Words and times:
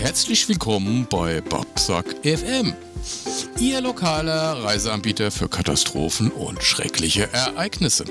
Herzlich 0.00 0.48
willkommen 0.48 1.08
bei 1.10 1.40
Babsack 1.40 2.06
FM, 2.22 2.72
Ihr 3.58 3.80
lokaler 3.80 4.62
Reiseanbieter 4.62 5.32
für 5.32 5.48
Katastrophen 5.48 6.30
und 6.30 6.62
schreckliche 6.62 7.28
Ereignisse. 7.32 8.04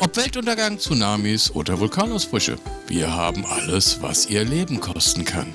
Ob 0.00 0.16
Weltuntergang, 0.16 0.78
Tsunamis 0.78 1.50
oder 1.50 1.78
Vulkanausbrüche, 1.78 2.56
wir 2.86 3.12
haben 3.14 3.44
alles, 3.44 4.00
was 4.00 4.30
Ihr 4.30 4.42
Leben 4.42 4.80
kosten 4.80 5.26
kann. 5.26 5.54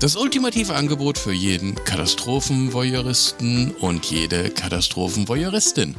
Das 0.00 0.16
ultimative 0.16 0.74
Angebot 0.74 1.16
für 1.16 1.32
jeden 1.32 1.76
Katastrophenvoyeuristen 1.84 3.76
und 3.76 4.04
jede 4.06 4.50
Katastrophenvoyeuristin 4.50 5.94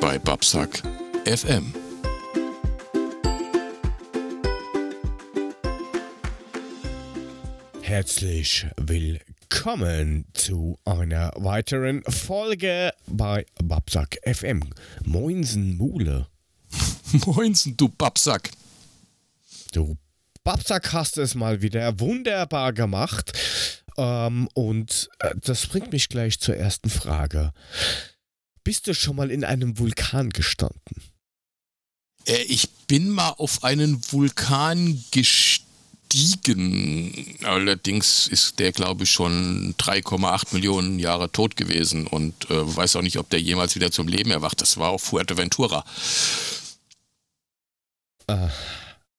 bei 0.00 0.20
Babsack 0.20 0.80
FM. 1.24 1.74
Herzlich 7.96 8.66
willkommen 8.76 10.26
zu 10.34 10.78
einer 10.84 11.32
weiteren 11.36 12.02
Folge 12.04 12.92
bei 13.06 13.46
Babsack 13.64 14.18
FM. 14.22 14.68
Moinsen 15.06 15.78
Mule. 15.78 16.26
Moinsen, 17.24 17.74
du 17.74 17.88
Babsack. 17.88 18.50
Du 19.72 19.96
Babsack 20.44 20.92
hast 20.92 21.16
es 21.16 21.34
mal 21.34 21.62
wieder 21.62 21.98
wunderbar 21.98 22.74
gemacht. 22.74 23.32
Ähm, 23.96 24.46
und 24.52 25.08
äh, 25.20 25.34
das 25.40 25.66
bringt 25.66 25.90
mich 25.90 26.10
gleich 26.10 26.38
zur 26.38 26.54
ersten 26.54 26.90
Frage. 26.90 27.54
Bist 28.62 28.88
du 28.88 28.94
schon 28.94 29.16
mal 29.16 29.30
in 29.30 29.42
einem 29.42 29.78
Vulkan 29.78 30.28
gestanden? 30.28 31.02
Äh, 32.26 32.42
ich 32.42 32.68
bin 32.88 33.08
mal 33.08 33.30
auf 33.38 33.64
einen 33.64 34.02
Vulkan 34.12 35.02
gestiegen. 36.08 37.36
Allerdings 37.44 38.26
ist 38.28 38.58
der, 38.58 38.72
glaube 38.72 39.04
ich, 39.04 39.10
schon 39.10 39.74
3,8 39.78 40.54
Millionen 40.54 40.98
Jahre 40.98 41.30
tot 41.30 41.56
gewesen 41.56 42.06
und 42.06 42.50
äh, 42.50 42.76
weiß 42.76 42.96
auch 42.96 43.02
nicht, 43.02 43.18
ob 43.18 43.30
der 43.30 43.40
jemals 43.40 43.74
wieder 43.74 43.90
zum 43.90 44.08
Leben 44.08 44.30
erwacht. 44.30 44.60
Das 44.60 44.76
war 44.76 44.90
auf 44.90 45.02
Fuerteventura. 45.02 45.84
Äh, 48.26 48.48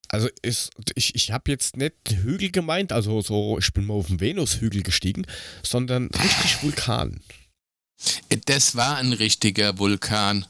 also 0.09 0.29
ist, 0.41 0.71
ich, 0.95 1.15
ich 1.15 1.31
habe 1.31 1.51
jetzt 1.51 1.75
nicht 1.75 1.95
Hügel 2.09 2.51
gemeint, 2.51 2.91
also 2.91 3.21
so, 3.21 3.57
ich 3.59 3.73
bin 3.73 3.85
mal 3.85 3.95
auf 3.95 4.07
den 4.07 4.21
Venushügel 4.21 4.83
gestiegen, 4.83 5.25
sondern 5.63 6.07
richtig 6.07 6.63
Vulkan. 6.63 7.19
Das 8.45 8.75
war 8.75 8.97
ein 8.97 9.11
richtiger 9.13 9.79
Vulkan. 9.79 10.45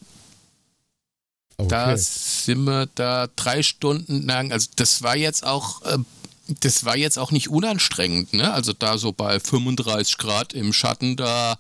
Okay. 1.59 1.69
Da 1.69 1.97
sind 1.97 2.65
wir 2.65 2.87
da 2.93 3.27
drei 3.35 3.63
Stunden 3.63 4.27
lang, 4.27 4.51
also 4.51 4.69
das 4.75 5.01
war 5.01 5.15
jetzt 5.15 5.43
auch, 5.43 5.81
äh, 5.83 5.97
das 6.61 6.85
war 6.85 6.97
jetzt 6.97 7.19
auch 7.19 7.31
nicht 7.31 7.49
unanstrengend, 7.49 8.33
ne? 8.33 8.53
Also 8.53 8.73
da 8.73 8.97
so 8.97 9.11
bei 9.11 9.39
35 9.39 10.17
Grad 10.17 10.53
im 10.53 10.73
Schatten 10.73 11.15
da 11.15 11.57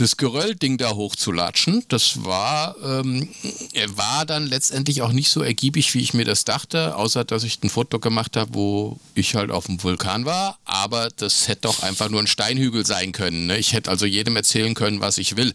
das 0.00 0.16
Geröllding 0.16 0.78
da 0.78 0.92
hochzulatschen, 0.92 1.84
das 1.88 2.24
war, 2.24 2.74
ähm, 2.82 3.28
er 3.74 3.96
war 3.98 4.24
dann 4.24 4.46
letztendlich 4.46 5.02
auch 5.02 5.12
nicht 5.12 5.28
so 5.28 5.42
ergiebig, 5.42 5.92
wie 5.94 6.00
ich 6.00 6.14
mir 6.14 6.24
das 6.24 6.44
dachte, 6.44 6.96
außer 6.96 7.24
dass 7.24 7.44
ich 7.44 7.62
ein 7.62 7.68
Foto 7.68 7.98
gemacht 7.98 8.36
habe, 8.36 8.54
wo 8.54 8.98
ich 9.14 9.34
halt 9.34 9.50
auf 9.50 9.66
dem 9.66 9.82
Vulkan 9.82 10.24
war, 10.24 10.58
aber 10.64 11.10
das 11.16 11.48
hätte 11.48 11.62
doch 11.62 11.82
einfach 11.82 12.08
nur 12.08 12.20
ein 12.20 12.26
Steinhügel 12.26 12.86
sein 12.86 13.12
können. 13.12 13.46
Ne? 13.46 13.58
Ich 13.58 13.74
hätte 13.74 13.90
also 13.90 14.06
jedem 14.06 14.36
erzählen 14.36 14.74
können, 14.74 15.00
was 15.00 15.18
ich 15.18 15.36
will. 15.36 15.52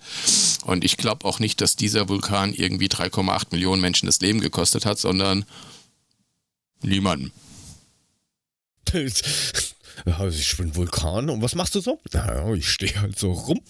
Und 0.64 0.84
ich 0.84 0.98
glaube 0.98 1.26
auch 1.26 1.40
nicht, 1.40 1.60
dass 1.60 1.76
dieser 1.76 2.08
Vulkan 2.08 2.54
irgendwie 2.54 2.88
3,8 2.88 3.48
Millionen 3.50 3.82
Menschen 3.82 4.06
das 4.06 4.22
Leben 4.22 4.42
gekostet 4.42 4.86
hat, 4.86 5.00
sondern 5.00 5.46
niemanden. 6.84 7.32
Also 10.06 10.38
ich 10.38 10.58
bin 10.58 10.76
Vulkan 10.76 11.30
und 11.30 11.42
was 11.42 11.56
machst 11.56 11.74
du 11.76 11.80
so? 11.80 12.00
Naja, 12.12 12.54
ich 12.54 12.70
stehe 12.70 13.00
halt 13.02 13.18
so 13.18 13.32
rum. 13.32 13.62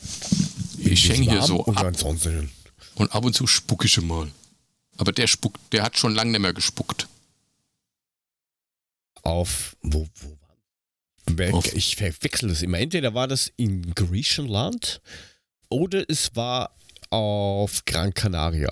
Ich 0.77 1.09
hänge 1.09 1.29
hier 1.31 1.41
so 1.41 1.57
und 1.63 1.77
ab 1.77 1.85
ansonsten 1.85 2.51
und 2.95 3.11
ab 3.13 3.23
und 3.23 3.33
zu 3.33 3.47
spucke 3.47 3.85
ich 3.87 4.01
mal. 4.01 4.31
Aber 4.97 5.11
der 5.11 5.27
spuckt, 5.27 5.59
der 5.71 5.83
hat 5.83 5.97
schon 5.97 6.15
lange 6.15 6.31
nicht 6.31 6.41
mehr 6.41 6.53
gespuckt. 6.53 7.07
auf 9.25 9.75
wo 9.81 10.07
wo 10.21 10.37
war 11.27 11.65
ich 11.73 11.95
verwechsel 11.95 12.49
das 12.49 12.61
immer. 12.61 12.79
Entweder 12.79 13.13
war 13.13 13.27
das 13.27 13.51
in 13.57 13.95
Griechenland 13.95 15.01
oder 15.69 16.07
es 16.07 16.35
war 16.35 16.75
auf 17.09 17.83
Gran 17.85 18.13
Canaria. 18.13 18.69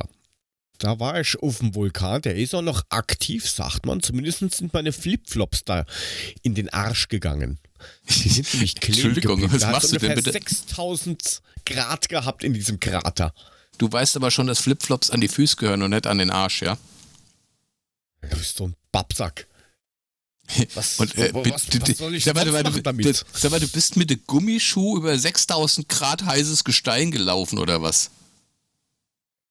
Da 0.80 1.00
war 1.00 1.20
ich 1.20 1.38
auf 1.42 1.60
dem 1.60 1.76
Vulkan, 1.76 2.22
der 2.24 2.36
ist 2.36 2.54
auch 2.56 2.62
noch 2.62 2.84
aktiv, 2.90 3.50
sagt 3.50 3.86
man. 3.86 4.02
Zumindest 4.02 4.40
sind 4.40 4.74
meine 4.74 4.92
Flipflops 4.92 5.64
da 5.66 5.86
in 6.42 6.56
den 6.56 6.70
Arsch 6.70 7.08
gegangen. 7.08 7.60
Die 8.10 8.30
sind 8.30 8.52
nämlich 8.54 8.76
kleben 8.76 8.94
Entschuldigung, 8.96 9.36
geblieben. 9.42 9.54
was 9.54 9.62
Da 9.62 9.72
machst 9.72 9.94
du 9.94 9.98
denn 10.00 10.16
bitte? 10.16 10.32
6000 10.32 11.42
Grad 11.66 12.10
gehabt 12.10 12.44
in 12.44 12.54
diesem 12.54 12.80
Krater. 12.80 13.34
Du 13.78 13.92
weißt 13.92 14.16
aber 14.18 14.32
schon, 14.32 14.48
dass 14.48 14.60
Flipflops 14.60 15.10
an 15.10 15.22
die 15.22 15.28
Füße 15.28 15.56
gehören 15.58 15.82
und 15.84 15.92
nicht 15.92 16.08
an 16.08 16.18
den 16.18 16.30
Arsch, 16.32 16.62
ja? 16.64 16.78
Du 18.22 18.38
bist 18.38 18.58
so 18.58 18.68
ein 18.68 18.76
Babsack. 18.92 19.48
Was, 20.76 21.00
Und, 21.00 21.16
äh, 21.18 21.34
was, 21.34 21.66
bitte- 21.68 21.90
was 21.92 21.98
soll 21.98 22.16
ich 22.16 22.24
sag 22.26 22.36
mal, 22.36 22.46
machen 22.52 22.74
du- 22.76 22.82
damit? 22.82 23.26
Sag 23.34 23.50
mal, 23.52 23.60
du 23.62 23.68
bist 23.68 23.96
mit 23.96 24.10
dem 24.10 24.20
Gummischuh 24.28 24.98
über 24.98 25.18
6000 25.18 25.88
Grad 25.88 26.26
heißes 26.26 26.66
Gestein 26.66 27.12
gelaufen 27.12 27.60
oder 27.60 27.82
was? 27.82 28.12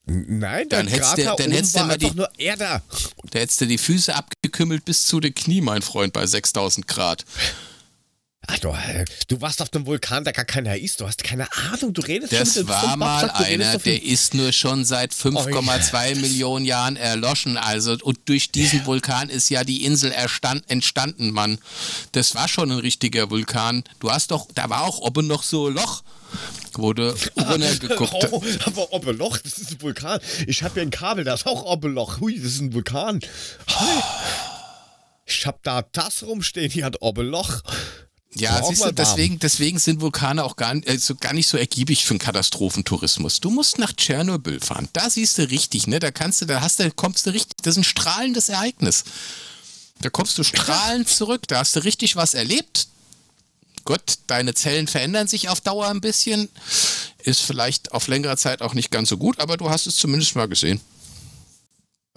Nein, 0.07 0.69
Dann 0.69 0.89
hättest 0.89 1.17
du- 1.19 1.23
dann 1.37 1.51
hättest 1.53 1.77
du 1.77 1.81
mal 1.85 1.97
die- 1.97 2.07
einfach 2.07 2.17
nur 2.17 2.31
Erde. 2.39 2.83
Da 3.31 3.39
hättest 3.39 3.61
du 3.61 3.67
die 3.67 3.79
Füße 3.79 4.15
abgekümmelt 4.15 4.85
bis 4.85 5.07
zu 5.07 5.21
den 5.21 5.35
Knie, 5.35 5.61
mein 5.61 5.81
Freund, 5.83 6.13
bei 6.13 6.27
6000 6.27 6.89
Grad. 6.89 7.25
Ach, 8.49 8.59
du, 8.59 8.71
äh, 8.71 9.05
du 9.29 9.41
warst 9.41 9.62
auf 9.62 9.73
einem 9.73 9.87
Vulkan, 9.87 10.25
der 10.25 10.33
gar 10.33 10.45
keiner 10.45 10.77
ist. 10.77 11.01
Du 11.01 11.07
hast 11.07 11.23
keine 11.23 11.47
Ahnung. 11.71 11.95
Du 11.95 12.03
redest 12.03 12.33
Das 12.33 12.55
schon 12.55 12.65
wieder 12.65 12.75
war 12.75 12.97
mal 12.97 13.29
Babsack, 13.29 13.47
einer, 13.47 13.79
der 13.79 14.03
ist 14.03 14.35
nur 14.35 14.51
schon 14.51 14.85
seit 14.85 15.15
5,2 15.15 16.17
Millionen 16.17 16.65
Jahren 16.65 16.97
erloschen. 16.97 17.57
Also, 17.57 17.97
und 18.03 18.19
durch 18.29 18.51
diesen 18.51 18.85
Vulkan 18.85 19.29
ist 19.31 19.49
ja 19.51 19.62
die 19.62 19.85
Insel 19.85 20.11
erstand, 20.11 20.69
entstanden, 20.69 21.31
Mann. 21.31 21.59
Das 22.11 22.35
war 22.35 22.49
schon 22.49 22.73
ein 22.73 22.79
richtiger 22.81 23.31
Vulkan. 23.31 23.85
Du 24.01 24.11
hast 24.11 24.33
doch, 24.33 24.49
da 24.57 24.69
war 24.69 24.83
auch 24.83 24.99
oben 24.99 25.29
noch 25.29 25.45
so 25.45 25.69
ein 25.69 25.75
Loch, 25.75 26.03
du 26.72 26.82
runtergeguckt. 27.37 28.28
Oh, 28.31 28.43
aber 28.65 28.93
Obeloch, 28.93 29.38
das 29.38 29.59
ist 29.59 29.72
ein 29.72 29.82
Vulkan. 29.82 30.20
Ich 30.47 30.62
habe 30.62 30.75
hier 30.75 30.82
ein 30.82 30.91
Kabel, 30.91 31.25
da 31.25 31.34
ist 31.34 31.47
auch 31.47 31.65
Obeloch. 31.65 32.20
Hui, 32.20 32.41
das 32.41 32.53
ist 32.53 32.60
ein 32.60 32.72
Vulkan. 32.72 33.20
Ich 35.26 35.47
habe 35.47 35.59
da 35.62 35.82
das 35.93 36.22
rumstehen, 36.22 36.70
hier 36.70 36.84
hat 36.84 37.00
Obeloch. 37.00 37.62
Ja, 38.34 38.62
siehst 38.62 38.82
du, 38.82 38.93
deswegen, 38.93 39.38
deswegen 39.38 39.78
sind 39.78 40.00
Vulkane 40.00 40.43
auch 40.43 40.56
gar, 40.56 40.75
äh, 40.75 40.97
so, 40.97 41.15
gar 41.15 41.34
nicht 41.34 41.47
so 41.47 41.59
ergiebig 41.59 42.04
für 42.04 42.12
einen 42.12 42.19
Katastrophentourismus. 42.19 43.41
Du 43.41 43.50
musst 43.50 43.78
nach 43.78 43.93
Tschernobyl 43.93 44.59
fahren. 44.60 44.88
Da 44.94 45.10
siehst 45.10 45.37
du 45.37 45.43
richtig, 45.50 45.87
ne? 45.87 45.99
Da 45.99 46.10
kannst 46.10 46.41
du, 46.41 46.47
da 46.47 46.62
hast 46.62 46.81
du, 46.81 46.91
kommst 46.93 47.26
du 47.26 47.31
richtig, 47.31 47.59
das 47.62 47.75
ist 47.75 47.78
ein 47.78 47.84
strahlendes 47.84 48.49
Ereignis. 48.49 49.04
Da 50.00 50.09
kommst 50.09 50.38
du 50.38 50.44
strahlend 50.44 51.09
zurück, 51.09 51.43
da 51.49 51.59
hast 51.59 51.76
du 51.76 51.81
richtig 51.81 52.16
was 52.16 52.32
erlebt. 52.32 52.88
Gott, 53.84 54.19
deine 54.26 54.54
Zellen 54.54 54.87
verändern 54.87 55.28
sich 55.28 55.48
auf 55.48 55.60
Dauer 55.60 55.88
ein 55.88 56.00
bisschen. 56.00 56.48
Ist 57.22 57.43
vielleicht 57.43 57.93
auf 57.93 58.09
längere 58.09 58.37
Zeit 58.37 58.62
auch 58.62 58.75
nicht 58.75 58.91
ganz 58.91 59.09
so 59.09 59.16
gut, 59.16 59.41
aber 59.41 59.56
du 59.56 59.70
hast 59.70 59.87
es 59.87 59.97
zumindest 59.97 60.37
mal 60.37 60.48
gesehen. 60.48 60.81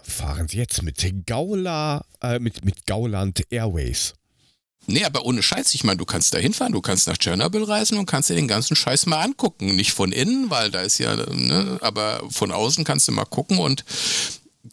Fahren 0.01 0.47
Sie 0.47 0.57
jetzt 0.57 0.81
mit 0.83 1.01
Gaula, 1.25 2.05
äh, 2.21 2.39
mit, 2.39 2.63
mit 2.63 2.85
Gauland 2.85 3.43
Airways. 3.49 4.13
Nee, 4.87 5.03
aber 5.03 5.25
ohne 5.25 5.41
Scheiß. 5.41 5.73
Ich 5.73 5.83
meine, 5.83 5.97
du 5.97 6.05
kannst 6.05 6.33
da 6.33 6.37
hinfahren, 6.37 6.73
du 6.73 6.81
kannst 6.81 7.07
nach 7.07 7.17
Tschernobyl 7.17 7.63
reisen 7.63 7.97
und 7.97 8.05
kannst 8.05 8.29
dir 8.29 8.35
den 8.35 8.47
ganzen 8.47 8.75
Scheiß 8.75 9.07
mal 9.07 9.21
angucken. 9.21 9.75
Nicht 9.75 9.93
von 9.93 10.11
innen, 10.11 10.49
weil 10.51 10.69
da 10.69 10.81
ist 10.81 10.99
ja, 10.99 11.15
ne, 11.15 11.79
aber 11.81 12.21
von 12.29 12.51
außen 12.51 12.83
kannst 12.83 13.07
du 13.07 13.11
mal 13.11 13.25
gucken 13.25 13.57
und 13.57 13.83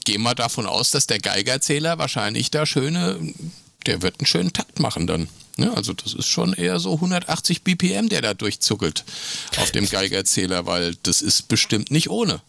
geh 0.04 0.18
mal 0.18 0.34
davon 0.34 0.66
aus, 0.66 0.90
dass 0.90 1.06
der 1.06 1.18
Geigerzähler 1.18 1.98
wahrscheinlich 1.98 2.50
da 2.50 2.66
schöne, 2.66 3.18
der 3.86 4.02
wird 4.02 4.20
einen 4.20 4.26
schönen 4.26 4.52
Takt 4.52 4.80
machen 4.80 5.06
dann. 5.06 5.28
Ne? 5.58 5.74
Also 5.76 5.92
das 5.92 6.14
ist 6.14 6.28
schon 6.28 6.52
eher 6.52 6.78
so 6.78 6.94
180 6.94 7.62
BPM, 7.62 8.08
der 8.08 8.22
da 8.22 8.34
durchzuckelt 8.34 9.04
auf 9.56 9.70
dem 9.72 9.88
Geigerzähler, 9.88 10.66
weil 10.66 10.94
das 11.02 11.22
ist 11.22 11.48
bestimmt 11.48 11.90
nicht 11.90 12.10
ohne. 12.10 12.40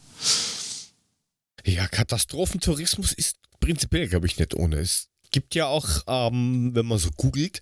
Ja, 1.66 1.88
Katastrophentourismus 1.88 3.14
ist 3.14 3.38
prinzipiell, 3.60 4.08
glaube 4.08 4.28
ich, 4.28 4.38
nicht 4.38 4.54
ohne. 4.56 4.78
Es 4.78 5.08
gibt 5.32 5.56
ja 5.56 5.68
auch, 5.68 5.88
ähm, 6.08 6.72
wenn 6.74 6.86
man 6.86 6.98
so 6.98 7.10
googelt, 7.12 7.62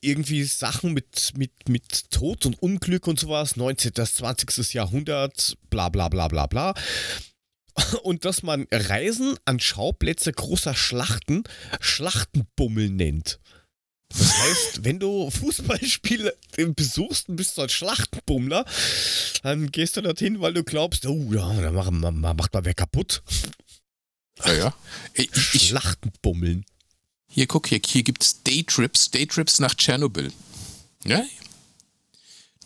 irgendwie 0.00 0.44
Sachen 0.44 0.92
mit, 0.92 1.32
mit, 1.36 1.68
mit 1.68 2.10
Tod 2.10 2.46
und 2.46 2.62
Unglück 2.62 3.06
und 3.06 3.18
sowas, 3.18 3.56
19. 3.56 3.92
bis 3.92 4.14
20. 4.14 4.74
Jahrhundert, 4.74 5.56
bla 5.70 5.88
bla 5.88 6.08
bla 6.08 6.28
bla 6.28 6.46
bla. 6.46 6.74
Und 8.02 8.24
dass 8.24 8.42
man 8.42 8.66
Reisen 8.72 9.36
an 9.44 9.60
Schauplätze 9.60 10.32
großer 10.32 10.74
Schlachten 10.74 11.44
Schlachtenbummel 11.80 12.90
nennt. 12.90 13.38
Das 14.10 14.38
heißt, 14.38 14.84
wenn 14.84 14.98
du 14.98 15.30
Fußballspiele 15.30 16.34
besuchst 16.74 17.28
und 17.28 17.36
bist 17.36 17.56
so 17.56 17.62
ein 17.62 17.68
Schlachtenbummler, 17.68 18.64
dann 19.42 19.70
gehst 19.70 19.96
du 19.96 20.00
dorthin, 20.00 20.40
weil 20.40 20.54
du 20.54 20.64
glaubst, 20.64 21.04
oh 21.06 21.30
ja, 21.32 21.52
da 21.60 21.70
macht 21.70 21.90
man, 21.90 22.20
macht 22.20 22.54
man 22.54 22.64
wer 22.64 22.74
kaputt. 22.74 23.22
Ja, 24.44 24.52
ja. 24.54 24.74
Ich, 25.14 25.30
Schlachtenbummeln. 25.34 26.64
Hier, 27.28 27.46
guck, 27.46 27.66
hier, 27.66 27.80
hier 27.84 28.02
gibt 28.02 28.22
es 28.22 28.42
Daytrips, 28.42 29.10
Daytrips 29.10 29.58
nach 29.58 29.74
Tschernobyl. 29.74 30.32
Ja? 31.04 31.22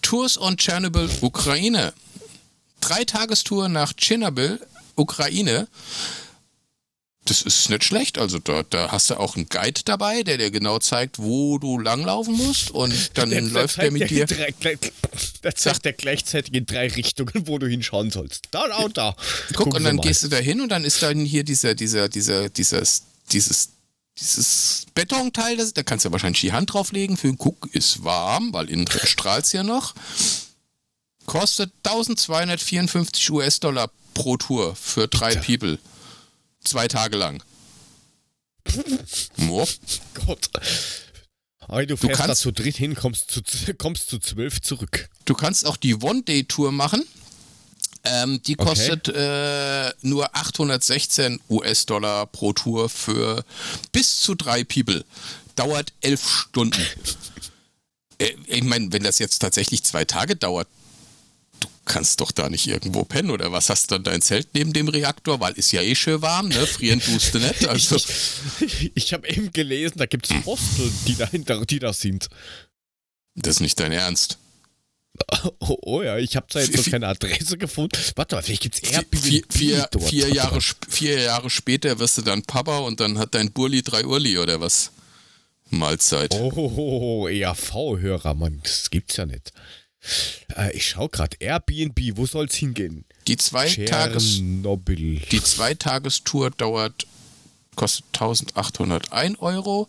Tours 0.00 0.38
on 0.38 0.56
Chernobyl, 0.56 1.10
Ukraine. 1.20 1.92
Dreitagestour 2.80 3.68
nach 3.68 3.92
Tschernobyl, 3.92 4.60
Ukraine. 4.96 5.68
Das 7.24 7.42
ist 7.42 7.70
nicht 7.70 7.84
schlecht. 7.84 8.18
Also 8.18 8.38
da, 8.40 8.64
da 8.68 8.90
hast 8.90 9.10
du 9.10 9.14
auch 9.14 9.36
einen 9.36 9.48
Guide 9.48 9.82
dabei, 9.84 10.24
der 10.24 10.38
dir 10.38 10.50
genau 10.50 10.80
zeigt, 10.80 11.20
wo 11.20 11.58
du 11.58 11.78
langlaufen 11.78 12.36
musst. 12.36 12.72
Und 12.72 12.92
dann 13.14 13.30
der, 13.30 13.42
läuft 13.42 13.76
der, 13.76 13.84
der 13.84 13.92
mit 13.92 14.10
dir. 14.10 14.26
Drei, 14.26 14.52
der 15.44 15.54
zeigt 15.54 15.84
dir 15.84 15.92
gleichzeitig 15.92 16.52
in 16.52 16.66
drei 16.66 16.88
Richtungen, 16.88 17.46
wo 17.46 17.58
du 17.58 17.68
hinschauen 17.68 18.10
sollst. 18.10 18.46
Da, 18.50 18.66
da 18.66 18.78
und 18.78 18.98
da. 18.98 19.14
Guck, 19.48 19.56
Gucken 19.56 19.72
und 19.74 19.84
dann 19.84 19.98
gehst 19.98 20.24
du 20.24 20.28
da 20.28 20.38
hin 20.38 20.60
und 20.60 20.70
dann 20.70 20.84
ist 20.84 21.02
dann 21.02 21.24
hier 21.24 21.44
dieser, 21.44 21.74
dieser, 21.76 22.08
dieser, 22.08 22.48
dieses, 22.48 23.04
dieses 23.30 23.68
dieses 24.18 24.86
Betonteil, 24.94 25.56
das, 25.56 25.72
da 25.72 25.82
kannst 25.82 26.04
du 26.04 26.12
wahrscheinlich 26.12 26.42
die 26.42 26.52
Hand 26.52 26.72
drauflegen. 26.72 27.16
Für 27.16 27.28
den 27.28 27.38
Guck 27.38 27.74
ist 27.74 28.04
warm, 28.04 28.52
weil 28.52 28.68
innen 28.68 28.84
drin 28.84 29.06
strahlt 29.06 29.46
es 29.46 29.52
ja 29.52 29.62
noch. 29.62 29.94
Kostet 31.24 31.72
1254 31.84 33.30
US-Dollar 33.30 33.90
pro 34.14 34.36
Tour 34.36 34.76
für 34.76 35.08
drei 35.08 35.34
Bitte. 35.34 35.58
People. 35.58 35.78
Zwei 36.64 36.88
Tage 36.88 37.16
lang. 37.16 37.42
oh. 39.48 39.66
Gott. 40.26 40.48
Aber 41.60 41.86
du, 41.86 41.94
du 41.94 41.96
fährst 41.96 42.20
kannst, 42.20 42.40
da 42.40 42.42
zu 42.42 42.52
dritt 42.52 42.76
hin, 42.76 42.94
kommst 42.94 43.30
zu, 43.30 43.40
kommst 43.74 44.08
zu 44.08 44.18
zwölf 44.18 44.60
zurück. 44.60 45.08
Du 45.24 45.34
kannst 45.34 45.66
auch 45.66 45.76
die 45.76 45.94
One-Day-Tour 45.94 46.72
machen. 46.72 47.02
Ähm, 48.04 48.42
die 48.42 48.56
kostet 48.56 49.08
okay. 49.08 49.88
äh, 49.88 49.92
nur 50.02 50.34
816 50.34 51.40
US-Dollar 51.48 52.26
pro 52.26 52.52
Tour 52.52 52.88
für 52.88 53.44
bis 53.92 54.20
zu 54.20 54.34
drei 54.34 54.64
People. 54.64 55.04
Dauert 55.54 55.92
elf 56.00 56.28
Stunden. 56.28 56.84
äh, 58.18 58.32
ich 58.46 58.64
meine, 58.64 58.92
wenn 58.92 59.04
das 59.04 59.20
jetzt 59.20 59.38
tatsächlich 59.38 59.84
zwei 59.84 60.04
Tage 60.04 60.34
dauert, 60.34 60.66
kannst 61.84 62.20
doch 62.20 62.32
da 62.32 62.48
nicht 62.48 62.66
irgendwo 62.66 63.04
pennen 63.04 63.30
oder 63.30 63.52
was 63.52 63.68
hast 63.70 63.90
du 63.90 63.96
dann 63.96 64.04
dein 64.04 64.22
Zelt 64.22 64.48
neben 64.54 64.72
dem 64.72 64.88
Reaktor, 64.88 65.40
weil 65.40 65.54
ist 65.54 65.72
ja 65.72 65.82
eh 65.82 65.94
schön 65.94 66.22
warm, 66.22 66.48
ne? 66.48 66.66
Frieren 66.66 67.00
tust 67.00 67.34
du 67.34 67.38
nicht. 67.38 67.66
Also. 67.66 67.96
ich, 68.60 68.92
ich 68.94 69.12
habe 69.12 69.28
eben 69.28 69.52
gelesen, 69.52 69.94
da 69.96 70.06
gibt 70.06 70.30
es 70.30 70.46
Hostel, 70.46 70.90
die 71.06 71.16
dahinter, 71.16 71.64
die 71.64 71.78
da 71.78 71.92
sind. 71.92 72.28
Das 73.34 73.56
ist 73.56 73.60
nicht 73.60 73.80
dein 73.80 73.92
Ernst. 73.92 74.38
Oh, 75.60 75.76
oh, 75.82 76.02
ja, 76.02 76.16
ich 76.18 76.36
habe 76.36 76.46
zwar 76.48 76.62
jetzt 76.62 76.76
noch 76.76 76.90
keine 76.90 77.06
Adresse 77.06 77.58
gefunden. 77.58 77.98
Warte 78.16 78.34
mal, 78.34 78.42
vielleicht 78.42 78.62
gibt 78.62 78.82
es 78.82 78.90
Airbnb 78.90 79.22
vier, 79.22 79.42
vier, 79.50 79.88
dort. 79.90 80.08
Vier 80.08 80.28
Jahre, 80.28 80.58
vier 80.88 81.20
Jahre 81.20 81.50
später 81.50 81.98
wirst 81.98 82.18
du 82.18 82.22
dann 82.22 82.42
Papa 82.42 82.78
und 82.78 82.98
dann 82.98 83.18
hat 83.18 83.34
dein 83.34 83.52
Burli 83.52 83.82
drei 83.82 84.06
Urli 84.06 84.38
oder 84.38 84.60
was? 84.60 84.90
Mahlzeit. 85.70 86.34
Oh, 86.34 86.52
oh, 86.54 86.72
oh 86.76 87.28
ERV-Hörer, 87.28 88.34
Mann, 88.34 88.60
das 88.62 88.90
gibt's 88.90 89.16
ja 89.16 89.26
nicht. 89.26 89.52
Äh, 90.56 90.72
ich 90.76 90.88
schau 90.88 91.08
gerade, 91.08 91.36
Airbnb, 91.40 92.16
wo 92.16 92.26
soll's 92.26 92.54
hingehen? 92.54 93.04
Die 93.26 93.36
zwei 93.36 93.68
Tages 93.68 94.38
Die 95.30 95.42
Zweitagestour 95.42 96.50
dauert, 96.50 97.06
kostet 97.76 98.04
1801 98.14 99.38
Euro. 99.40 99.88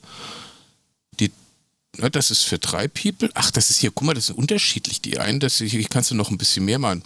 Na, 1.98 2.10
das 2.10 2.32
ist 2.32 2.44
für 2.44 2.58
drei 2.58 2.88
People. 2.88 3.30
Ach, 3.36 3.52
das 3.52 3.70
ist 3.70 3.80
hier, 3.80 3.92
guck 3.92 4.08
mal, 4.08 4.14
das 4.14 4.30
ist 4.30 4.36
unterschiedlich. 4.36 5.02
Die 5.02 5.20
einen, 5.20 5.40
das 5.40 5.58
hier 5.58 5.84
kannst 5.86 6.12
du 6.12 6.16
noch 6.16 6.32
ein 6.32 6.38
bisschen 6.38 6.66
mehr 6.66 6.80
machen. 6.80 7.04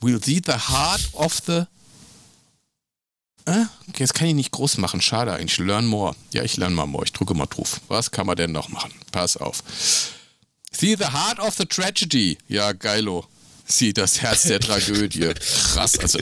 We'll 0.00 0.22
see 0.22 0.40
the 0.44 0.52
heart 0.52 1.08
of 1.12 1.40
the. 1.46 1.64
Äh? 3.44 3.66
Jetzt 3.96 4.14
kann 4.14 4.28
ich 4.28 4.34
nicht 4.34 4.50
groß 4.50 4.78
machen. 4.78 5.00
Schade 5.00 5.32
eigentlich. 5.32 5.58
Learn 5.58 5.86
more. 5.86 6.16
Ja, 6.32 6.42
ich 6.42 6.56
lerne 6.56 6.74
mal 6.74 6.86
more. 6.86 7.04
Ich 7.04 7.12
drücke 7.12 7.34
mal 7.34 7.46
drauf. 7.46 7.80
Was 7.88 8.10
kann 8.10 8.26
man 8.26 8.36
denn 8.36 8.52
noch 8.52 8.68
machen? 8.68 8.92
Pass 9.12 9.36
auf. 9.36 9.62
See 10.76 10.94
the 10.94 11.06
heart 11.06 11.38
of 11.38 11.54
the 11.54 11.64
tragedy. 11.64 12.36
Ja, 12.48 12.72
geilo. 12.72 13.26
Sieh 13.66 13.92
das 13.92 14.20
Herz 14.20 14.42
der 14.42 14.60
Tragödie. 14.60 15.32
Krass. 15.72 15.98
Also, 15.98 16.18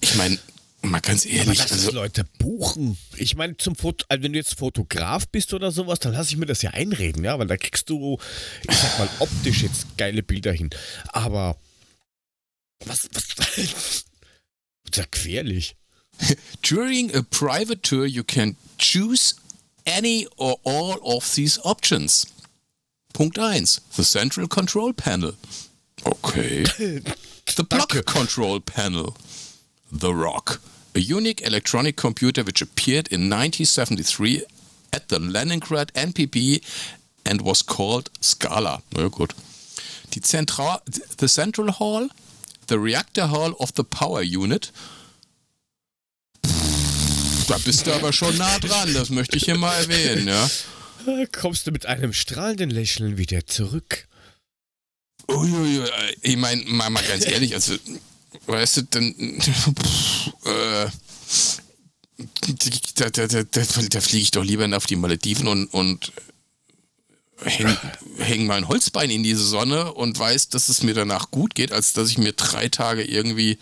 ich 0.00 0.14
meine, 0.14 0.38
Mal 0.82 1.00
ganz 1.00 1.26
ehrlich. 1.26 1.60
Aber 1.60 1.72
also 1.72 1.90
Leute 1.90 2.24
buchen. 2.38 2.96
Ich 3.16 3.34
meine, 3.34 3.56
zum 3.56 3.74
Foto, 3.74 4.04
also 4.08 4.22
wenn 4.22 4.32
du 4.32 4.38
jetzt 4.38 4.56
Fotograf 4.56 5.26
bist 5.28 5.52
oder 5.52 5.72
sowas, 5.72 5.98
dann 5.98 6.12
lasse 6.12 6.30
ich 6.30 6.36
mir 6.36 6.46
das 6.46 6.62
ja 6.62 6.70
einreden, 6.70 7.24
ja, 7.24 7.38
weil 7.38 7.46
da 7.48 7.56
kriegst 7.56 7.90
du, 7.90 8.18
ich 8.68 8.76
sag 8.76 8.98
mal, 8.98 9.08
optisch 9.18 9.62
jetzt 9.62 9.96
geile 9.96 10.22
Bilder 10.22 10.52
hin. 10.52 10.70
Aber 11.08 11.56
was, 12.84 13.08
was, 13.12 13.26
das 13.34 13.56
ist 13.56 14.96
ja 14.96 15.04
gefährlich. 15.10 15.74
During 16.62 17.14
a 17.14 17.22
private 17.22 17.82
tour, 17.82 18.06
you 18.06 18.22
can 18.22 18.56
choose 18.78 19.34
any 19.86 20.28
or 20.36 20.58
all 20.64 20.98
of 21.02 21.28
these 21.34 21.60
options. 21.64 22.26
Punkt 23.16 23.38
1. 23.38 23.80
The 23.96 24.04
Central 24.04 24.46
Control 24.46 24.92
Panel. 24.92 25.32
Okay. 26.04 26.64
The 27.56 27.64
Block 27.64 28.04
Control 28.04 28.60
Panel. 28.60 29.16
The 29.90 30.12
Rock. 30.12 30.60
a 30.96 31.00
unique 31.00 31.42
electronic 31.42 31.96
computer 31.96 32.42
which 32.42 32.62
appeared 32.62 33.08
in 33.08 33.28
1973 33.28 34.42
at 34.92 35.08
the 35.08 35.18
Leningrad 35.18 35.92
NPB 35.92 36.62
and 37.26 37.42
was 37.42 37.62
called 37.62 38.10
Scala. 38.20 38.82
Na 38.94 39.08
gut. 39.08 39.34
Die 40.10 40.20
Zentral, 40.20 40.80
the 41.18 41.28
Central 41.28 41.70
Hall, 41.72 42.08
the 42.68 42.78
Reactor 42.78 43.26
Hall 43.26 43.54
of 43.60 43.74
the 43.74 43.84
Power 43.84 44.22
Unit. 44.22 44.72
Da 47.48 47.58
bist 47.58 47.86
du 47.86 47.92
aber 47.92 48.12
schon 48.12 48.36
nah 48.38 48.58
dran, 48.58 48.92
das 48.94 49.10
möchte 49.10 49.36
ich 49.36 49.44
hier 49.44 49.56
mal 49.56 49.74
erwähnen, 49.74 50.26
ja. 50.26 50.48
Kommst 51.32 51.66
du 51.66 51.72
mit 51.72 51.86
einem 51.86 52.12
strahlenden 52.12 52.70
Lächeln 52.70 53.16
wieder 53.16 53.46
zurück? 53.46 54.08
Uiuiui, 55.28 55.88
ich 56.22 56.36
meine, 56.36 56.62
mal, 56.66 56.90
mal 56.90 57.02
ganz 57.04 57.26
ehrlich, 57.26 57.54
also 57.54 57.74
weißt 58.46 58.76
du, 58.76 58.82
dann 58.82 59.14
äh, 60.44 60.86
da, 62.94 63.10
da, 63.10 63.26
da, 63.26 63.42
da 63.42 64.00
fliege 64.00 64.22
ich 64.22 64.30
doch 64.30 64.44
lieber 64.44 64.68
auf 64.76 64.86
die 64.86 64.96
Malediven 64.96 65.48
und, 65.48 65.66
und 65.66 66.12
hänge 67.42 67.76
häng 68.18 68.46
mein 68.46 68.68
Holzbein 68.68 69.10
in 69.10 69.22
diese 69.22 69.44
Sonne 69.44 69.92
und 69.92 70.18
weiß, 70.18 70.48
dass 70.48 70.68
es 70.68 70.82
mir 70.82 70.94
danach 70.94 71.30
gut 71.30 71.54
geht, 71.54 71.72
als 71.72 71.92
dass 71.92 72.08
ich 72.08 72.18
mir 72.18 72.32
drei 72.32 72.68
Tage 72.68 73.04
irgendwie 73.04 73.58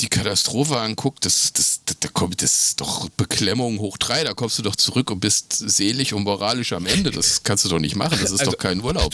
die 0.00 0.08
Katastrophe 0.08 0.78
anguckt, 0.78 1.24
das, 1.24 1.52
das, 1.52 1.82
das, 1.84 1.98
da 2.00 2.08
kommt, 2.08 2.42
das 2.42 2.68
ist 2.68 2.80
doch 2.80 3.08
Beklemmung 3.10 3.78
hoch 3.78 3.96
drei, 3.96 4.24
da 4.24 4.34
kommst 4.34 4.58
du 4.58 4.62
doch 4.62 4.76
zurück 4.76 5.10
und 5.10 5.20
bist 5.20 5.52
selig 5.52 6.14
und 6.14 6.24
moralisch 6.24 6.72
am 6.72 6.86
Ende. 6.86 7.10
Das 7.10 7.42
kannst 7.42 7.64
du 7.64 7.68
doch 7.68 7.78
nicht 7.78 7.94
machen, 7.94 8.18
das 8.20 8.30
ist 8.30 8.40
also, 8.40 8.52
doch 8.52 8.58
kein 8.58 8.82
Urlaub. 8.82 9.10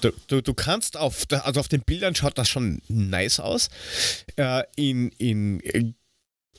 Du, 0.00 0.10
du, 0.26 0.42
du, 0.42 0.54
kannst 0.54 0.96
auf, 0.96 1.26
also 1.30 1.60
auf 1.60 1.68
den 1.68 1.82
Bildern 1.82 2.14
schaut 2.14 2.36
das 2.36 2.48
schon 2.48 2.82
nice 2.88 3.38
aus. 3.40 3.68
Äh, 4.36 4.64
in, 4.76 5.10
in 5.10 5.94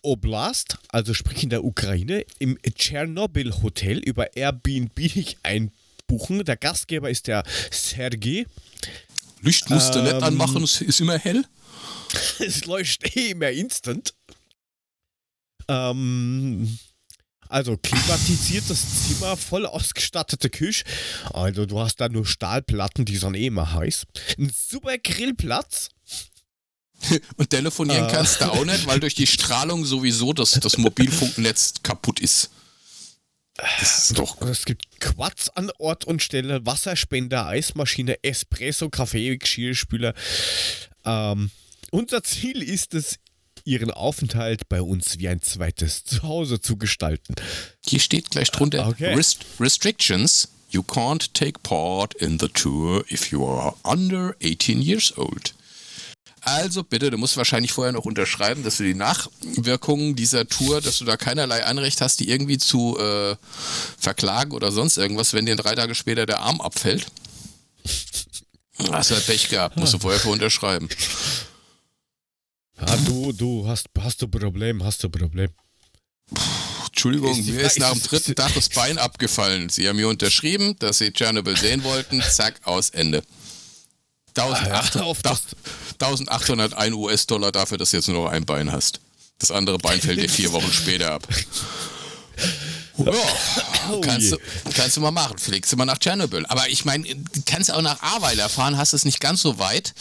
Oblast, 0.01 0.77
also 0.89 1.13
sprich 1.13 1.43
in 1.43 1.49
der 1.49 1.63
Ukraine, 1.63 2.23
im 2.39 2.57
Tschernobyl 2.63 3.61
Hotel 3.61 3.99
über 3.99 4.35
Airbnb 4.35 4.99
einbuchen. 5.43 6.45
Der 6.45 6.57
Gastgeber 6.57 7.09
ist 7.09 7.27
der 7.27 7.43
Sergei. 7.71 8.45
Licht 9.41 9.69
musst 9.69 9.95
du 9.95 9.99
ähm, 9.99 10.05
nicht 10.05 10.15
anmachen, 10.15 10.63
es 10.63 10.81
ist 10.81 10.99
immer 10.99 11.17
hell. 11.17 11.43
es 12.39 12.65
leuchtet 12.65 13.15
eh 13.15 13.33
mehr 13.33 13.53
instant. 13.53 14.13
Ähm, 15.67 16.79
also 17.47 17.77
klimatisiertes 17.77 19.07
Zimmer, 19.07 19.35
voll 19.35 19.65
ausgestattete 19.65 20.49
Küche. 20.49 20.83
Also 21.33 21.65
du 21.65 21.79
hast 21.79 21.97
da 21.97 22.07
nur 22.07 22.25
Stahlplatten, 22.25 23.05
die 23.05 23.17
sind 23.17 23.35
eh 23.35 23.47
immer 23.47 23.73
heiß. 23.73 24.05
Ein 24.37 24.51
super 24.55 24.97
Grillplatz. 24.97 25.89
Und 27.37 27.49
telefonieren 27.49 28.07
äh. 28.07 28.11
kannst 28.11 28.41
du 28.41 28.45
auch 28.45 28.65
nicht, 28.65 28.85
weil 28.85 28.99
durch 28.99 29.15
die 29.15 29.27
Strahlung 29.27 29.85
sowieso 29.85 30.33
das, 30.33 30.51
das 30.51 30.77
Mobilfunknetz 30.77 31.75
kaputt 31.81 32.19
ist. 32.19 32.51
Das 33.55 34.09
ist 34.09 34.17
doch. 34.17 34.41
Es 34.41 34.65
gibt 34.65 34.99
Quads 34.99 35.49
an 35.49 35.71
Ort 35.79 36.05
und 36.05 36.21
Stelle, 36.21 36.65
Wasserspender, 36.65 37.47
Eismaschine, 37.47 38.23
Espresso, 38.23 38.89
Kaffee, 38.89 39.37
Geschirrspüler. 39.37 40.13
Ähm, 41.03 41.51
unser 41.91 42.23
Ziel 42.23 42.61
ist 42.61 42.93
es, 42.93 43.19
Ihren 43.65 43.91
Aufenthalt 43.91 44.69
bei 44.69 44.81
uns 44.81 45.19
wie 45.19 45.27
ein 45.27 45.41
zweites 45.41 46.03
Zuhause 46.03 46.61
zu 46.61 46.77
gestalten. 46.77 47.35
Hier 47.85 47.99
steht 47.99 48.31
gleich 48.31 48.49
drunter 48.51 48.87
okay. 48.87 49.13
Rest 49.13 49.45
Restrictions. 49.59 50.49
You 50.71 50.81
can't 50.81 51.33
take 51.33 51.59
part 51.61 52.13
in 52.15 52.39
the 52.39 52.47
tour 52.47 53.03
if 53.11 53.31
you 53.31 53.45
are 53.45 53.75
under 53.83 54.35
18 54.41 54.81
years 54.81 55.15
old. 55.17 55.53
Also 56.41 56.83
bitte, 56.83 57.11
du 57.11 57.17
musst 57.17 57.37
wahrscheinlich 57.37 57.71
vorher 57.71 57.91
noch 57.91 58.05
unterschreiben, 58.05 58.63
dass 58.63 58.77
du 58.77 58.83
die 58.83 58.93
Nachwirkungen 58.93 60.15
dieser 60.15 60.47
Tour, 60.47 60.79
dass 60.81 60.99
du 60.99 61.05
da 61.05 61.17
keinerlei 61.17 61.65
Anrecht 61.65 62.01
hast, 62.01 62.19
die 62.19 62.29
irgendwie 62.29 62.57
zu 62.57 62.97
äh, 62.97 63.35
verklagen 63.97 64.53
oder 64.53 64.71
sonst 64.71 64.97
irgendwas, 64.97 65.33
wenn 65.33 65.45
dir 65.45 65.55
drei 65.55 65.75
Tage 65.75 65.95
später 65.95 66.25
der 66.25 66.39
Arm 66.39 66.61
abfällt. 66.61 67.07
Hast 68.91 69.11
du 69.11 69.15
halt 69.15 69.25
Pech 69.25 69.49
gehabt, 69.49 69.75
musst 69.75 69.93
du 69.93 69.99
vorher 69.99 70.21
vor 70.21 70.31
unterschreiben. 70.31 70.87
Ja, 72.85 72.95
du, 73.05 73.31
du 73.33 73.67
hast, 73.67 73.87
hast 73.99 74.21
du 74.21 74.27
Problem, 74.27 74.83
hast 74.83 75.03
du 75.03 75.09
Problem. 75.09 75.49
Entschuldigung, 76.87 77.45
mir 77.45 77.61
ist 77.61 77.79
nach 77.79 77.93
dem 77.93 78.01
dritten 78.01 78.35
Tag 78.35 78.53
das 78.53 78.69
Bein 78.69 78.97
abgefallen. 78.97 79.69
Sie 79.69 79.87
haben 79.87 79.95
mir 79.95 80.07
unterschrieben, 80.07 80.75
dass 80.79 80.97
Sie 80.97 81.11
Chernobyl 81.11 81.57
sehen 81.57 81.83
wollten. 81.83 82.21
Zack, 82.29 82.59
aus 82.63 82.89
Ende. 82.89 83.23
1801 85.99 86.95
US-Dollar 86.95 87.51
dafür, 87.51 87.77
dass 87.77 87.91
du 87.91 87.97
jetzt 87.97 88.07
nur 88.07 88.23
noch 88.23 88.31
ein 88.31 88.45
Bein 88.45 88.71
hast. 88.71 89.01
Das 89.37 89.51
andere 89.51 89.77
Bein 89.77 89.99
fällt 90.01 90.21
dir 90.21 90.29
vier 90.29 90.51
Wochen 90.51 90.71
später 90.71 91.11
ab. 91.11 91.27
Ja, 93.05 93.13
oh 93.91 94.01
kannst, 94.01 94.31
du, 94.31 94.37
kannst 94.75 94.97
du 94.97 95.01
mal 95.01 95.11
machen. 95.11 95.37
Fliegst 95.37 95.71
du 95.71 95.77
mal 95.77 95.85
nach 95.85 95.97
Tschernobyl. 95.97 96.45
Aber 96.47 96.69
ich 96.69 96.85
meine, 96.85 97.05
kannst 97.45 97.71
auch 97.71 97.81
nach 97.81 98.01
Ahrweiler 98.01 98.49
fahren, 98.49 98.77
hast 98.77 98.93
es 98.93 99.05
nicht 99.05 99.19
ganz 99.19 99.41
so 99.41 99.59
weit. 99.59 99.93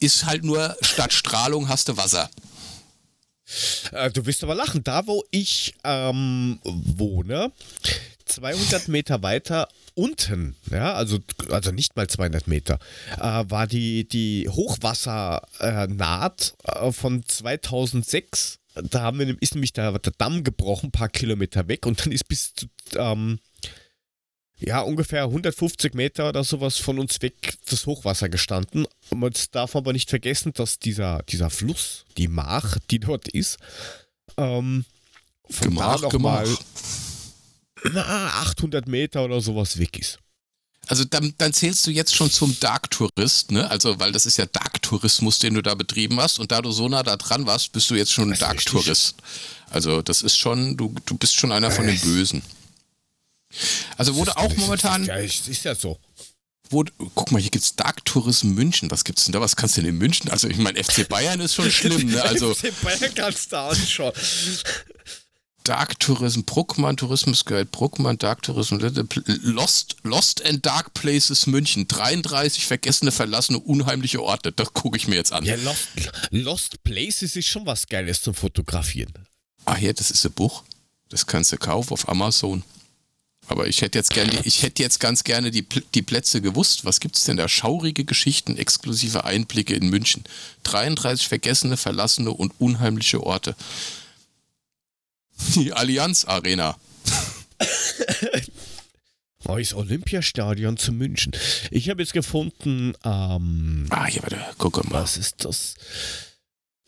Ist 0.00 0.26
halt 0.26 0.44
nur 0.44 0.76
statt 0.80 1.12
Strahlung 1.12 1.68
hast 1.68 1.88
du 1.88 1.96
Wasser. 1.96 2.30
Äh, 3.92 4.10
du 4.10 4.26
wirst 4.26 4.42
aber 4.42 4.54
lachen. 4.54 4.84
Da, 4.84 5.06
wo 5.06 5.24
ich 5.30 5.74
ähm, 5.84 6.58
wohne, 6.64 7.52
200 8.26 8.88
Meter 8.88 9.22
weiter 9.22 9.68
unten, 9.94 10.56
ja, 10.70 10.92
also, 10.94 11.18
also 11.50 11.72
nicht 11.72 11.96
mal 11.96 12.06
200 12.06 12.46
Meter, 12.46 12.78
äh, 13.16 13.44
war 13.48 13.66
die, 13.66 14.06
die 14.06 14.48
Hochwassernaht 14.48 16.54
äh, 16.64 16.92
von 16.92 17.24
2006 17.26 18.58
da 18.82 19.02
haben 19.02 19.18
wir, 19.18 19.36
ist 19.40 19.54
nämlich 19.54 19.72
der, 19.72 19.98
der 19.98 20.12
Damm 20.18 20.44
gebrochen, 20.44 20.88
ein 20.88 20.92
paar 20.92 21.08
Kilometer 21.08 21.68
weg 21.68 21.86
und 21.86 22.04
dann 22.04 22.12
ist 22.12 22.28
bis 22.28 22.54
zu, 22.54 22.66
ähm, 22.96 23.38
ja, 24.56 24.80
ungefähr 24.80 25.24
150 25.24 25.94
Meter 25.94 26.28
oder 26.28 26.42
sowas 26.42 26.78
von 26.78 26.98
uns 26.98 27.22
weg 27.22 27.54
das 27.70 27.86
Hochwasser 27.86 28.28
gestanden. 28.28 28.86
Und 29.10 29.20
man 29.20 29.32
darf 29.52 29.76
aber 29.76 29.92
nicht 29.92 30.10
vergessen, 30.10 30.52
dass 30.52 30.78
dieser, 30.78 31.22
dieser 31.28 31.50
Fluss, 31.50 32.04
die 32.16 32.28
Mach, 32.28 32.76
die 32.90 32.98
dort 32.98 33.28
ist, 33.28 33.58
ähm, 34.36 34.84
von 35.48 35.68
Gemach, 35.68 35.96
da 35.96 36.02
noch 36.02 36.10
Gemach. 36.10 36.44
mal 36.44 36.56
na, 37.92 38.28
800 38.40 38.88
Meter 38.88 39.24
oder 39.24 39.40
sowas 39.40 39.78
weg 39.78 39.98
ist. 39.98 40.18
Also 40.88 41.04
dann, 41.04 41.34
dann 41.36 41.52
zählst 41.52 41.86
du 41.86 41.90
jetzt 41.90 42.14
schon 42.14 42.30
zum 42.30 42.58
Dark-Tourist, 42.60 43.52
ne? 43.52 43.70
Also, 43.70 44.00
weil 44.00 44.10
das 44.10 44.24
ist 44.24 44.38
ja 44.38 44.46
Dark-Tourismus, 44.46 45.38
den 45.38 45.54
du 45.54 45.62
da 45.62 45.74
betrieben 45.74 46.18
hast. 46.18 46.38
Und 46.38 46.50
da 46.50 46.62
du 46.62 46.72
so 46.72 46.88
nah 46.88 47.02
da 47.02 47.16
dran 47.16 47.46
warst, 47.46 47.72
bist 47.72 47.90
du 47.90 47.94
jetzt 47.94 48.12
schon 48.12 48.32
ein 48.32 48.38
Dark-Tourist. 48.38 49.16
Also, 49.70 50.00
das 50.00 50.22
ist 50.22 50.38
schon, 50.38 50.78
du, 50.78 50.94
du 51.04 51.16
bist 51.18 51.34
schon 51.34 51.52
einer 51.52 51.70
von 51.70 51.86
den 51.86 52.00
Bösen. 52.00 52.42
Also 53.96 54.14
wurde 54.14 54.36
auch 54.36 54.54
momentan. 54.56 55.04
Ja, 55.04 55.16
ist 55.16 55.64
ja 55.64 55.74
so. 55.74 55.98
Wo, 56.70 56.84
guck 57.14 57.32
mal, 57.32 57.40
hier 57.40 57.50
gibt's 57.50 57.76
Dark 57.76 58.04
Tourism 58.04 58.50
München. 58.50 58.90
Was 58.90 59.04
gibt's 59.04 59.24
denn 59.24 59.32
da? 59.32 59.40
Was 59.40 59.56
kannst 59.56 59.76
du 59.76 59.82
denn 59.82 59.90
in 59.90 59.98
München? 59.98 60.30
Also, 60.30 60.48
ich 60.48 60.58
meine, 60.58 60.82
FC 60.82 61.08
Bayern 61.08 61.40
ist 61.40 61.54
schon 61.54 61.70
schlimm, 61.70 62.10
ne? 62.10 62.22
Also. 62.22 62.54
FC 62.54 62.72
Bayern 62.82 63.14
kannst 63.14 63.52
du 63.52 63.56
anschauen. 63.58 64.12
Dark 65.68 66.00
Tourism, 66.00 66.44
Bruckmann 66.44 66.96
Tourismus 66.96 67.44
Guide, 67.44 67.66
Bruckmann 67.66 68.16
Dark 68.16 68.42
Tourism, 68.42 68.78
Lost, 69.42 69.96
Lost 70.02 70.42
and 70.46 70.64
Dark 70.64 70.94
Places 70.94 71.46
München, 71.46 71.86
33 71.86 72.64
vergessene, 72.64 73.12
verlassene, 73.12 73.58
unheimliche 73.58 74.22
Orte. 74.22 74.50
Das 74.50 74.72
gucke 74.72 74.96
ich 74.96 75.08
mir 75.08 75.16
jetzt 75.16 75.30
an. 75.30 75.44
Ja, 75.44 75.56
Lost, 75.56 75.88
Lost 76.30 76.82
Places 76.84 77.36
ist 77.36 77.48
schon 77.48 77.66
was 77.66 77.86
Geiles 77.86 78.22
zum 78.22 78.32
Fotografieren. 78.32 79.12
Ah 79.66 79.76
ja, 79.76 79.92
das 79.92 80.10
ist 80.10 80.24
ein 80.24 80.32
Buch. 80.32 80.64
Das 81.10 81.26
kannst 81.26 81.52
du 81.52 81.58
kaufen 81.58 81.92
auf 81.92 82.08
Amazon. 82.08 82.62
Aber 83.46 83.66
ich 83.66 83.82
hätte 83.82 83.98
jetzt 83.98 84.14
gerne, 84.14 84.40
ich 84.44 84.62
hätte 84.62 84.82
jetzt 84.82 85.00
ganz 85.00 85.22
gerne 85.22 85.50
die, 85.50 85.66
die 85.94 86.02
Plätze 86.02 86.40
gewusst. 86.40 86.86
Was 86.86 86.98
gibt 86.98 87.16
es 87.16 87.24
denn 87.24 87.36
da? 87.36 87.46
Schaurige 87.46 88.06
Geschichten, 88.06 88.56
exklusive 88.56 89.24
Einblicke 89.24 89.74
in 89.74 89.90
München. 89.90 90.24
33 90.62 91.28
vergessene, 91.28 91.76
verlassene 91.76 92.30
und 92.30 92.54
unheimliche 92.58 93.22
Orte. 93.22 93.54
Die 95.54 95.72
Allianz 95.72 96.24
Arena. 96.24 96.76
Neues 99.44 99.74
Olympiastadion 99.74 100.76
zu 100.76 100.92
München. 100.92 101.32
Ich 101.70 101.88
habe 101.88 102.02
jetzt 102.02 102.12
gefunden, 102.12 102.94
ähm, 103.04 103.86
Ah, 103.90 104.06
hier, 104.06 104.22
warte, 104.22 104.38
guck 104.58 104.88
mal. 104.90 105.02
Was 105.02 105.16
ist 105.16 105.44
das? 105.44 105.74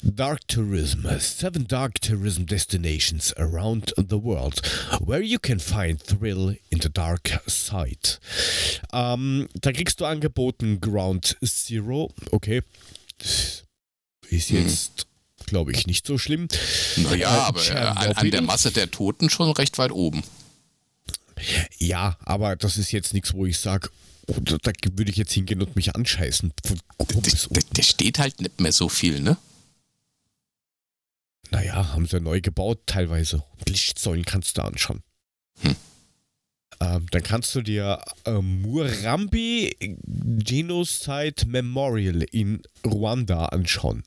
Dark 0.03 0.47
Tourism. 0.49 1.07
Seven 1.19 1.67
Dark 1.67 2.01
Tourism 2.01 2.47
Destinations 2.47 3.35
around 3.37 3.93
the 3.97 4.23
world, 4.23 4.63
where 5.01 5.21
you 5.21 5.39
can 5.39 5.59
find 5.61 6.01
thrill 6.03 6.57
in 6.71 6.81
the 6.81 6.91
dark 6.91 7.41
side. 7.47 8.19
Ähm, 8.93 9.49
da 9.55 9.73
kriegst 9.73 10.01
du 10.01 10.07
angeboten 10.07 10.81
Ground 10.81 11.37
Zero. 11.45 12.13
Okay. 12.31 12.63
Ist 14.31 14.51
mhm. 14.51 14.63
jetzt 14.63 15.07
glaube 15.51 15.73
ich, 15.73 15.87
nicht 15.87 16.07
so 16.07 16.17
schlimm. 16.17 16.49
Naja, 16.97 17.37
äh, 17.37 17.41
aber 17.41 17.69
äh, 17.69 17.73
an, 17.75 18.13
an 18.13 18.31
der 18.31 18.41
Masse 18.41 18.71
der 18.71 18.91
Toten 18.91 19.29
schon 19.29 19.51
recht 19.51 19.77
weit 19.79 19.93
oben. 19.93 20.23
Ja, 21.79 22.17
aber 22.21 22.57
das 22.57 22.79
ist 22.79 22.93
jetzt 22.93 23.13
nichts, 23.13 23.35
wo 23.35 23.47
ich 23.47 23.59
sage, 23.59 23.91
oh, 24.29 24.37
da, 24.41 24.57
da 24.63 24.73
würde 24.93 25.11
ich 25.11 25.17
jetzt 25.17 25.33
hingehen 25.33 25.61
und 25.61 25.77
mich 25.77 25.95
anscheißen. 25.95 26.53
Der, 27.77 27.83
steht 27.83 28.19
halt 28.19 28.41
nicht 28.41 28.61
mehr 28.61 28.73
so 28.73 28.89
viel, 28.89 29.21
ne? 29.21 29.37
Naja, 31.51 31.93
haben 31.93 32.07
sie 32.07 32.21
neu 32.21 32.41
gebaut 32.41 32.83
teilweise. 32.87 33.43
Lichtsäulen 33.67 34.25
kannst 34.25 34.57
du 34.57 34.63
anschauen. 34.63 35.03
Hm. 35.63 35.77
Ähm, 36.81 37.07
dann 37.11 37.23
kannst 37.23 37.55
du 37.55 37.63
dir 37.63 38.01
äh, 38.25 38.41
Murambi 38.41 39.77
Genocide 40.07 41.47
Memorial 41.47 42.23
in 42.23 42.63
Ruanda 42.87 43.47
anschauen. 43.47 44.05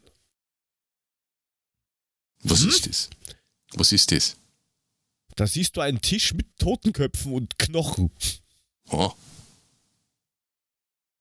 Was 2.44 2.62
hm? 2.62 2.70
ist 2.70 2.88
das? 2.88 3.10
Was 3.74 3.92
ist 3.92 4.12
das? 4.12 4.36
Da 5.36 5.48
siehst 5.48 5.76
du 5.76 5.82
einen 5.82 6.02
Tisch 6.02 6.34
mit 6.34 6.48
Totenköpfen 6.60 7.34
und 7.34 7.58
Knochen. 7.58 8.12
Oh. 8.90 9.12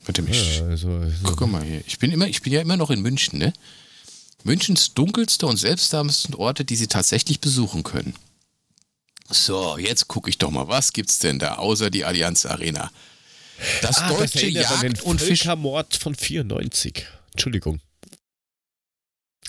Warte 0.05 0.23
mich. 0.23 0.59
Ja, 0.59 0.67
also, 0.67 0.91
also. 0.91 1.17
Guck 1.23 1.49
mal 1.49 1.63
hier. 1.63 1.83
Ich 1.87 1.99
bin, 1.99 2.11
immer, 2.13 2.27
ich 2.27 2.43
bin 2.43 2.53
ja 2.53 2.61
immer 2.61 2.77
noch 2.77 2.91
in 2.91 3.01
München, 3.01 3.39
ne? 3.39 3.53
Münchens 4.45 4.93
dunkelste 4.95 5.47
und 5.47 5.57
seltsamsten 5.57 6.35
Orte, 6.35 6.65
die 6.65 6.77
Sie 6.77 6.89
tatsächlich 6.89 7.41
besuchen 7.41 7.85
können. 7.85 8.15
So, 9.31 9.79
jetzt 9.79 10.09
gucke 10.09 10.29
ich 10.29 10.39
doch 10.39 10.51
mal, 10.51 10.69
was 10.69 10.93
gibt's 10.93 11.21
denn 11.21 11.39
da 11.39 11.55
außer 11.55 11.91
die 11.91 12.05
Allianz 12.05 12.45
Arena? 12.45 12.91
Das 13.81 13.99
ah, 13.99 14.09
deutsche 14.09 14.53
das 14.53 14.83
Jagd 14.83 15.03
und 15.03 15.21
Völkermord 15.21 15.95
von 15.97 16.15
94. 16.15 17.07
Entschuldigung. 17.31 17.81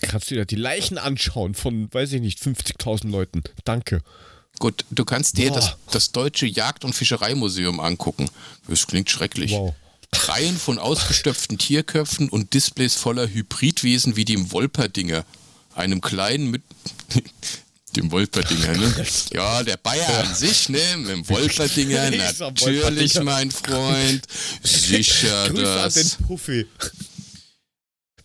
Kannst 0.08 0.30
du 0.30 0.34
dir 0.34 0.44
die 0.44 0.56
Leichen 0.56 0.98
anschauen 0.98 1.54
von, 1.54 1.92
weiß 1.92 2.12
ich 2.12 2.20
nicht, 2.20 2.40
50.000 2.40 3.10
Leuten. 3.10 3.42
Danke. 3.64 4.00
Gut, 4.58 4.84
du 4.90 5.04
kannst 5.04 5.36
dir 5.36 5.50
das, 5.50 5.76
das 5.90 6.12
Deutsche 6.12 6.46
Jagd- 6.46 6.84
und 6.84 6.94
Fischereimuseum 6.94 7.80
angucken. 7.80 8.30
Das 8.68 8.86
klingt 8.86 9.10
schrecklich. 9.10 9.52
Wow. 9.52 9.74
Reihen 10.12 10.56
von 10.56 10.78
ausgestopften 10.78 11.58
Tierköpfen 11.58 12.28
und 12.28 12.54
Displays 12.54 12.94
voller 12.94 13.28
Hybridwesen 13.28 14.14
wie 14.16 14.24
dem 14.24 14.52
Wolperdinger. 14.52 15.24
Einem 15.74 16.00
kleinen 16.00 16.52
mit. 16.52 16.62
dem 17.96 18.10
Wolperdinger, 18.10 18.76
ne? 18.76 19.06
Ja, 19.32 19.62
der 19.62 19.76
Bayer 19.76 20.18
an 20.18 20.34
sich, 20.34 20.68
ne? 20.68 20.80
Mit 20.98 21.10
dem 21.10 21.28
Wolperdinger, 21.28 22.10
natürlich, 22.38 23.20
mein 23.22 23.50
Freund. 23.50 24.24
Sicher 24.62 25.48
Grüße 25.48 25.62
das. 25.62 25.96
An 25.96 26.02
den 26.02 26.26
Puffy 26.26 26.66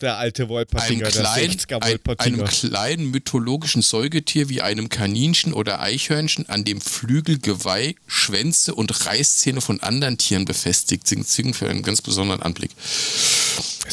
der 0.01 0.17
alte 0.17 0.47
Wolpertinger, 0.49 1.07
ein 1.07 1.11
klein, 1.11 1.57
der 1.69 1.83
ein, 1.83 1.99
Einem 2.17 2.45
kleinen 2.45 3.11
mythologischen 3.11 3.81
Säugetier 3.81 4.49
wie 4.49 4.61
einem 4.61 4.89
Kaninchen 4.89 5.53
oder 5.53 5.81
Eichhörnchen, 5.81 6.47
an 6.47 6.63
dem 6.63 6.79
Flügel, 6.81 7.39
Geweih, 7.39 7.95
Schwänze 8.07 8.75
und 8.75 9.05
Reißzähne 9.05 9.61
von 9.61 9.81
anderen 9.81 10.17
Tieren 10.17 10.45
befestigt 10.45 11.07
sind, 11.07 11.55
für 11.55 11.69
einen 11.69 11.83
ganz 11.83 12.01
besonderen 12.01 12.41
Anblick. 12.41 12.71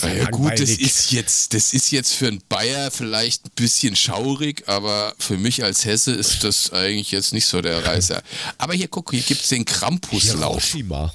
Ja, 0.03 0.31
gut, 0.31 0.53
das 0.53 0.71
ist 0.71 1.11
jetzt, 1.11 1.55
das 1.55 1.73
ist 1.73 1.91
jetzt 1.91 2.13
für 2.13 2.29
einen 2.29 2.43
Bayer 2.49 2.91
vielleicht 2.91 3.47
ein 3.47 3.51
bisschen 3.57 3.97
schaurig, 3.97 4.65
aber 4.67 5.15
für 5.19 5.39
mich 5.39 5.65
als 5.65 5.85
Hesse 5.85 6.13
ist 6.13 6.45
das 6.45 6.73
eigentlich 6.73 7.11
jetzt 7.11 7.33
nicht 7.33 7.47
so 7.47 7.63
der 7.63 7.85
Reißer. 7.85 8.23
Aber 8.59 8.75
hier 8.75 8.89
guck, 8.89 9.11
hier 9.11 9.23
gibt 9.23 9.43
es 9.43 9.49
den 9.49 9.65
Krampuslauf. 9.65 10.63
Hiroshima. 10.63 11.13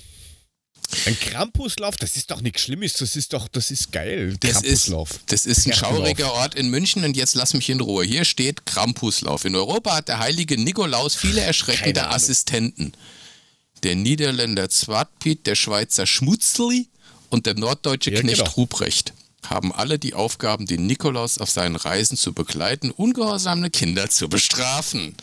Ein 1.06 1.20
Krampuslauf, 1.20 1.96
das 1.98 2.16
ist 2.16 2.32
doch 2.32 2.42
nichts 2.42 2.62
Schlimmes, 2.62 2.94
das 2.94 3.16
ist 3.16 3.34
doch, 3.34 3.48
das 3.48 3.72
ist 3.72 3.92
geil. 3.92 4.36
Das 4.40 4.62
Krampuslauf. 4.62 5.12
Ist, 5.12 5.32
das 5.32 5.46
ist 5.46 5.68
ein 5.68 5.74
schauriger 5.74 6.34
Ort 6.34 6.56
in 6.56 6.70
München 6.70 7.04
und 7.04 7.16
jetzt 7.16 7.36
lass 7.36 7.54
mich 7.54 7.70
in 7.70 7.80
Ruhe. 7.80 8.04
Hier 8.04 8.26
steht 8.26 8.66
Krampuslauf. 8.66 9.46
In 9.46 9.56
Europa 9.56 9.96
hat 9.96 10.08
der 10.08 10.20
heilige 10.20 10.60
Nikolaus 10.60 11.16
viele 11.16 11.42
erschreckende 11.42 12.10
Assistenten. 12.10 12.94
Der 13.84 13.96
Niederländer 13.96 14.70
Zwartpiet, 14.70 15.48
der 15.48 15.56
Schweizer 15.56 16.06
Schmutzli 16.06 16.88
und 17.30 17.46
der 17.46 17.56
norddeutsche 17.56 18.12
ja, 18.12 18.20
Knecht 18.20 18.40
genau. 18.40 18.52
Ruprecht 18.52 19.14
haben 19.48 19.74
alle 19.74 19.98
die 19.98 20.14
Aufgaben, 20.14 20.66
den 20.66 20.86
Nikolaus 20.86 21.38
auf 21.38 21.50
seinen 21.50 21.76
Reisen 21.76 22.18
zu 22.18 22.34
begleiten, 22.34 22.92
ungehorsame 22.92 23.70
Kinder 23.70 24.10
zu 24.10 24.30
bestrafen. 24.30 25.16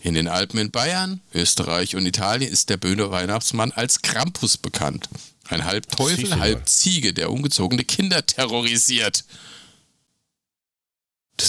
In 0.00 0.14
den 0.14 0.28
Alpen 0.28 0.60
in 0.60 0.70
Bayern, 0.70 1.20
Österreich 1.34 1.96
und 1.96 2.06
Italien 2.06 2.52
ist 2.52 2.70
der 2.70 2.76
böhne 2.76 3.10
Weihnachtsmann 3.10 3.72
als 3.72 4.02
Krampus 4.02 4.56
bekannt. 4.56 5.08
Ein 5.48 5.64
halb 5.64 5.88
Teufel, 5.88 6.38
halb 6.38 6.68
Ziege, 6.68 7.12
der 7.12 7.32
ungezogene 7.32 7.82
Kinder 7.82 8.24
terrorisiert. 8.24 9.24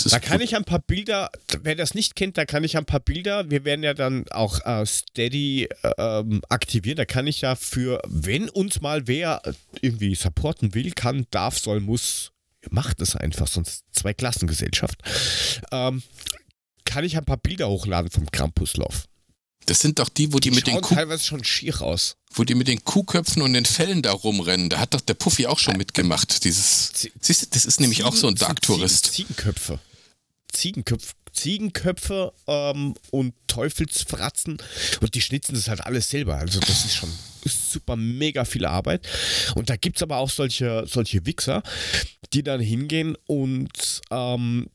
da 0.05 0.19
kann 0.19 0.41
ich 0.41 0.55
ein 0.55 0.63
paar 0.63 0.79
Bilder, 0.79 1.29
wer 1.61 1.75
das 1.75 1.93
nicht 1.93 2.15
kennt, 2.15 2.37
da 2.37 2.45
kann 2.45 2.63
ich 2.63 2.75
ein 2.75 2.85
paar 2.85 3.01
Bilder, 3.01 3.51
wir 3.51 3.65
werden 3.65 3.83
ja 3.83 3.93
dann 3.93 4.25
auch 4.29 4.65
äh, 4.65 4.85
Steady 4.85 5.67
ähm, 5.97 6.41
aktivieren, 6.49 6.97
da 6.97 7.05
kann 7.05 7.27
ich 7.27 7.41
ja 7.41 7.55
für, 7.55 8.01
wenn 8.07 8.49
uns 8.49 8.81
mal 8.81 9.07
wer 9.07 9.41
irgendwie 9.81 10.15
supporten 10.15 10.73
will, 10.73 10.91
kann, 10.91 11.27
darf, 11.29 11.59
soll, 11.59 11.81
muss, 11.81 12.31
macht 12.69 13.01
es 13.01 13.15
einfach, 13.15 13.47
sonst 13.47 13.83
zwei 13.91 14.13
Klassengesellschaft, 14.13 15.01
ähm, 15.71 16.01
kann 16.99 17.05
ich 17.05 17.15
ein 17.15 17.23
paar 17.23 17.37
Bilder 17.37 17.69
hochladen 17.69 18.11
vom 18.11 18.29
Krampuslauf. 18.29 19.05
Das 19.67 19.79
sind 19.79 19.99
doch 19.99 20.09
die, 20.09 20.33
wo 20.33 20.39
die, 20.39 20.49
die 20.49 20.55
mit 20.57 20.67
den 20.67 20.81
Kuh 20.81 20.95
teilweise 20.95 21.23
schon 21.23 21.45
schier 21.45 21.81
aus. 21.81 22.17
Wo 22.33 22.43
die 22.43 22.55
mit 22.55 22.67
den 22.67 22.83
Kuhköpfen 22.83 23.41
und 23.41 23.53
den 23.53 23.63
Fellen 23.63 24.01
da 24.01 24.11
rumrennen. 24.11 24.69
Da 24.69 24.79
hat 24.79 24.93
doch 24.93 24.99
der 24.99 25.13
Puffy 25.13 25.47
auch 25.47 25.59
schon 25.59 25.77
mitgemacht. 25.77 26.43
Dieses. 26.43 26.91
Siehst 27.21 27.41
du, 27.41 27.45
das 27.51 27.63
ist 27.63 27.79
nämlich 27.79 27.99
Ziegen, 27.99 28.09
auch 28.09 28.15
so 28.17 28.27
ein 28.27 28.35
Dark-Tourist. 28.35 29.13
Ziegenköpfe. 29.13 29.79
Ziegenköpfe, 30.51 31.13
Ziegenköpfe 31.31 32.33
ähm, 32.47 32.95
und 33.11 33.33
Teufelsfratzen. 33.47 34.57
Und 34.99 35.15
die 35.15 35.21
schnitzen 35.21 35.55
das 35.55 35.69
halt 35.69 35.79
alles 35.79 36.09
selber. 36.09 36.35
Also 36.35 36.59
das 36.59 36.83
ist 36.83 36.95
schon 36.95 37.13
super 37.45 37.95
mega 37.95 38.43
viel 38.43 38.65
Arbeit. 38.65 39.07
Und 39.55 39.69
da 39.69 39.77
gibt 39.77 39.95
es 39.95 40.03
aber 40.03 40.17
auch 40.17 40.29
solche, 40.29 40.83
solche 40.85 41.25
Wichser, 41.25 41.63
die 42.33 42.43
dann 42.43 42.59
hingehen 42.59 43.15
und 43.25 44.01
ähm, 44.11 44.67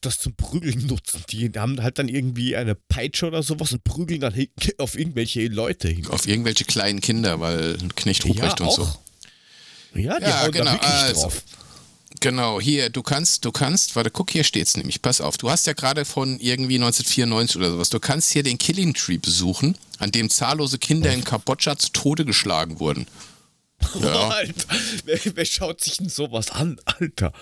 das 0.00 0.18
zum 0.18 0.34
Prügeln 0.34 0.86
nutzen. 0.86 1.22
Die 1.30 1.50
haben 1.56 1.82
halt 1.82 1.98
dann 1.98 2.08
irgendwie 2.08 2.56
eine 2.56 2.74
Peitsche 2.74 3.26
oder 3.26 3.42
sowas 3.42 3.72
und 3.72 3.84
prügeln 3.84 4.20
dann 4.20 4.34
auf 4.78 4.98
irgendwelche 4.98 5.46
Leute 5.48 5.88
hin. 5.88 6.06
Auf 6.08 6.26
irgendwelche 6.26 6.64
kleinen 6.64 7.00
Kinder, 7.00 7.40
weil 7.40 7.78
Knecht 7.96 8.24
Ruprecht 8.24 8.60
ja, 8.60 8.66
und 8.66 8.72
so. 8.72 8.88
Ja, 9.94 10.18
die 10.18 10.24
ja, 10.24 10.42
hauen 10.42 10.52
genau. 10.52 10.64
da 10.66 10.72
wirklich 10.72 10.90
also, 10.90 11.22
drauf. 11.22 11.42
Genau, 12.20 12.60
hier, 12.60 12.90
du 12.90 13.02
kannst, 13.02 13.44
du 13.44 13.52
kannst, 13.52 13.94
warte, 13.94 14.10
guck, 14.10 14.30
hier 14.30 14.42
steht's 14.42 14.76
nämlich, 14.76 15.02
pass 15.02 15.20
auf, 15.20 15.36
du 15.36 15.50
hast 15.50 15.66
ja 15.66 15.72
gerade 15.72 16.04
von 16.04 16.40
irgendwie 16.40 16.76
1994 16.76 17.56
oder 17.56 17.70
sowas, 17.70 17.90
du 17.90 18.00
kannst 18.00 18.32
hier 18.32 18.42
den 18.42 18.58
Killing 18.58 18.94
Tree 18.94 19.18
besuchen, 19.18 19.76
an 19.98 20.10
dem 20.10 20.28
zahllose 20.30 20.78
Kinder 20.78 21.12
in 21.12 21.22
Kambodscha 21.22 21.76
zu 21.76 21.90
Tode 21.92 22.24
geschlagen 22.24 22.80
wurden. 22.80 23.06
Ja. 24.02 24.30
Alter, 24.30 24.74
wer, 25.04 25.20
wer 25.36 25.44
schaut 25.44 25.80
sich 25.80 25.98
denn 25.98 26.08
sowas 26.08 26.50
an, 26.50 26.80
Alter? 26.84 27.32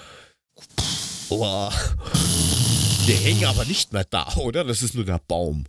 Boah. 1.28 1.73
Die 3.06 3.12
hängen 3.12 3.45
aber 3.45 3.64
nicht 3.64 3.92
mehr 3.92 4.04
da, 4.04 4.35
oder? 4.37 4.64
Das 4.64 4.83
ist 4.83 4.95
nur 4.95 5.04
der 5.04 5.21
Baum. 5.26 5.64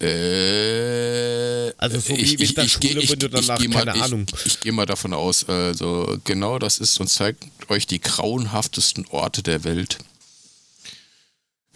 Äh, 0.00 1.72
also 1.76 1.98
so 1.98 2.16
wie 2.16 2.20
ich, 2.20 2.40
in 2.40 2.54
der 2.54 2.68
Schule, 2.68 3.00
ich, 3.00 3.10
wenn 3.10 3.18
du 3.18 3.28
danach, 3.28 3.58
ich, 3.60 3.70
keine 3.70 3.92
mal, 3.92 4.02
Ahnung. 4.02 4.26
Ich, 4.36 4.46
ich 4.46 4.60
gehe 4.60 4.72
mal 4.72 4.86
davon 4.86 5.12
aus, 5.12 5.48
also 5.48 6.18
genau 6.24 6.58
das 6.58 6.78
ist 6.78 7.00
und 7.00 7.08
zeigt 7.08 7.44
euch 7.68 7.86
die 7.86 8.00
grauenhaftesten 8.00 9.06
Orte 9.06 9.42
der 9.42 9.64
Welt. 9.64 9.98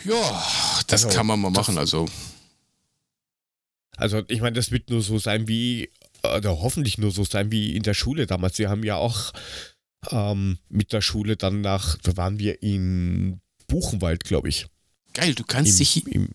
Ja, 0.05 0.47
das 0.87 1.05
also, 1.05 1.17
kann 1.17 1.27
man 1.27 1.41
mal 1.41 1.51
machen, 1.51 1.79
also. 1.79 2.09
Also 3.97 4.23
ich 4.29 4.41
meine, 4.41 4.55
das 4.55 4.71
wird 4.71 4.91
nur 4.91 5.03
so 5.03 5.19
sein 5.19 5.49
wie, 5.49 5.91
oder 6.23 6.61
hoffentlich 6.61 6.99
nur 6.99 7.11
so 7.11 7.25
sein 7.25 7.51
wie 7.51 7.77
in 7.77 7.83
der 7.83 7.95
Schule 7.95 8.27
damals. 8.27 8.59
Wir 8.59 8.71
haben 8.71 8.85
ja 8.85 8.97
auch 8.97 9.33
ähm, 10.11 10.59
mit 10.69 10.93
der 10.93 11.01
Schule 11.01 11.37
dann 11.37 11.61
nach, 11.61 11.97
da 11.99 12.17
waren 12.17 12.39
wir 12.39 12.63
in 12.63 13.41
Buchenwald, 13.67 14.25
glaube 14.25 14.49
ich. 14.49 14.67
Geil, 15.15 15.35
du 15.35 15.45
kannst 15.45 15.73
Im, 15.73 15.79
dich. 15.79 16.07
Im 16.07 16.29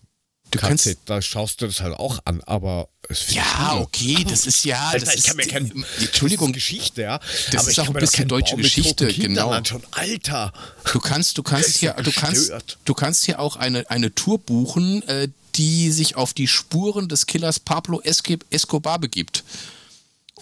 du 0.50 0.58
KZ, 0.58 0.68
kannst, 0.68 0.98
da 1.06 1.22
schaust 1.22 1.60
du 1.60 1.66
das 1.66 1.80
halt 1.80 1.94
auch 1.94 2.20
an, 2.24 2.40
aber 2.42 2.88
ja, 3.28 3.70
Schule. 3.70 3.82
okay, 3.82 4.24
das 4.28 4.46
ist 4.46 4.64
ja, 4.64 4.88
Alter, 4.88 5.06
das 5.06 5.14
ich 5.16 5.24
kann 5.24 5.36
mir 5.36 5.46
kein, 5.46 5.84
Entschuldigung, 6.00 6.52
Geschichte, 6.52 7.02
ja. 7.02 7.20
Das 7.52 7.62
aber 7.62 7.70
ist 7.70 7.80
auch 7.80 7.88
ein 7.88 7.94
bisschen 7.94 8.28
deutsche 8.28 8.56
Geschichte, 8.56 9.12
genau. 9.12 9.50
Anschauen. 9.50 9.82
Alter, 9.90 10.52
du 10.92 11.00
kannst, 11.00 11.38
du 11.38 11.42
kannst 11.42 11.76
hier, 11.76 11.92
du 11.94 12.12
kannst, 12.12 12.52
du 12.84 12.94
kannst 12.94 13.24
hier 13.24 13.40
auch 13.40 13.56
eine 13.56 13.88
eine 13.90 14.14
Tour 14.14 14.38
buchen, 14.38 15.02
äh, 15.08 15.28
die 15.56 15.90
sich 15.90 16.16
auf 16.16 16.34
die 16.34 16.46
Spuren 16.46 17.08
des 17.08 17.26
Killers 17.26 17.58
Pablo 17.58 18.00
Escobar 18.00 18.98
begibt. 18.98 19.44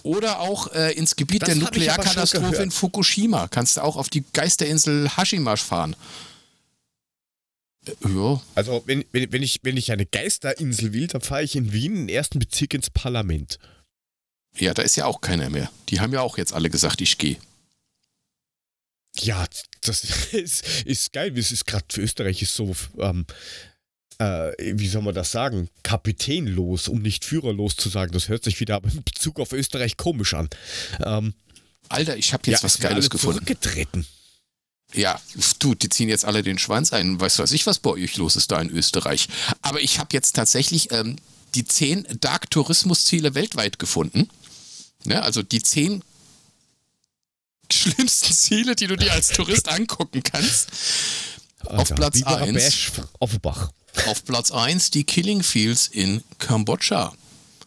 Oder 0.03 0.41
auch 0.41 0.73
äh, 0.73 0.93
ins 0.93 1.17
Gebiet 1.17 1.43
das 1.43 1.49
der 1.49 1.57
Nuklearkatastrophe 1.57 2.63
in 2.63 2.71
Fukushima. 2.71 3.49
Kannst 3.49 3.77
du 3.77 3.83
auch 3.83 3.97
auf 3.97 4.09
die 4.09 4.25
Geisterinsel 4.33 5.17
Hashimash 5.17 5.63
fahren. 5.63 5.97
Äh, 7.87 7.93
ja. 8.09 8.41
Also, 8.55 8.83
wenn, 8.87 9.05
wenn, 9.13 9.33
wenn, 9.33 9.43
ich, 9.43 9.61
wenn 9.63 9.77
ich 9.77 9.93
eine 9.93 10.07
Geisterinsel 10.07 10.93
will, 10.93 11.07
dann 11.07 11.21
fahre 11.21 11.43
ich 11.43 11.57
in 11.57 11.73
Wien, 11.73 11.95
den 11.95 12.09
ersten 12.09 12.39
Bezirk 12.39 12.75
ins 12.75 12.91
Parlament. 12.91 13.59
Ja, 14.59 14.75
da 14.75 14.83
ist 14.83 14.97
ja 14.97 15.07
auch 15.07 15.21
keiner 15.21 15.51
mehr. 15.51 15.71
Die 15.89 16.01
haben 16.01 16.13
ja 16.13 16.21
auch 16.21 16.39
jetzt 16.39 16.53
alle 16.53 16.71
gesagt, 16.71 17.01
ich 17.01 17.19
gehe. 17.19 17.37
Ja, 19.19 19.47
das 19.83 20.05
ist, 20.33 20.67
ist 20.85 21.13
geil. 21.13 21.37
Es 21.39 21.53
ist 21.53 21.67
gerade 21.67 21.85
für 21.89 22.03
Österreich 22.03 22.43
ist 22.43 22.55
so 22.55 22.75
ähm, 22.99 23.27
äh, 24.19 24.53
wie 24.59 24.89
soll 24.89 25.03
man 25.03 25.15
das 25.15 25.31
sagen, 25.31 25.69
kapitänlos, 25.83 26.89
um 26.89 27.01
nicht 27.01 27.25
führerlos 27.25 27.77
zu 27.77 27.89
sagen. 27.89 28.13
Das 28.13 28.29
hört 28.29 28.45
sich 28.45 28.61
wieder 28.61 28.77
aber 28.77 28.91
in 28.91 29.03
Bezug 29.03 29.41
auf 29.41 29.53
Österreich 29.53 29.97
komisch 29.97 30.35
an. 30.35 30.49
Ähm, 31.05 31.35
Alter, 31.89 32.17
ich 32.17 32.33
habe 32.33 32.43
jetzt 32.51 32.61
ja, 32.61 32.65
was 32.65 32.79
Geiles 32.79 33.11
gefunden. 33.11 33.39
Zurückgetreten. 33.39 34.07
Ja, 34.95 35.21
du, 35.59 35.75
die 35.75 35.89
ziehen 35.89 36.09
jetzt 36.09 36.25
alle 36.25 36.43
den 36.43 36.59
Schwanz 36.59 36.93
ein. 36.93 37.21
Weißt 37.21 37.39
du, 37.39 37.43
weiß 37.43 37.53
ich, 37.53 37.67
was 37.67 37.79
bei 37.79 37.91
euch 37.91 38.17
los 38.17 38.37
ist 38.37 38.51
da 38.51 38.61
in 38.61 38.71
Österreich. 38.71 39.29
Aber 39.63 39.81
ich 39.81 39.99
habe 39.99 40.09
jetzt 40.13 40.35
tatsächlich 40.37 40.93
ähm, 40.93 41.17
die 41.55 41.65
zehn 41.65 42.07
Dark-Tourismus-Ziele 42.21 43.35
weltweit 43.35 43.79
gefunden. 43.79 44.29
Ja, 45.05 45.21
also 45.21 45.43
die 45.43 45.63
zehn 45.63 46.03
schlimmsten 47.71 48.33
Ziele, 48.33 48.77
die 48.77 48.87
du 48.87 48.97
dir 48.97 49.13
als 49.13 49.29
Tourist 49.29 49.69
angucken 49.69 50.23
kannst. 50.23 50.69
Alter, 51.61 51.79
auf 51.79 51.95
Platz 51.95 52.23
1. 52.23 52.93
Offenbach. 53.19 53.73
Auf 54.07 54.25
Platz 54.25 54.51
1 54.51 54.91
die 54.91 55.05
Killing 55.05 55.43
Fields 55.43 55.89
in 55.89 56.23
Kambodscha. 56.39 57.13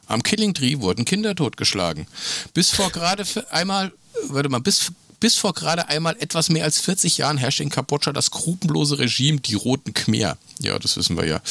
Am 0.05 0.23
Killing 0.23 0.53
Tree 0.53 0.79
wurden 0.79 1.05
Kinder 1.05 1.35
totgeschlagen. 1.35 2.07
Bis 2.53 2.69
vor 2.71 2.91
gerade 2.91 3.25
einmal, 3.51 3.91
warte 4.27 4.49
mal, 4.49 4.59
bis, 4.59 4.91
bis 5.19 5.35
vor 5.35 5.53
gerade 5.53 5.89
einmal 5.89 6.15
etwas 6.19 6.49
mehr 6.49 6.63
als 6.63 6.79
40 6.79 7.17
Jahren 7.17 7.37
herrschte 7.37 7.63
in 7.63 7.69
Kambodscha 7.69 8.13
das 8.13 8.27
skrupellose 8.27 8.99
Regime, 8.99 9.39
die 9.39 9.55
Roten 9.55 9.93
Khmer. 9.93 10.37
Ja, 10.59 10.79
das 10.79 10.97
wissen 10.97 11.17
wir 11.17 11.25
ja. 11.25 11.41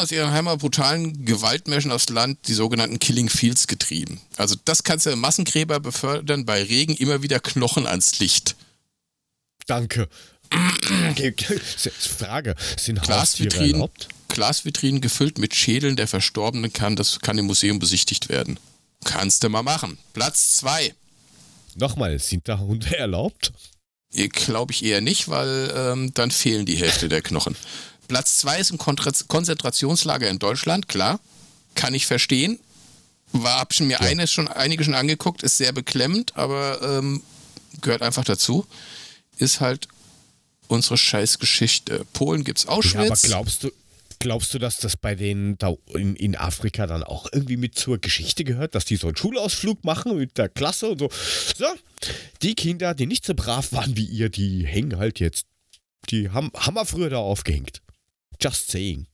Aus 0.00 0.12
ihren 0.12 0.30
Heimat 0.30 0.60
brutalen 0.60 1.26
Gewaltmärschen 1.26 1.92
aufs 1.92 2.08
Land 2.08 2.38
die 2.48 2.54
sogenannten 2.54 2.98
Killing 2.98 3.28
Fields 3.28 3.66
getrieben. 3.66 4.20
Also 4.36 4.56
das 4.64 4.82
kannst 4.82 5.04
du 5.06 5.14
Massengräber 5.14 5.78
befördern, 5.78 6.46
bei 6.46 6.62
Regen 6.62 6.94
immer 6.96 7.22
wieder 7.22 7.38
Knochen 7.38 7.86
ans 7.86 8.18
Licht. 8.18 8.56
Danke. 9.66 10.08
Frage, 12.18 12.56
sind 12.76 13.02
Glasvitrinen, 13.02 13.72
erlaubt? 13.74 14.08
Glasvitrinen 14.28 15.00
gefüllt 15.00 15.38
mit 15.38 15.54
Schädeln 15.54 15.96
der 15.96 16.08
Verstorbenen 16.08 16.72
kann, 16.72 16.96
das 16.96 17.20
kann 17.20 17.38
im 17.38 17.46
Museum 17.46 17.78
besichtigt 17.78 18.28
werden. 18.28 18.58
Kannst 19.04 19.42
du 19.42 19.48
mal 19.48 19.62
machen. 19.62 19.98
Platz 20.12 20.56
2. 20.58 20.94
Nochmal, 21.76 22.18
sind 22.18 22.48
da 22.48 22.58
Hunde 22.58 22.96
erlaubt? 22.96 23.52
Glaube 24.12 24.72
ich 24.72 24.84
eher 24.84 25.00
nicht, 25.00 25.28
weil 25.28 25.72
ähm, 25.74 26.12
dann 26.14 26.30
fehlen 26.30 26.66
die 26.66 26.76
Hälfte 26.76 27.08
der 27.08 27.22
Knochen. 27.22 27.56
Platz 28.08 28.38
2 28.38 28.58
ist 28.58 28.72
ein 28.72 28.78
Konzentrationslager 28.78 30.28
in 30.28 30.40
Deutschland, 30.40 30.88
klar. 30.88 31.20
Kann 31.76 31.94
ich 31.94 32.06
verstehen. 32.06 32.58
War, 33.32 33.60
hab 33.60 33.72
schon 33.72 33.86
mir 33.86 33.98
ja. 34.00 34.00
eines 34.00 34.32
schon, 34.32 34.48
einige 34.48 34.82
schon 34.82 34.96
angeguckt, 34.96 35.44
ist 35.44 35.56
sehr 35.56 35.72
beklemmend, 35.72 36.36
aber 36.36 36.82
ähm, 36.82 37.22
gehört 37.80 38.02
einfach 38.02 38.24
dazu. 38.24 38.66
Ist 39.36 39.60
halt 39.60 39.86
unsere 40.70 40.96
Scheißgeschichte. 40.96 42.06
Polen 42.12 42.44
gibt 42.44 42.58
es 42.58 42.66
Auschwitz. 42.66 42.94
Ja, 42.94 43.00
aber 43.06 43.16
glaubst 43.16 43.64
du, 43.64 43.72
glaubst 44.20 44.54
du, 44.54 44.58
dass 44.58 44.76
das 44.76 44.96
bei 44.96 45.14
denen 45.14 45.58
da 45.58 45.74
in, 45.94 46.14
in 46.14 46.36
Afrika 46.36 46.86
dann 46.86 47.02
auch 47.02 47.26
irgendwie 47.32 47.56
mit 47.56 47.74
zur 47.74 47.98
Geschichte 47.98 48.44
gehört, 48.44 48.74
dass 48.74 48.84
die 48.84 48.96
so 48.96 49.08
einen 49.08 49.16
Schulausflug 49.16 49.84
machen 49.84 50.16
mit 50.16 50.38
der 50.38 50.48
Klasse 50.48 50.90
und 50.90 50.98
so? 51.00 51.10
So, 51.56 51.66
die 52.42 52.54
Kinder, 52.54 52.94
die 52.94 53.06
nicht 53.06 53.24
so 53.24 53.34
brav 53.34 53.72
waren 53.72 53.96
wie 53.96 54.04
ihr, 54.04 54.28
die 54.28 54.66
hängen 54.66 54.98
halt 54.98 55.18
jetzt. 55.18 55.46
Die 56.08 56.30
haben, 56.30 56.50
haben 56.54 56.74
wir 56.74 56.86
früher 56.86 57.10
da 57.10 57.18
aufgehängt. 57.18 57.82
Just 58.40 58.70
saying. 58.70 59.06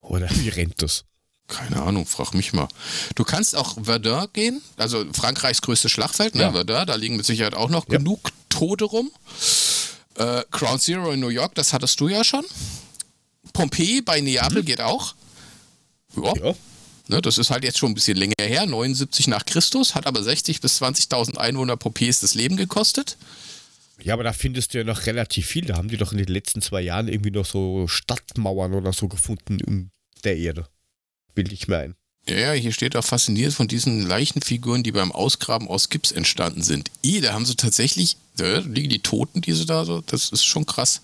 Oder 0.00 0.28
wie 0.30 0.48
rennt 0.50 0.82
das? 0.82 1.04
Keine 1.46 1.82
Ahnung, 1.82 2.06
frag 2.06 2.34
mich 2.34 2.52
mal. 2.52 2.68
Du 3.14 3.24
kannst 3.24 3.54
auch 3.54 3.76
Verdun 3.82 4.26
gehen, 4.32 4.62
also 4.76 5.04
Frankreichs 5.12 5.62
größtes 5.62 5.90
Schlachtfeld, 5.90 6.34
ne? 6.34 6.42
Ja. 6.42 6.52
Verdun, 6.52 6.86
da 6.86 6.94
liegen 6.94 7.16
mit 7.16 7.26
Sicherheit 7.26 7.54
auch 7.54 7.70
noch 7.70 7.88
ja. 7.88 7.98
genug 7.98 8.30
Tote 8.48 8.84
rum. 8.84 9.10
Äh, 10.16 10.42
Ground 10.50 10.82
Zero 10.82 11.12
in 11.12 11.20
New 11.20 11.28
York, 11.28 11.54
das 11.54 11.72
hattest 11.72 12.00
du 12.00 12.08
ja 12.08 12.24
schon. 12.24 12.44
Pompeii 13.52 14.02
bei 14.02 14.20
Neapel 14.20 14.62
mhm. 14.62 14.66
geht 14.66 14.80
auch. 14.80 15.14
Ja. 16.16 16.32
ja. 16.36 16.54
Ne, 17.08 17.20
das 17.20 17.36
ist 17.36 17.50
halt 17.50 17.64
jetzt 17.64 17.78
schon 17.78 17.90
ein 17.90 17.94
bisschen 17.94 18.16
länger 18.16 18.34
her, 18.38 18.64
79 18.64 19.28
nach 19.28 19.44
Christus, 19.44 19.94
hat 19.94 20.06
aber 20.06 20.20
60.000 20.20 20.60
bis 20.62 20.80
20.000 20.80 21.36
Einwohner 21.36 21.76
Pompeis 21.76 22.20
das 22.20 22.34
Leben 22.34 22.56
gekostet. 22.56 23.18
Ja, 24.02 24.14
aber 24.14 24.24
da 24.24 24.32
findest 24.32 24.72
du 24.72 24.78
ja 24.78 24.84
noch 24.84 25.06
relativ 25.06 25.46
viel. 25.46 25.66
Da 25.66 25.76
haben 25.76 25.88
die 25.88 25.96
doch 25.96 26.12
in 26.12 26.18
den 26.18 26.28
letzten 26.28 26.62
zwei 26.62 26.80
Jahren 26.80 27.08
irgendwie 27.08 27.30
noch 27.30 27.46
so 27.46 27.86
Stadtmauern 27.86 28.74
oder 28.74 28.92
so 28.92 29.08
gefunden 29.08 29.60
in 29.60 29.90
der 30.24 30.36
Erde. 30.36 30.66
Bilde 31.34 31.54
ich 31.54 31.68
mir 31.68 31.78
ein. 31.78 31.94
Ja, 32.26 32.52
hier 32.52 32.72
steht 32.72 32.96
auch 32.96 33.04
fasziniert 33.04 33.52
von 33.52 33.68
diesen 33.68 34.06
Leichenfiguren, 34.06 34.82
die 34.82 34.92
beim 34.92 35.12
Ausgraben 35.12 35.68
aus 35.68 35.90
Gips 35.90 36.10
entstanden 36.10 36.62
sind. 36.62 36.90
I, 37.04 37.20
da 37.20 37.34
haben 37.34 37.44
sie 37.44 37.54
tatsächlich, 37.54 38.16
da 38.36 38.58
liegen 38.58 38.88
die 38.88 39.00
Toten, 39.00 39.42
die 39.42 39.52
sie 39.52 39.66
da 39.66 39.84
so, 39.84 40.00
das 40.00 40.30
ist 40.30 40.44
schon 40.44 40.64
krass. 40.64 41.02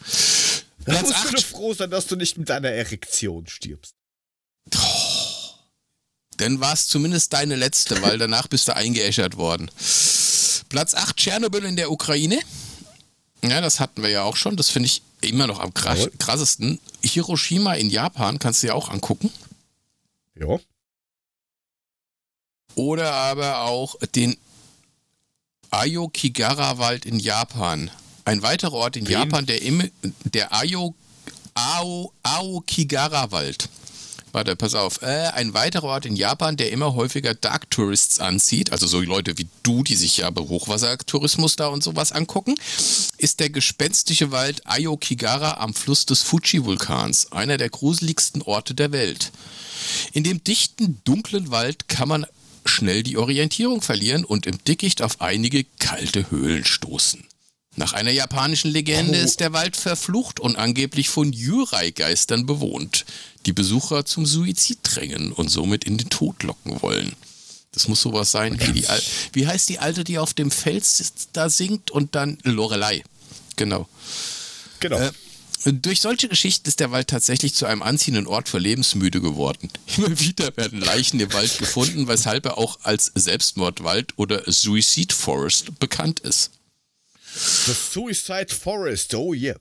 Da 0.87 0.93
Platz 0.93 1.09
musst 1.09 1.15
8. 1.15 1.33
du 1.33 1.43
froh 1.43 1.75
sein, 1.75 1.91
dass 1.91 2.07
du 2.07 2.17
nicht 2.17 2.39
mit 2.39 2.49
deiner 2.49 2.71
Erektion 2.71 3.47
stirbst. 3.47 3.95
Oh, 4.75 5.21
dann 6.39 6.59
war 6.61 6.73
es 6.73 6.89
zumindest 6.89 7.35
deine 7.35 7.55
letzte, 7.55 8.01
weil 8.01 8.17
danach 8.17 8.47
bist 8.47 8.69
du 8.69 8.75
eingeäschert 8.75 9.37
worden. 9.37 9.71
Platz 10.71 10.95
8, 10.95 11.17
Tschernobyl 11.17 11.65
in 11.65 11.77
der 11.77 11.91
Ukraine. 11.91 12.39
Ja, 13.43 13.61
das 13.61 13.79
hatten 13.79 14.03
wir 14.03 14.09
ja 14.09 14.23
auch 14.23 14.37
schon. 14.37 14.57
Das 14.57 14.71
finde 14.71 14.87
ich 14.87 15.03
immer 15.21 15.47
noch 15.47 15.61
am 15.61 15.75
krassesten. 15.75 16.81
Hiroshima 17.03 17.75
in 17.75 17.91
Japan 17.91 18.39
kannst 18.39 18.63
du 18.63 18.69
dir 18.69 18.75
auch 18.75 18.89
angucken. 18.89 19.31
Ja. 20.39 20.59
Oder 22.75 23.13
aber 23.13 23.63
auch 23.63 23.97
den 24.15 24.37
Ayokigara-Wald 25.71 27.05
in 27.05 27.19
Japan. 27.19 27.91
Ein 28.25 28.43
weiterer 28.43 28.75
Ort 28.75 28.97
in 28.97 29.07
Wen? 29.07 29.13
Japan, 29.13 29.47
der, 29.47 29.63
im, 29.63 29.91
der 30.25 30.53
Ayo, 30.53 30.95
Ao, 31.55 32.13
Aokigara-Wald. 32.23 33.69
Warte, 34.33 34.55
pass 34.55 34.75
auf. 34.75 35.03
Äh, 35.03 35.29
ein 35.35 35.55
weiterer 35.55 35.85
Ort 35.85 36.07
in 36.07 36.15
Japan, 36.15 36.57
der 36.57 36.71
immer 36.71 36.95
häufiger 36.95 37.35
Dark 37.35 37.69
Tourists 37.71 38.21
anzieht, 38.21 38.71
also 38.71 38.87
so 38.87 39.01
Leute 39.01 39.39
wie 39.39 39.49
du, 39.65 39.83
die 39.83 39.97
sich 39.97 40.19
ja 40.19 40.31
Hochwassertourismus 40.33 41.57
da 41.57 41.67
und 41.67 41.83
sowas 41.83 42.13
angucken, 42.13 42.55
ist 43.19 43.41
der 43.41 43.51
gespenstische 43.51 44.31
Wald 44.31 44.63
Ayokigara 44.67 45.55
am 45.55 45.75
Fluss 45.75 46.07
des 46.07 46.23
Fuji-Vulkans, 46.23 47.33
einer 47.33 47.57
der 47.57 47.71
gruseligsten 47.71 48.43
Orte 48.43 48.75
der 48.75 48.93
Welt. 48.93 49.33
In 50.13 50.23
dem 50.23 50.45
dichten, 50.45 51.01
dunklen 51.05 51.51
Wald 51.51 51.89
kann 51.89 52.09
man 52.09 52.27
schnell 52.65 53.03
die 53.03 53.17
Orientierung 53.17 53.83
verlieren 53.83 54.25
und 54.25 54.47
im 54.47 54.63
Dickicht 54.65 55.03
auf 55.03 55.21
einige 55.21 55.65
kalte 55.79 56.31
Höhlen 56.31 56.65
stoßen. 56.65 57.25
Nach 57.77 57.93
einer 57.93 58.11
japanischen 58.11 58.71
Legende 58.71 59.19
oh. 59.19 59.25
ist 59.25 59.41
der 59.41 59.53
Wald 59.53 59.77
verflucht 59.77 60.41
und 60.41 60.57
angeblich 60.57 61.09
von 61.09 61.33
Yurai-Geistern 61.33 62.45
bewohnt, 62.45 63.05
die 63.47 63.53
Besucher 63.53 64.05
zum 64.05 64.27
Suizid 64.27 64.79
drängen 64.83 65.33
und 65.33 65.49
somit 65.49 65.85
in 65.85 65.97
den 65.97 66.11
Tod 66.11 66.43
locken 66.43 66.83
wollen. 66.83 67.15
Das 67.73 67.87
muss 67.87 68.03
sowas 68.03 68.33
sein 68.33 68.61
wie 68.61 68.73
die 68.73 68.87
Al 68.89 69.01
Wie 69.33 69.47
heißt 69.47 69.69
die 69.69 69.79
alte, 69.79 70.03
die 70.03 70.19
auf 70.19 70.35
dem 70.35 70.51
Fels 70.51 71.13
da 71.33 71.49
singt 71.49 71.91
und 71.91 72.15
dann 72.17 72.39
Lorelei. 72.43 73.05
Genau. 73.57 73.89
Genau. 74.81 74.99
Äh, 74.99 75.13
durch 75.65 76.01
solche 76.01 76.29
Geschichten 76.29 76.69
ist 76.69 76.81
der 76.81 76.91
Wald 76.91 77.09
tatsächlich 77.09 77.55
zu 77.55 77.67
einem 77.67 77.83
anziehenden 77.83 78.27
Ort 78.27 78.49
für 78.49 78.59
Lebensmüde 78.59 79.21
geworden. 79.21 79.71
Immer 79.97 80.19
wieder 80.19 80.57
werden 80.57 80.81
Leichen 80.81 81.21
im 81.21 81.33
Wald 81.33 81.59
gefunden, 81.59 82.09
weshalb 82.09 82.47
er 82.47 82.59
auch 82.59 82.79
als 82.83 83.13
Selbstmordwald 83.15 84.15
oder 84.17 84.43
Suicide 84.51 85.15
Forest 85.15 85.79
bekannt 85.79 86.21
ist. 86.21 86.53
Das 87.67 87.93
Suicide 87.93 88.55
Forest, 88.55 89.15
oh 89.15 89.35
yeah. 89.35 89.57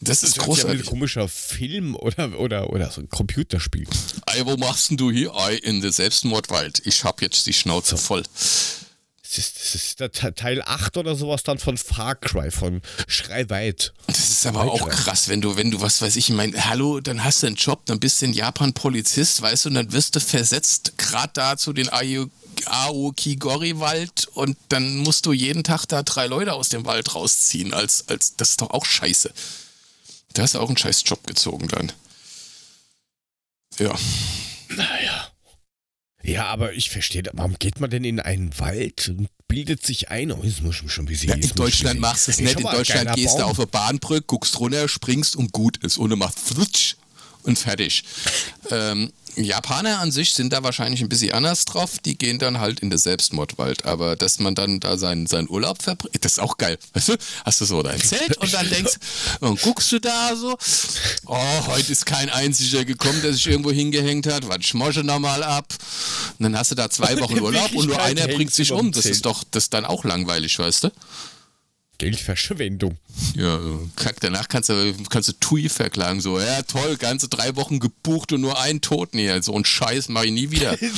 Das, 0.00 0.20
das 0.20 0.30
ist 0.30 0.38
großartig. 0.38 0.80
ein 0.80 0.86
komischer 0.86 1.28
Film 1.28 1.94
oder, 1.94 2.38
oder, 2.38 2.70
oder 2.70 2.90
so 2.90 3.00
ein 3.00 3.08
Computerspiel. 3.08 3.86
Ei, 4.26 4.44
wo 4.44 4.56
machst 4.56 4.90
denn 4.90 4.96
du 4.96 5.12
hier? 5.12 5.34
Ei, 5.36 5.54
in 5.54 5.80
der 5.80 5.92
Selbstmordwald. 5.92 6.82
Ich 6.84 7.04
hab 7.04 7.22
jetzt 7.22 7.46
die 7.46 7.52
Schnauze 7.52 7.96
voll. 7.96 8.24
Das 9.34 9.38
ist, 9.38 9.56
das 9.56 9.74
ist 9.74 9.98
der 10.00 10.12
Teil 10.12 10.60
8 10.60 10.98
oder 10.98 11.16
sowas 11.16 11.42
dann 11.42 11.58
von 11.58 11.78
Far 11.78 12.16
Cry, 12.16 12.50
von 12.50 12.82
Schrei 13.06 13.48
weit. 13.48 13.94
Das 14.06 14.28
ist 14.28 14.44
aber 14.44 14.70
auch 14.70 14.86
krass, 14.90 15.28
wenn 15.28 15.40
du, 15.40 15.56
wenn 15.56 15.70
du, 15.70 15.80
was 15.80 16.02
weiß 16.02 16.16
ich, 16.16 16.28
ich 16.28 16.34
meine, 16.34 16.62
hallo, 16.66 17.00
dann 17.00 17.24
hast 17.24 17.42
du 17.42 17.46
einen 17.46 17.56
Job, 17.56 17.86
dann 17.86 17.98
bist 17.98 18.20
du 18.20 18.26
in 18.26 18.34
Japan 18.34 18.74
Polizist, 18.74 19.40
weißt 19.40 19.64
du, 19.64 19.70
und 19.70 19.76
dann 19.76 19.90
wirst 19.94 20.16
du 20.16 20.20
versetzt, 20.20 20.98
gerade 20.98 21.30
da 21.32 21.56
zu 21.56 21.72
den 21.72 21.88
Aokigori-Wald 22.66 24.26
und 24.34 24.58
dann 24.68 24.98
musst 24.98 25.24
du 25.24 25.32
jeden 25.32 25.64
Tag 25.64 25.86
da 25.86 26.02
drei 26.02 26.26
Leute 26.26 26.52
aus 26.52 26.68
dem 26.68 26.84
Wald 26.84 27.14
rausziehen, 27.14 27.72
als, 27.72 28.08
als, 28.08 28.36
das 28.36 28.50
ist 28.50 28.60
doch 28.60 28.68
auch 28.68 28.84
scheiße. 28.84 29.32
Da 30.34 30.42
hast 30.42 30.56
du 30.56 30.58
auch 30.58 30.68
einen 30.68 30.76
scheiß 30.76 31.04
Job 31.06 31.26
gezogen 31.26 31.68
dann. 31.68 31.90
Ja. 33.78 33.94
Naja. 34.68 35.01
Ja, 36.22 36.46
aber 36.46 36.72
ich 36.72 36.90
verstehe, 36.90 37.22
warum 37.32 37.56
geht 37.58 37.80
man 37.80 37.90
denn 37.90 38.04
in 38.04 38.20
einen 38.20 38.58
Wald 38.58 39.08
und 39.08 39.28
bildet 39.48 39.84
sich 39.84 40.10
ein? 40.10 40.32
Oh, 40.32 40.40
das 40.42 40.60
muss 40.60 40.76
schon 40.76 41.04
ein 41.04 41.06
bisschen. 41.06 41.30
Ja, 41.30 41.34
in 41.34 41.54
Deutschland 41.54 42.00
machst 42.00 42.28
du 42.28 42.32
es 42.32 42.40
nicht. 42.40 42.58
In 42.58 42.62
Deutschland 42.62 43.14
gehst 43.14 43.38
du 43.38 43.42
auf 43.42 43.58
eine 43.58 43.66
Bahnbrücke, 43.66 44.22
guckst 44.26 44.58
runter, 44.58 44.88
springst 44.88 45.36
und 45.36 45.52
gut 45.52 45.78
ist. 45.78 45.98
Ohne 45.98 46.16
macht 46.16 46.38
flutsch 46.38 46.94
und 47.42 47.58
fertig. 47.58 48.04
ähm, 48.70 49.12
Japaner 49.36 50.00
an 50.00 50.12
sich 50.12 50.34
sind 50.34 50.52
da 50.52 50.62
wahrscheinlich 50.62 51.00
ein 51.00 51.08
bisschen 51.08 51.32
anders 51.32 51.64
drauf. 51.64 51.98
Die 51.98 52.18
gehen 52.18 52.38
dann 52.38 52.60
halt 52.60 52.80
in 52.80 52.90
den 52.90 52.98
Selbstmordwald. 52.98 53.84
Aber 53.84 54.16
dass 54.16 54.38
man 54.38 54.54
dann 54.54 54.80
da 54.80 54.98
seinen, 54.98 55.26
seinen 55.26 55.48
Urlaub 55.48 55.82
verbringt, 55.82 56.24
das 56.24 56.32
ist 56.32 56.38
auch 56.38 56.56
geil. 56.56 56.78
Weißt 56.92 57.08
du, 57.08 57.16
hast 57.44 57.60
du 57.60 57.64
so 57.64 57.82
dein 57.82 58.00
Zelt 58.02 58.36
und 58.38 58.52
dann 58.52 58.68
denkst, 58.68 58.94
und 59.40 59.60
guckst 59.62 59.90
du 59.92 60.00
da 60.00 60.36
so, 60.36 60.56
oh, 61.26 61.66
heute 61.66 61.92
ist 61.92 62.06
kein 62.06 62.28
einziger 62.30 62.84
gekommen, 62.84 63.20
der 63.22 63.32
sich 63.32 63.46
irgendwo 63.46 63.70
hingehängt 63.70 64.26
hat. 64.26 64.48
Was 64.48 64.64
schmosche 64.64 65.02
nochmal 65.02 65.42
ab. 65.42 65.66
Und 66.38 66.44
dann 66.44 66.56
hast 66.56 66.70
du 66.70 66.74
da 66.74 66.90
zwei 66.90 67.18
Wochen 67.20 67.40
Urlaub 67.40 67.72
und 67.72 67.86
nur 67.86 68.00
einer 68.00 68.28
bringt 68.28 68.52
sich 68.52 68.72
um. 68.72 68.92
Das 68.92 69.06
ist 69.06 69.24
doch, 69.24 69.44
das 69.50 69.64
ist 69.64 69.74
dann 69.74 69.84
auch 69.84 70.04
langweilig, 70.04 70.58
weißt 70.58 70.84
du? 70.84 70.90
Geldverschwendung. 72.02 72.98
Ja, 73.36 73.60
kack, 73.94 74.16
danach 74.18 74.48
kannst 74.48 74.70
du, 74.70 74.92
kannst 75.08 75.28
du 75.28 75.32
Tui 75.34 75.68
verklagen, 75.68 76.20
so, 76.20 76.40
ja 76.40 76.62
toll, 76.62 76.96
ganze 76.96 77.28
drei 77.28 77.54
Wochen 77.54 77.78
gebucht 77.78 78.32
und 78.32 78.40
nur 78.40 78.60
einen 78.60 78.80
Toten 78.80 79.18
hier, 79.18 79.40
so 79.40 79.54
ein 79.54 79.64
Scheiß 79.64 80.08
mache 80.08 80.26
ich 80.26 80.32
nie 80.32 80.50
wieder. 80.50 80.76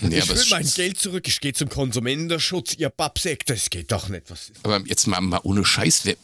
Nee, 0.00 0.18
ich 0.18 0.28
will 0.28 0.44
mein 0.50 0.68
Geld 0.74 0.98
zurück, 0.98 1.26
ich 1.26 1.40
gehe 1.40 1.54
zum 1.54 1.70
Konsumentenschutz, 1.70 2.74
ihr 2.74 2.90
Babsäck, 2.90 3.46
das 3.46 3.70
geht 3.70 3.90
doch 3.90 4.10
nicht. 4.10 4.28
Was 4.28 4.52
aber 4.62 4.82
jetzt 4.86 5.06
mal, 5.06 5.20
mal 5.22 5.40
ohne 5.44 5.64
Scheiß, 5.64 6.04
wer, 6.04 6.16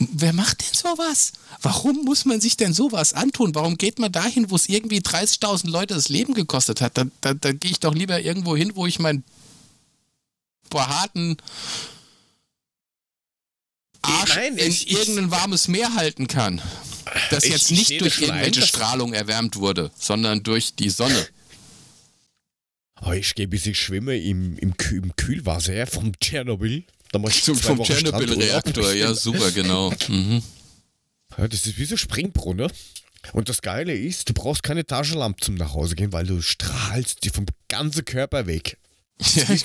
wer 0.00 0.32
macht 0.32 0.62
denn 0.62 0.74
sowas? 0.74 1.32
Warum 1.62 2.04
muss 2.04 2.24
man 2.24 2.40
sich 2.40 2.56
denn 2.56 2.72
sowas 2.72 3.12
antun? 3.12 3.54
Warum 3.54 3.76
geht 3.76 4.00
man 4.00 4.10
dahin, 4.10 4.50
wo 4.50 4.56
es 4.56 4.68
irgendwie 4.68 4.98
30.000 4.98 5.70
Leute 5.70 5.94
das 5.94 6.08
Leben 6.08 6.34
gekostet 6.34 6.80
hat? 6.80 6.98
Da, 6.98 7.04
da, 7.20 7.34
da 7.34 7.52
gehe 7.52 7.70
ich 7.70 7.78
doch 7.78 7.94
lieber 7.94 8.20
irgendwo 8.20 8.56
hin, 8.56 8.72
wo 8.74 8.86
ich 8.86 8.98
meinen 8.98 9.22
behaarten 10.68 11.36
Arsch 14.02 14.34
Nein, 14.34 14.58
ich, 14.58 14.90
in 14.90 14.96
irgendein 14.96 15.30
warmes 15.30 15.68
Meer 15.68 15.94
halten 15.94 16.26
kann. 16.26 16.60
Das 17.30 17.44
ich, 17.44 17.50
jetzt 17.50 17.70
nicht 17.70 18.00
durch 18.00 18.20
irgendwelche 18.20 18.60
ein, 18.60 18.66
Strahlung 18.66 19.12
erwärmt 19.12 19.56
wurde, 19.56 19.90
sondern 19.98 20.42
durch 20.42 20.74
die 20.74 20.90
Sonne. 20.90 21.26
Oh, 23.02 23.12
ich 23.12 23.34
gehe 23.34 23.46
ein 23.46 23.50
bisschen 23.50 23.74
schwimmen 23.74 24.20
im, 24.20 24.58
im, 24.58 24.74
im 24.90 25.16
Kühlwasser 25.16 25.86
vom 25.86 26.18
Tschernobyl. 26.18 26.84
Zum, 27.42 27.56
vom 27.56 27.82
Tschernobyl-Reaktor, 27.82 28.92
ja, 28.92 29.14
super, 29.14 29.50
genau. 29.50 29.92
Mhm. 30.08 30.42
Ja, 31.36 31.48
das 31.48 31.66
ist 31.66 31.76
wie 31.76 31.84
so 31.84 31.96
Springbrunnen. 31.96 32.70
Und 33.32 33.48
das 33.48 33.62
Geile 33.62 33.94
ist, 33.94 34.28
du 34.28 34.32
brauchst 34.32 34.62
keine 34.62 34.86
Taschenlampe 34.86 35.40
zum 35.40 35.56
nach 35.56 35.74
Hause 35.74 35.94
gehen, 35.94 36.12
weil 36.12 36.26
du 36.26 36.40
strahlst 36.40 37.24
dir 37.24 37.32
vom 37.32 37.46
ganzen 37.68 38.04
Körper 38.04 38.46
weg. 38.46 38.78
Ja, 39.34 39.50
ich 39.50 39.64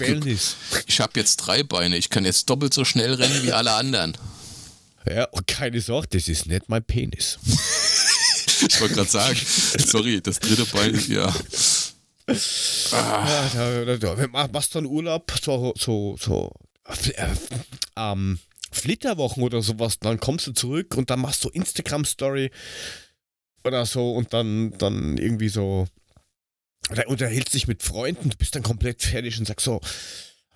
ich 0.86 1.00
habe 1.00 1.14
jetzt 1.16 1.38
drei 1.38 1.64
Beine. 1.64 1.98
Ich 1.98 2.10
kann 2.10 2.26
jetzt 2.26 2.50
doppelt 2.50 2.74
so 2.74 2.84
schnell 2.84 3.14
rennen 3.14 3.44
wie 3.44 3.54
alle 3.54 3.74
anderen. 3.74 4.18
Ja, 5.08 5.26
und 5.26 5.48
keine 5.48 5.80
Sorge, 5.82 6.08
das 6.12 6.28
ist 6.28 6.48
nicht 6.48 6.68
mein 6.68 6.84
Penis. 6.84 7.38
ich 8.68 8.82
wollte 8.82 8.96
gerade 8.96 9.10
sagen, 9.10 9.40
sorry, 9.78 10.20
das 10.22 10.40
dritte 10.40 10.66
Bein 10.66 10.94
ist 10.94 11.08
ja. 11.08 11.34
Ah. 12.92 13.50
Ja, 13.54 13.86
da, 13.86 13.98
da, 13.98 14.16
da. 14.16 14.48
Machst 14.48 14.74
du 14.74 14.80
einen 14.80 14.88
Urlaub, 14.88 15.32
so, 15.42 15.74
so, 15.78 16.18
so 16.20 16.52
äh, 16.86 17.28
ähm, 17.96 18.40
Flitterwochen 18.72 19.44
oder 19.44 19.62
sowas, 19.62 20.00
dann 20.00 20.20
kommst 20.20 20.48
du 20.48 20.52
zurück 20.52 20.96
und 20.96 21.10
dann 21.10 21.22
machst 21.22 21.44
du 21.46 21.50
Instagram-Story 21.50 22.52
oder 23.64 23.86
so 23.86 24.12
und 24.12 24.34
dann, 24.34 24.76
dann 24.78 25.18
irgendwie 25.18 25.50
so 25.50 25.88
oder 26.92 27.08
unterhältst 27.08 27.54
dich 27.54 27.68
mit 27.68 27.84
Freunden, 27.84 28.30
du 28.30 28.38
bist 28.38 28.56
dann 28.56 28.64
komplett 28.64 29.02
fertig 29.02 29.40
und 29.40 29.46
sagst 29.46 29.66
so, 29.66 29.82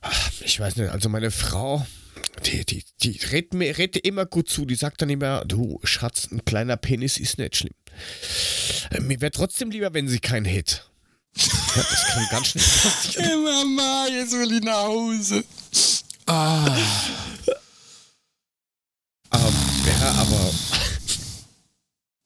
ach, 0.01 0.31
ich 0.41 0.59
weiß 0.59 0.75
nicht, 0.77 0.89
also 0.89 1.09
meine 1.09 1.31
Frau, 1.31 1.85
die, 2.45 2.65
die, 2.65 2.83
die 3.01 3.19
redet 3.31 3.53
mir 3.53 3.77
redet 3.77 4.05
immer 4.05 4.25
gut 4.25 4.49
zu, 4.49 4.65
die 4.65 4.75
sagt 4.75 5.01
dann 5.01 5.09
immer, 5.09 5.45
du 5.45 5.79
Schatz, 5.83 6.27
ein 6.31 6.43
kleiner 6.45 6.77
Penis 6.77 7.17
ist 7.17 7.37
nicht 7.37 7.55
schlimm. 7.55 7.73
Äh, 8.91 9.01
mir 9.01 9.19
wäre 9.21 9.31
trotzdem 9.31 9.71
lieber, 9.71 9.93
wenn 9.93 10.07
sie 10.07 10.19
keinen 10.19 10.45
hätte. 10.45 10.81
Ja, 11.35 11.43
das 11.75 12.07
kann 12.07 12.27
ganz 12.31 12.47
schnell 12.47 12.63
passieren. 12.63 13.25
Hey 13.25 13.37
Mama, 13.37 14.07
jetzt 14.09 14.33
will 14.33 14.51
ich 14.51 14.63
nach 14.63 14.83
Hause. 14.83 15.43
Ah. 16.25 16.77
Um, 19.31 19.53
ja, 19.85 20.11
aber 20.13 20.51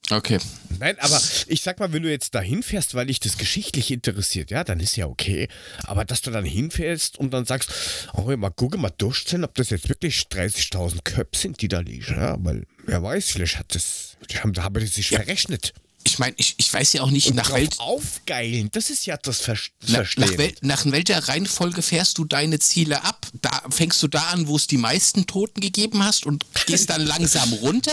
Okay. 0.09 0.37
Nein, 0.79 0.97
aber 0.99 1.19
ich 1.47 1.61
sag 1.61 1.79
mal, 1.79 1.93
wenn 1.93 2.03
du 2.03 2.09
jetzt 2.09 2.35
da 2.35 2.41
hinfährst, 2.41 2.93
weil 2.93 3.05
dich 3.05 3.19
das 3.19 3.37
geschichtlich 3.37 3.89
interessiert, 3.91 4.51
ja, 4.51 4.63
dann 4.63 4.79
ist 4.79 4.95
ja 4.95 5.07
okay. 5.07 5.47
Aber 5.83 6.03
dass 6.03 6.21
du 6.21 6.31
dann 6.31 6.45
hinfährst 6.45 7.17
und 7.17 7.31
dann 7.31 7.45
sagst, 7.45 7.71
oh, 8.13 8.23
mal 8.35 8.49
gucke 8.49 8.77
mal 8.77 8.89
durchzählen, 8.89 9.45
ob 9.45 9.55
das 9.55 9.69
jetzt 9.69 9.87
wirklich 9.87 10.23
30.000 10.29 11.03
Köpfe 11.03 11.39
sind, 11.39 11.61
die 11.61 11.67
da 11.67 11.79
liegen, 11.79 12.05
ja, 12.13 12.35
weil 12.39 12.65
wer 12.85 13.01
weiß, 13.01 13.29
vielleicht 13.31 13.59
hat 13.59 13.73
das, 13.75 14.17
haben, 14.41 14.53
haben 14.61 14.79
die 14.79 14.87
sich 14.87 15.07
verrechnet. 15.09 15.73
Ich 16.05 16.19
meine, 16.19 16.35
ich, 16.37 16.55
ich 16.57 16.73
weiß 16.73 16.93
ja 16.93 17.01
auch 17.03 17.09
nicht, 17.11 17.27
Und 17.27 17.35
nach, 17.35 17.49
drauf 17.49 17.59
wel, 17.59 17.69
aufgeilen, 17.79 18.69
das 18.71 18.89
ist 18.89 19.05
ja 19.05 19.17
das 19.17 19.39
Ver 19.41 19.57
na, 19.87 19.95
Verstehen. 19.95 20.25
nach, 20.29 20.37
wel, 20.37 20.53
nach 20.61 20.85
welcher 20.85 21.27
Reihenfolge 21.27 21.81
fährst 21.81 22.17
du 22.17 22.25
deine 22.25 22.59
Ziele 22.59 23.03
ab? 23.03 23.27
Da 23.41 23.63
fängst 23.69 24.01
du 24.03 24.07
da 24.07 24.21
an, 24.27 24.47
wo 24.47 24.55
es 24.55 24.67
die 24.67 24.77
meisten 24.77 25.25
Toten 25.27 25.61
gegeben 25.61 26.03
hast 26.03 26.25
und 26.25 26.45
gehst 26.65 26.89
dann 26.89 27.01
langsam 27.01 27.51
runter? 27.61 27.91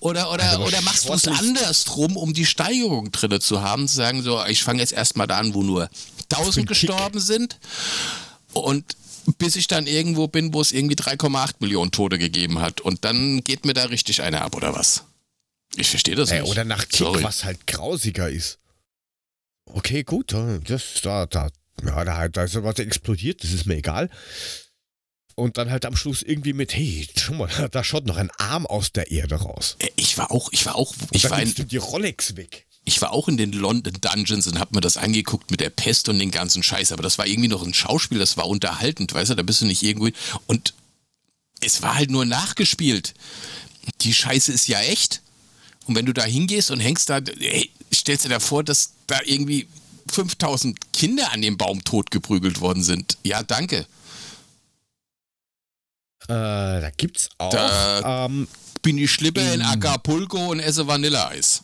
Oder, 0.00 0.32
oder, 0.32 0.44
Also, 0.50 0.64
oder 0.64 0.80
machst 0.82 1.08
du 1.08 1.12
es 1.12 1.26
andersrum, 1.28 2.16
um 2.16 2.32
die 2.34 2.46
Steigerung 2.46 3.10
drinne 3.12 3.40
zu 3.40 3.62
haben? 3.62 3.86
Zu 3.88 3.96
sagen, 3.96 4.22
so, 4.22 4.44
ich 4.46 4.62
fange 4.62 4.80
jetzt 4.80 4.92
erstmal 4.92 5.26
da 5.26 5.38
an, 5.38 5.54
wo 5.54 5.62
nur 5.62 5.88
1000 6.32 6.54
Für 6.54 6.60
den 6.60 6.66
Kick. 6.66 6.68
gestorben 6.68 7.20
sind 7.20 7.58
und 8.52 8.84
bis 9.38 9.56
ich 9.56 9.66
dann 9.66 9.86
irgendwo 9.88 10.28
bin, 10.28 10.54
wo 10.54 10.60
es 10.60 10.70
irgendwie 10.72 10.94
3,8 10.94 11.54
Millionen 11.58 11.90
Tote 11.90 12.18
gegeben 12.18 12.60
hat. 12.60 12.80
Und 12.80 13.04
dann 13.04 13.42
geht 13.42 13.64
mir 13.64 13.74
da 13.74 13.86
richtig 13.86 14.22
einer 14.22 14.42
ab, 14.42 14.54
oder 14.54 14.74
was? 14.74 15.02
Ich 15.76 15.88
verstehe 15.90 16.14
das 16.14 16.30
Äh, 16.30 16.40
nicht. 16.40 16.50
oder 16.50 16.64
nach 16.64 16.86
Kick, 16.88 16.96
Sorry. 16.98 17.22
was 17.22 17.44
halt 17.44 17.66
grausiger 17.66 18.28
ist. 18.30 18.58
Okay, 19.66 20.04
gut, 20.04 20.32
da- 20.32 20.58
das, 20.58 20.82
da, 21.02 21.26
da, 21.26 21.50
ja, 21.84 22.04
da, 22.04 22.28
da 22.28 22.44
ist 22.44 22.62
was 22.62 22.78
explodiert, 22.78 23.42
das 23.44 23.52
ist 23.52 23.66
mir 23.66 23.76
egal. 23.76 24.10
Und 25.34 25.58
dann 25.58 25.70
halt 25.70 25.84
am 25.84 25.96
Schluss 25.96 26.22
irgendwie 26.22 26.54
mit, 26.54 26.74
hey, 26.74 27.06
schau 27.18 27.34
mal, 27.34 27.48
da 27.72 27.84
schaut 27.84 28.06
noch 28.06 28.16
ein 28.16 28.30
Arm 28.38 28.66
aus 28.66 28.92
der 28.92 29.10
Erde 29.10 29.34
raus. 29.36 29.76
Äh, 29.80 29.88
Ich 29.96 30.16
war 30.16 30.30
auch, 30.30 30.50
ich 30.52 30.64
war 30.66 30.76
auch, 30.76 30.92
Und 30.92 31.08
ich 31.12 31.22
dann 31.22 31.30
war 31.32 31.42
in, 31.42 31.52
du 31.54 31.64
die 31.64 31.76
Rolex 31.76 32.36
weg. 32.36 32.66
ich 32.84 33.02
war 33.02 33.10
auch 33.12 33.28
in 33.28 33.36
den 33.36 33.52
London 33.52 33.92
Dungeons 34.00 34.46
und 34.46 34.58
hab 34.58 34.72
mir 34.72 34.80
das 34.80 34.96
angeguckt 34.96 35.50
mit 35.50 35.60
der 35.60 35.68
Pest 35.70 36.08
und 36.08 36.18
den 36.20 36.30
ganzen 36.30 36.62
Scheiß, 36.62 36.92
aber 36.92 37.02
das 37.02 37.18
war 37.18 37.26
irgendwie 37.26 37.48
noch 37.48 37.62
ein 37.66 37.74
Schauspiel, 37.74 38.18
das 38.18 38.36
war 38.38 38.46
unterhaltend, 38.48 39.12
weißt 39.12 39.30
du, 39.30 39.34
da 39.34 39.42
bist 39.42 39.60
du 39.60 39.66
nicht 39.66 39.82
irgendwo 39.82 40.08
und 40.46 40.72
es 41.60 41.82
war 41.82 41.96
halt 41.96 42.10
nur 42.10 42.24
nachgespielt. 42.24 43.12
Die 44.02 44.14
Scheiße 44.14 44.52
ist 44.52 44.68
ja 44.68 44.80
echt. 44.80 45.20
Und 45.86 45.94
wenn 45.94 46.06
du 46.06 46.12
da 46.12 46.24
hingehst 46.24 46.70
und 46.70 46.80
hängst 46.80 47.08
da, 47.10 47.18
ey, 47.18 47.70
stellst 47.94 48.24
dir 48.24 48.28
da 48.28 48.40
vor, 48.40 48.62
dass 48.64 48.92
da 49.06 49.18
irgendwie 49.24 49.66
5000 50.08 50.92
Kinder 50.92 51.32
an 51.32 51.42
dem 51.42 51.56
Baum 51.56 51.82
totgeprügelt 51.84 52.60
worden 52.60 52.82
sind. 52.82 53.16
Ja, 53.24 53.42
danke. 53.42 53.86
Äh, 56.28 56.80
da 56.80 56.90
gibt's 56.96 57.28
auch. 57.38 57.50
Da- 57.50 58.26
ähm, 58.26 58.48
Bin 58.82 58.98
ich 58.98 59.10
Schlippe 59.12 59.40
in 59.40 59.60
Mm. 59.60 59.64
Acapulco 59.66 60.50
und 60.50 60.60
esse 60.60 60.86
Vanilleeis. 60.86 61.62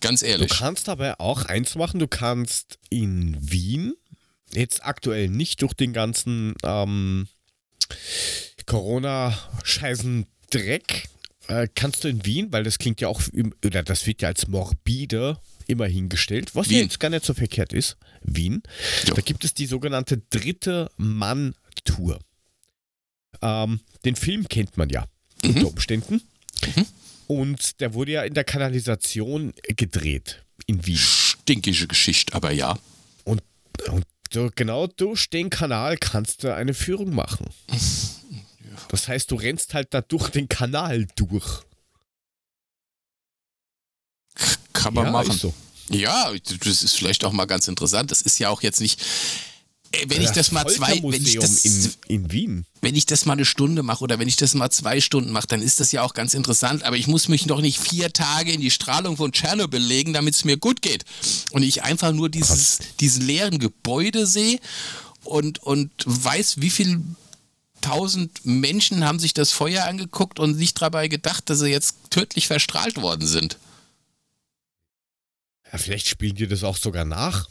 Ganz 0.00 0.20
du 0.20 0.26
ehrlich. 0.26 0.50
kannst 0.50 0.88
aber 0.88 1.20
auch 1.20 1.44
eins 1.46 1.74
machen, 1.74 1.98
du 1.98 2.06
kannst 2.06 2.78
in 2.88 3.36
Wien, 3.40 3.94
jetzt 4.52 4.84
aktuell 4.84 5.28
nicht 5.28 5.60
durch 5.62 5.74
den 5.74 5.92
ganzen 5.92 6.54
ähm, 6.62 7.28
Corona-Scheißen 8.66 10.26
Dreck, 10.50 11.08
äh, 11.48 11.68
kannst 11.74 12.04
du 12.04 12.08
in 12.08 12.24
Wien, 12.24 12.52
weil 12.52 12.62
das 12.64 12.78
klingt 12.78 13.00
ja 13.00 13.08
auch, 13.08 13.20
im- 13.32 13.54
oder 13.64 13.82
das 13.82 14.06
wird 14.06 14.22
ja 14.22 14.28
als 14.28 14.46
morbide 14.48 15.38
immer 15.66 15.86
hingestellt, 15.86 16.54
was 16.54 16.68
Wien. 16.70 16.82
jetzt 16.84 17.00
gar 17.00 17.10
nicht 17.10 17.24
so 17.26 17.34
verkehrt 17.34 17.72
ist, 17.72 17.96
Wien. 18.22 18.62
Ja. 19.06 19.14
Da 19.14 19.20
gibt 19.22 19.44
es 19.44 19.52
die 19.54 19.66
sogenannte 19.66 20.18
dritte 20.30 20.90
Mann-Tour. 20.96 22.18
Ähm, 23.42 23.80
den 24.04 24.16
Film 24.16 24.48
kennt 24.48 24.76
man 24.76 24.88
ja 24.88 25.04
Mhm. 25.42 25.50
unter 25.50 25.68
Umständen. 25.68 26.22
Mhm. 26.76 26.86
Und 27.26 27.80
der 27.80 27.92
wurde 27.94 28.12
ja 28.12 28.22
in 28.22 28.34
der 28.34 28.44
Kanalisation 28.44 29.52
gedreht 29.76 30.42
in 30.66 30.84
Wien. 30.86 30.96
Stinkige 30.96 31.86
Geschichte, 31.86 32.34
aber 32.34 32.50
ja. 32.52 32.78
Und, 33.24 33.42
und 33.90 34.04
so 34.32 34.50
genau 34.54 34.86
durch 34.86 35.28
den 35.30 35.50
Kanal 35.50 35.96
kannst 35.98 36.42
du 36.44 36.54
eine 36.54 36.74
Führung 36.74 37.14
machen. 37.14 37.46
Das 38.88 39.08
heißt, 39.08 39.30
du 39.30 39.36
rennst 39.36 39.74
halt 39.74 39.92
da 39.92 40.00
durch 40.00 40.30
den 40.30 40.48
Kanal 40.48 41.06
durch. 41.16 41.62
Kann 44.72 44.94
man 44.94 45.06
ja, 45.06 45.10
machen. 45.10 45.32
so. 45.32 45.52
Ja, 45.90 46.32
das 46.60 46.82
ist 46.82 46.96
vielleicht 46.96 47.24
auch 47.24 47.32
mal 47.32 47.46
ganz 47.46 47.66
interessant. 47.68 48.10
Das 48.10 48.22
ist 48.22 48.38
ja 48.38 48.50
auch 48.50 48.62
jetzt 48.62 48.80
nicht. 48.80 49.00
Äh, 49.92 50.04
Wenn 50.08 50.22
ich 50.22 50.30
das 50.30 50.52
mal 50.52 50.66
zwei, 50.66 51.00
wenn 51.02 51.22
ich 51.22 51.38
das, 51.38 51.64
in, 51.64 51.92
in 52.08 52.32
Wien. 52.32 52.66
wenn 52.82 52.94
ich 52.94 53.06
das 53.06 53.24
mal 53.24 53.32
eine 53.32 53.46
Stunde 53.46 53.82
mache 53.82 54.04
oder 54.04 54.18
wenn 54.18 54.28
ich 54.28 54.36
das 54.36 54.54
mal 54.54 54.70
zwei 54.70 55.00
Stunden 55.00 55.32
mache, 55.32 55.46
dann 55.46 55.62
ist 55.62 55.80
das 55.80 55.92
ja 55.92 56.02
auch 56.02 56.12
ganz 56.12 56.34
interessant. 56.34 56.84
Aber 56.84 56.96
ich 56.96 57.06
muss 57.06 57.28
mich 57.28 57.44
doch 57.44 57.62
nicht 57.62 57.78
vier 57.80 58.12
Tage 58.12 58.52
in 58.52 58.60
die 58.60 58.70
Strahlung 58.70 59.16
von 59.16 59.32
Tschernobyl 59.32 59.80
legen, 59.80 60.12
damit 60.12 60.34
es 60.34 60.44
mir 60.44 60.58
gut 60.58 60.82
geht. 60.82 61.04
Und 61.50 61.62
ich 61.62 61.84
einfach 61.84 62.12
nur 62.12 62.28
dieses, 62.28 62.80
diesen 63.00 63.26
leeren 63.26 63.58
Gebäude 63.58 64.26
sehe 64.26 64.60
und, 65.24 65.58
und 65.60 65.90
weiß, 66.04 66.60
wie 66.60 66.70
viel 66.70 67.00
tausend 67.80 68.44
Menschen 68.44 69.04
haben 69.04 69.18
sich 69.18 69.34
das 69.34 69.52
Feuer 69.52 69.84
angeguckt 69.84 70.38
und 70.38 70.56
nicht 70.56 70.80
dabei 70.80 71.08
gedacht, 71.08 71.48
dass 71.50 71.60
sie 71.60 71.68
jetzt 71.70 71.96
tödlich 72.10 72.46
verstrahlt 72.46 73.00
worden 73.00 73.26
sind. 73.26 73.58
Ja, 75.72 75.78
vielleicht 75.78 76.06
spielen 76.08 76.34
die 76.34 76.48
das 76.48 76.64
auch 76.64 76.76
sogar 76.76 77.04
nach. 77.04 77.48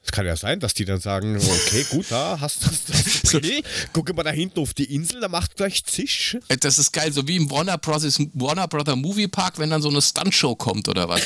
Es 0.00 0.12
kann 0.12 0.24
ja 0.24 0.36
sein, 0.36 0.60
dass 0.60 0.74
die 0.74 0.84
dann 0.84 1.00
sagen, 1.00 1.36
okay, 1.66 1.84
gut, 1.90 2.06
da 2.10 2.38
hast 2.40 2.62
du 2.64 2.68
das, 2.68 3.22
Brill. 3.32 3.62
Gucke 3.92 4.14
mal 4.14 4.22
da 4.22 4.30
hinten 4.30 4.60
auf 4.60 4.72
die 4.74 4.94
Insel, 4.94 5.20
da 5.20 5.28
macht 5.28 5.56
gleich 5.56 5.84
Zisch. 5.84 6.38
Äh, 6.48 6.56
Das 6.56 6.78
ist 6.78 6.92
geil, 6.92 7.12
so 7.12 7.26
wie 7.28 7.36
im 7.36 7.50
Warner 7.50 7.78
Bros. 7.78 8.04
Warner 8.34 8.68
Brother 8.68 8.96
Movie 8.96 9.28
Park, 9.28 9.58
wenn 9.58 9.70
dann 9.70 9.82
so 9.82 9.88
eine 9.90 10.00
Stuntshow 10.00 10.54
kommt 10.56 10.88
oder 10.88 11.08
was. 11.08 11.22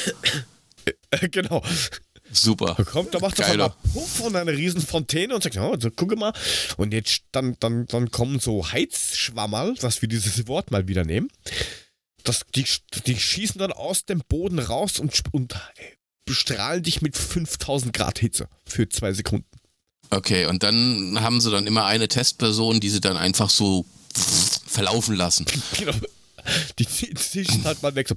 genau. 1.30 1.62
Super. 2.32 2.74
Da 2.76 2.84
kommt, 2.84 3.14
da 3.14 3.20
macht 3.20 3.36
Geiler. 3.36 3.50
einmal 3.52 3.72
Puff 3.92 4.20
und 4.20 4.36
eine 4.36 4.52
riesen 4.52 4.80
Fontäne 4.80 5.34
und 5.34 5.42
sagt, 5.42 5.56
oh, 5.58 5.76
so, 5.78 5.90
gucke 5.90 6.16
mal. 6.16 6.32
Und 6.78 6.92
jetzt 6.92 7.22
dann, 7.32 7.56
dann, 7.60 7.86
dann 7.86 8.10
kommen 8.10 8.40
so 8.40 8.72
Heizschwammerl, 8.72 9.74
dass 9.74 10.00
wir 10.00 10.08
dieses 10.08 10.46
Wort 10.48 10.70
mal 10.70 10.88
wieder 10.88 11.04
nehmen. 11.04 11.30
Das, 12.24 12.44
die, 12.54 12.64
die 13.06 13.18
schießen 13.18 13.58
dann 13.58 13.72
aus 13.72 14.06
dem 14.06 14.22
Boden 14.28 14.58
raus 14.58 14.98
und, 14.98 15.12
und 15.32 15.54
bestrahlen 16.24 16.82
dich 16.82 17.02
mit 17.02 17.16
5000 17.16 17.92
Grad 17.92 18.18
Hitze 18.18 18.48
für 18.64 18.88
zwei 18.88 19.12
Sekunden. 19.12 19.46
Okay, 20.10 20.46
und 20.46 20.62
dann 20.62 21.18
haben 21.20 21.40
sie 21.40 21.50
dann 21.50 21.66
immer 21.66 21.86
eine 21.86 22.08
Testperson, 22.08 22.80
die 22.80 22.90
sie 22.90 23.00
dann 23.00 23.16
einfach 23.16 23.50
so 23.50 23.86
verlaufen 24.66 25.16
lassen. 25.16 25.46
Genau. 25.78 25.94
Die 26.76 26.86
zischen 26.86 27.62
halt 27.64 27.82
mal 27.84 27.94
weg. 27.94 28.08
So. 28.08 28.16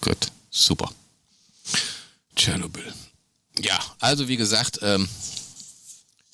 Gut, 0.00 0.28
super. 0.48 0.92
Tschernobyl. 2.36 2.92
Ja, 3.58 3.78
also 3.98 4.28
wie 4.28 4.36
gesagt, 4.36 4.78
ähm, 4.82 5.08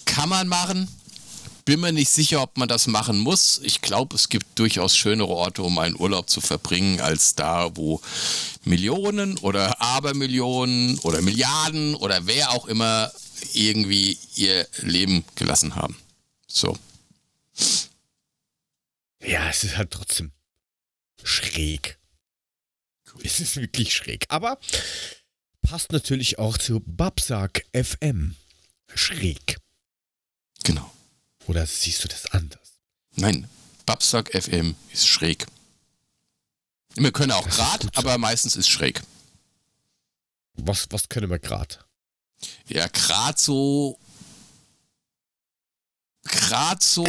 kann 0.04 0.28
man 0.28 0.48
machen. 0.48 0.88
Bin 1.64 1.80
mir 1.80 1.92
nicht 1.92 2.10
sicher, 2.10 2.42
ob 2.42 2.56
man 2.56 2.68
das 2.68 2.86
machen 2.86 3.18
muss. 3.18 3.60
Ich 3.64 3.80
glaube, 3.80 4.14
es 4.14 4.28
gibt 4.28 4.56
durchaus 4.56 4.96
schönere 4.96 5.28
Orte, 5.30 5.62
um 5.62 5.78
einen 5.78 5.96
Urlaub 5.98 6.30
zu 6.30 6.40
verbringen, 6.40 7.00
als 7.00 7.34
da, 7.34 7.76
wo 7.76 8.00
Millionen 8.62 9.36
oder 9.38 9.80
Abermillionen 9.80 11.00
oder 11.00 11.22
Milliarden 11.22 11.96
oder 11.96 12.26
wer 12.26 12.52
auch 12.52 12.66
immer 12.66 13.10
irgendwie 13.52 14.16
ihr 14.36 14.68
Leben 14.82 15.24
gelassen 15.34 15.74
haben. 15.74 15.96
So. 16.46 16.78
Ja, 19.20 19.48
es 19.48 19.64
ist 19.64 19.76
halt 19.76 19.90
trotzdem 19.90 20.30
schräg. 21.24 21.98
Es 23.24 23.40
ist 23.40 23.56
wirklich 23.56 23.92
schräg. 23.92 24.26
Aber 24.28 24.58
passt 25.66 25.90
natürlich 25.90 26.38
auch 26.38 26.58
zu 26.58 26.80
Babsack 26.80 27.66
FM. 27.72 28.36
Schräg. 28.94 29.58
Genau. 30.62 30.92
Oder 31.48 31.66
siehst 31.66 32.04
du 32.04 32.08
das 32.08 32.26
anders? 32.26 32.78
Nein, 33.16 33.48
Babsack 33.84 34.30
FM 34.32 34.76
ist 34.92 35.08
schräg. 35.08 35.44
Wir 36.94 37.10
können 37.10 37.32
auch 37.32 37.48
grad, 37.48 37.96
aber 37.98 38.16
meistens 38.16 38.54
ist 38.54 38.68
schräg. 38.68 39.02
Was, 40.54 40.86
was 40.90 41.08
können 41.08 41.30
wir 41.30 41.40
gerade? 41.40 41.76
Ja, 42.68 42.86
grad 42.86 43.38
so. 43.38 43.98
Grad 46.22 46.82
so. 46.82 47.04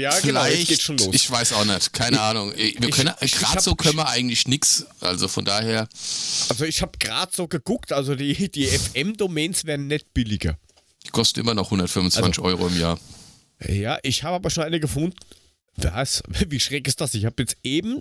Ja, 0.00 0.18
genau, 0.20 0.44
vielleicht. 0.44 0.68
geht's 0.68 0.82
schon 0.82 0.98
los. 0.98 1.08
Ich 1.12 1.30
weiß 1.30 1.52
auch 1.54 1.64
nicht. 1.64 1.92
Keine 1.92 2.20
Ahnung. 2.20 2.52
Wir 2.54 2.90
können, 2.90 3.10
hab- 3.10 3.60
so 3.60 3.74
können 3.74 3.96
wir 3.96 4.08
eigentlich 4.08 4.46
nix. 4.46 4.86
Also 5.00 5.28
von 5.28 5.44
daher. 5.44 5.88
also 6.48 6.64
ich 6.64 6.82
habe 6.82 6.96
gerade 6.98 7.32
so 7.34 7.48
geguckt, 7.48 7.92
also 7.92 8.14
die, 8.14 8.50
die 8.50 8.66
FM-Domains 8.66 9.64
werden 9.64 9.86
nicht 9.88 10.14
billiger. 10.14 10.58
Kostet 11.12 11.38
immer 11.42 11.54
noch 11.54 11.66
125 11.66 12.24
Also- 12.38 12.42
Euro 12.42 12.68
im 12.68 12.78
Jahr. 12.78 12.98
Ja, 13.66 13.98
ich 14.02 14.22
habe 14.22 14.36
aber 14.36 14.50
schon 14.50 14.64
eine 14.64 14.78
gefunden. 14.78 15.16
Was? 15.76 16.22
Wie 16.48 16.60
schräg 16.60 16.86
ist 16.86 17.00
das? 17.00 17.14
Ich 17.14 17.24
habe 17.24 17.42
jetzt 17.42 17.56
eben. 17.64 18.00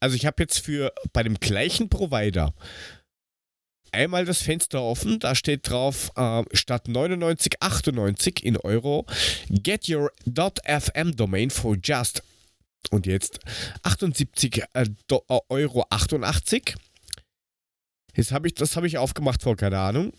Also 0.00 0.16
ich 0.16 0.26
habe 0.26 0.42
jetzt 0.42 0.58
für 0.60 0.92
bei 1.12 1.22
dem 1.22 1.38
gleichen 1.38 1.88
Provider 1.88 2.54
einmal 3.92 4.24
das 4.24 4.42
Fenster 4.42 4.82
offen. 4.82 5.18
Da 5.18 5.34
steht 5.34 5.68
drauf, 5.68 6.10
äh, 6.16 6.42
statt 6.52 6.88
99,98 6.88 8.42
in 8.42 8.56
Euro, 8.56 9.06
get 9.48 9.88
your 9.88 10.10
.fm 10.64 11.16
domain 11.16 11.50
for 11.50 11.76
just 11.82 12.22
und 12.90 13.06
jetzt 13.06 13.40
78 13.82 14.64
äh, 14.72 14.86
äh, 15.10 15.40
Euro 15.48 15.86
88. 15.90 16.74
Jetzt 18.14 18.32
habe 18.32 18.48
ich, 18.48 18.54
das 18.54 18.76
habe 18.76 18.86
ich 18.86 18.98
aufgemacht 18.98 19.42
vor, 19.42 19.56
keine 19.56 19.78
Ahnung, 19.78 20.12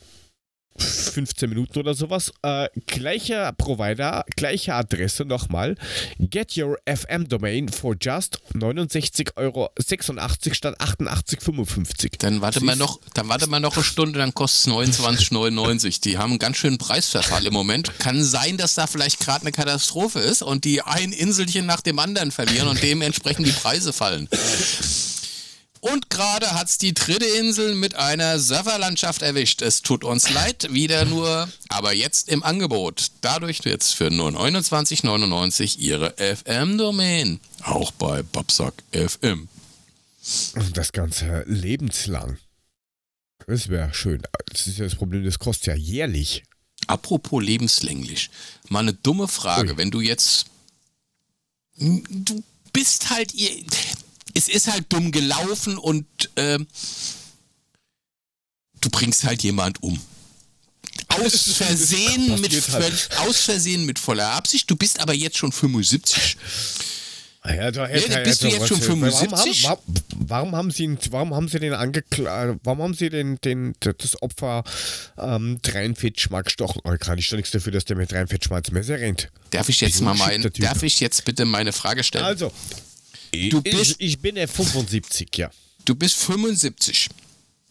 15 0.78 1.50
Minuten 1.50 1.80
oder 1.80 1.94
sowas. 1.94 2.32
Äh, 2.42 2.68
gleicher 2.88 3.52
Provider, 3.54 4.26
gleiche 4.36 4.74
Adresse 4.74 5.26
nochmal. 5.26 5.76
Get 6.20 6.58
your 6.58 6.78
FM 6.86 7.30
Domain 7.30 7.70
for 7.70 7.96
just 8.00 8.40
69,86 8.54 9.38
Euro 9.38 9.70
statt 9.80 10.80
88,55. 10.82 12.18
Dann 12.20 12.42
warte 12.42 12.64
mal 12.64 12.76
noch, 12.76 13.00
dann 13.14 13.30
warte 13.30 13.48
mal 13.48 13.60
noch 13.60 13.76
eine 13.76 13.84
Stunde, 13.84 14.20
dann 14.20 14.34
kostet 14.34 14.74
es 14.74 14.94
29,99. 14.98 16.02
Die 16.02 16.18
haben 16.18 16.32
einen 16.32 16.40
ganz 16.40 16.58
schönen 16.58 16.78
Preisverfall 16.78 17.46
im 17.46 17.54
Moment. 17.54 18.00
Kann 18.00 18.24
sein, 18.24 18.58
dass 18.58 18.74
da 18.76 18.88
vielleicht 18.88 19.20
gerade 19.20 19.42
eine 19.42 19.52
Katastrophe 19.52 20.20
ist 20.20 20.42
und 20.42 20.64
die 20.66 20.82
ein 20.82 21.12
Inselchen 21.12 21.66
nach 21.66 21.82
dem 21.82 22.00
anderen 22.00 22.32
verlieren 22.32 22.68
und 22.68 22.82
dementsprechend 22.82 23.48
die 23.48 23.52
Preise 23.52 23.94
fallen. 23.94 24.28
Und 25.84 26.10
gerade 26.10 26.54
hat 26.54 26.69
es 26.69 26.78
die 26.78 26.93
dritte 26.93 27.26
Insel 27.26 27.76
mit 27.76 27.96
einer 27.96 28.39
Serverlandschaft 28.39 29.22
erwischt. 29.22 29.62
Es 29.62 29.82
tut 29.82 30.06
uns 30.06 30.30
leid, 30.30 30.72
wieder 30.72 31.04
nur, 31.04 31.50
aber 31.67 31.93
jetzt 31.93 32.30
im 32.30 32.41
Angebot. 32.41 33.12
Dadurch 33.19 33.60
jetzt 33.65 33.91
für 33.91 34.10
nur 34.10 34.30
29,99 34.30 35.80
Ihre 35.80 36.13
FM-Domain. 36.15 37.41
Auch 37.63 37.91
bei 37.91 38.24
Babsack 38.24 38.76
FM. 38.93 39.50
Und 40.56 40.78
das 40.78 40.93
Ganze 40.93 41.43
lebenslang. 41.48 42.38
Das 43.46 43.67
wäre 43.67 43.93
schön. 43.93 44.22
Das 44.54 44.67
ist 44.67 44.78
ja 44.78 44.86
das 44.86 44.96
Problem, 44.96 45.26
das 45.26 45.38
kostet 45.38 45.67
ja 45.67 45.76
jährlich. 45.76 46.46
Apropos 46.88 47.43
lebenslänglich. 47.43 48.30
Mal 48.69 48.80
eine 48.80 48.93
dumme 48.93 49.28
Frage. 49.28 49.74
Ui. 49.74 49.78
Wenn 49.78 49.91
du 49.91 50.00
jetzt. 50.00 50.46
Du 51.76 52.41
bist 52.72 53.10
halt 53.10 53.34
es 54.34 54.50
ist 54.50 54.72
halt 54.72 54.86
dumm 54.89 55.12
gelaufen 55.12 55.78
und 55.78 56.06
äh, 56.36 56.60
du 58.82 58.89
bringst 58.89 59.24
halt 59.24 59.43
jemand 59.43 59.82
um. 59.82 60.00
Aus 61.08 61.54
Versehen, 61.54 62.39
mit, 62.41 62.69
halt. 62.72 63.10
aus 63.17 63.41
Versehen 63.41 63.86
mit 63.86 64.00
voller 64.00 64.32
Absicht. 64.32 64.69
Du 64.69 64.76
bist 64.76 65.00
aber 65.00 65.13
jetzt 65.13 65.38
schon 65.38 65.52
75. 65.52 66.38
Ah 67.46 67.54
ja, 67.54 67.69
ja, 67.69 68.19
bist 68.24 68.41
du 68.41 68.48
jetzt 68.48 68.67
schon 68.69 68.82
75? 68.82 69.65
Warum, 69.65 69.84
warum, 70.15 70.56
haben 70.56 70.72
Sie, 70.72 70.98
warum 71.10 71.36
haben 71.36 71.50
Sie 71.50 71.60
den 71.60 71.74
angeklagt, 71.74 72.58
warum 72.63 72.82
haben 72.82 72.93
Sie 72.93 73.10
den, 73.10 73.38
den, 73.41 73.76
das 73.82 74.22
Opfer 74.22 74.63
ähm, 75.17 75.60
43 75.62 76.30
Mark 76.30 76.46
gestochen? 76.46 76.82
Oh, 76.86 76.96
kann 76.98 77.17
ich 77.17 77.30
doch 77.30 77.36
nichts 77.36 77.52
dafür, 77.52 77.74
dass 77.74 77.84
der 77.84 77.98
mit 77.98 78.13
43 78.13 78.50
Mal 78.50 78.60
ins 78.60 78.72
Messer 78.72 78.98
rennt. 78.98 79.30
Darf 79.50 79.67
ich 79.67 79.82
jetzt 79.82 80.00
mal 80.00 80.13
mein, 80.13 80.50
darf 80.60 80.84
ich 80.84 81.02
jetzt 81.02 81.26
bitte 81.26 81.43
meine 81.43 81.74
Frage 81.74 82.06
stellen? 82.06 82.24
Also, 82.24 82.50
Du 83.34 83.62
bist, 83.62 83.96
ich, 84.00 84.00
ich 84.00 84.19
bin 84.19 84.36
ja 84.36 84.48
75, 84.48 85.30
ja. 85.38 85.50
Du 85.86 85.96
bist 85.96 86.15
75. 86.15 87.10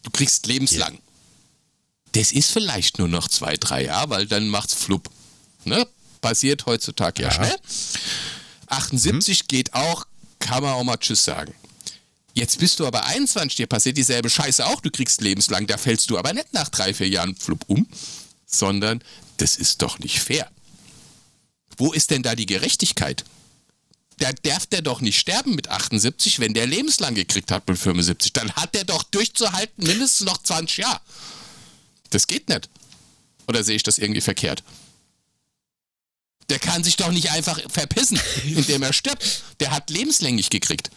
Du 0.03 0.11
kriegst 0.11 0.47
lebenslang. 0.47 0.95
Ja. 0.95 1.01
Das 2.13 2.33
ist 2.33 2.51
vielleicht 2.51 2.99
nur 2.99 3.09
noch 3.09 3.29
zwei, 3.29 3.57
drei 3.57 3.85
Jahre, 3.85 4.11
weil 4.11 4.27
dann 4.27 4.49
macht's 4.49 4.75
flupp. 4.75 5.09
Ne? 5.65 5.87
Passiert 6.21 6.67
heutzutage 6.67 7.23
ja, 7.23 7.29
ja 7.29 7.35
schnell. 7.35 7.57
78 8.67 9.43
mhm. 9.43 9.47
geht 9.49 9.75
auch, 9.75 10.07
kann 10.39 10.63
man 10.63 10.73
auch 10.75 10.85
mal 10.85 10.97
Tschüss 10.97 11.25
sagen. 11.25 11.55
Jetzt 12.35 12.59
bist 12.59 12.81
du 12.81 12.87
aber 12.87 13.05
21, 13.05 13.57
dir 13.57 13.67
passiert 13.67 13.97
dieselbe 13.97 14.31
Scheiße 14.31 14.67
auch, 14.67 14.81
du 14.81 14.91
kriegst 14.91 15.21
lebenslang, 15.21 15.67
da 15.67 15.77
fällst 15.77 16.09
du 16.09 16.19
aber 16.19 16.33
nicht 16.33 16.53
nach 16.55 16.71
drei, 16.71 16.95
vier 16.95 17.09
Jahren 17.09 17.37
flupp 17.37 17.65
um, 17.67 17.87
sondern 18.47 19.05
das 19.37 19.57
ist 19.57 19.83
doch 19.83 19.99
nicht 19.99 20.19
fair. 20.19 20.51
Wo 21.77 21.93
ist 21.93 22.11
denn 22.11 22.23
da 22.23 22.35
die 22.35 22.47
Gerechtigkeit? 22.47 23.25
Da 24.23 24.31
darf 24.45 24.67
der 24.67 24.83
doch 24.83 25.01
nicht 25.01 25.19
sterben 25.19 25.57
mit 25.57 25.69
78, 25.69 26.39
wenn 26.39 26.55
der 26.55 26.67
lebenslang 26.67 27.15
gekriegt 27.15 27.51
hat 27.51 27.67
mit 27.67 27.77
75. 27.77 28.33
Dann 28.33 28.53
hat 28.53 28.75
der 28.75 28.85
doch 28.85 29.03
durchzuhalten 29.03 29.85
mindestens 29.85 30.27
noch 30.27 30.41
20 30.41 30.79
Jahre. 30.79 31.01
Das 32.11 32.29
geht 32.29 32.49
nicht. 32.49 32.69
Oder 33.49 33.65
sehe 33.65 33.75
ich 33.75 33.83
das 33.83 33.99
irgendwie 33.99 34.21
verkehrt? 34.21 34.63
Der 36.51 36.61
kann 36.61 36.85
sich 36.85 36.97
doch 36.97 37.11
nicht 37.11 37.33
einfach 37.33 37.59
verpissen, 37.69 38.21
indem 38.45 38.83
er 38.83 38.93
stirbt. 38.93 39.43
Der 39.59 39.73
hat 39.73 39.91
lebenslänglich 39.91 40.51
gekriegt. 40.51 40.91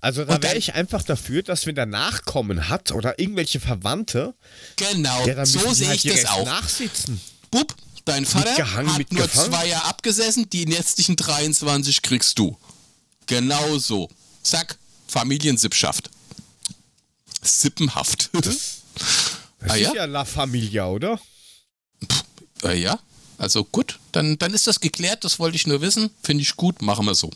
Also 0.00 0.24
da 0.24 0.40
wäre 0.42 0.56
ich 0.56 0.74
einfach 0.74 1.02
dafür, 1.02 1.42
dass 1.42 1.66
wenn 1.66 1.74
der 1.74 1.86
Nachkommen 1.86 2.68
hat 2.68 2.92
oder 2.92 3.18
irgendwelche 3.18 3.58
Verwandte, 3.58 4.34
genau, 4.76 5.44
so 5.44 5.72
sehe 5.74 5.88
halt 5.88 6.04
ich 6.04 6.12
das 6.12 6.26
auch. 6.26 6.44
Nachsitzen. 6.44 7.20
Bub, 7.50 7.74
Dein 8.08 8.24
Vater 8.24 8.48
mitgehangen, 8.48 8.94
hat 8.94 9.12
nur 9.12 9.30
zwei 9.30 9.66
Jahre 9.66 9.84
abgesessen, 9.84 10.48
die 10.48 10.64
letztlichen 10.64 11.14
23 11.14 12.00
kriegst 12.00 12.38
du. 12.38 12.56
Genau 13.26 13.76
so. 13.76 14.08
Zack, 14.42 14.78
Familiensippschaft. 15.06 16.08
Sippenhaft. 17.42 18.30
Das, 18.32 18.44
das 18.94 19.70
ah, 19.70 19.74
ist 19.74 19.80
ja? 19.80 19.94
ja 19.94 20.04
La 20.06 20.24
Familia, 20.24 20.86
oder? 20.86 21.20
Pff, 22.02 22.24
äh, 22.64 22.80
ja, 22.80 22.98
also 23.36 23.64
gut, 23.64 23.98
dann, 24.12 24.38
dann 24.38 24.54
ist 24.54 24.66
das 24.66 24.80
geklärt, 24.80 25.24
das 25.24 25.38
wollte 25.38 25.56
ich 25.56 25.66
nur 25.66 25.82
wissen. 25.82 26.10
Finde 26.22 26.42
ich 26.42 26.56
gut, 26.56 26.80
machen 26.80 27.04
wir 27.04 27.14
so. 27.14 27.30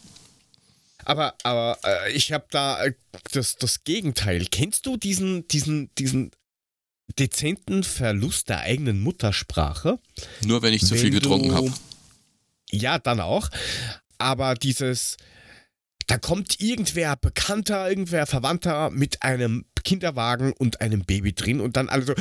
Aber, 1.05 1.35
aber 1.43 1.79
äh, 1.85 2.13
ich 2.13 2.33
habe 2.33 2.47
da 2.51 2.83
äh, 2.83 2.95
das, 3.33 3.57
das 3.57 3.85
Gegenteil. 3.85 4.47
Kennst 4.51 4.87
du 4.87 4.97
diesen, 4.97 5.47
diesen, 5.49 5.95
diesen 5.97 6.31
dezenten 7.19 7.85
Verlust 7.85 8.49
der 8.49 8.61
eigenen 8.61 9.01
Muttersprache. 9.01 9.99
Nur 10.45 10.63
wenn 10.63 10.75
ich 10.75 10.85
zu 10.85 10.95
viel 10.95 11.11
getrunken 11.11 11.55
habe. 11.55 11.73
Ja, 12.71 12.99
dann 12.99 13.21
auch. 13.21 13.49
Aber 14.19 14.55
dieses, 14.55 15.17
da 16.07 16.19
kommt 16.19 16.61
irgendwer 16.61 17.17
Bekannter, 17.17 17.89
irgendwer 17.89 18.27
Verwandter 18.27 18.91
mit 18.91 19.23
einem 19.23 19.67
Kinderwagen 19.85 20.53
und 20.53 20.81
einem 20.81 21.05
Baby 21.05 21.33
drin 21.33 21.61
und 21.61 21.77
dann 21.77 21.89
alle 21.89 22.05
so. 22.05 22.15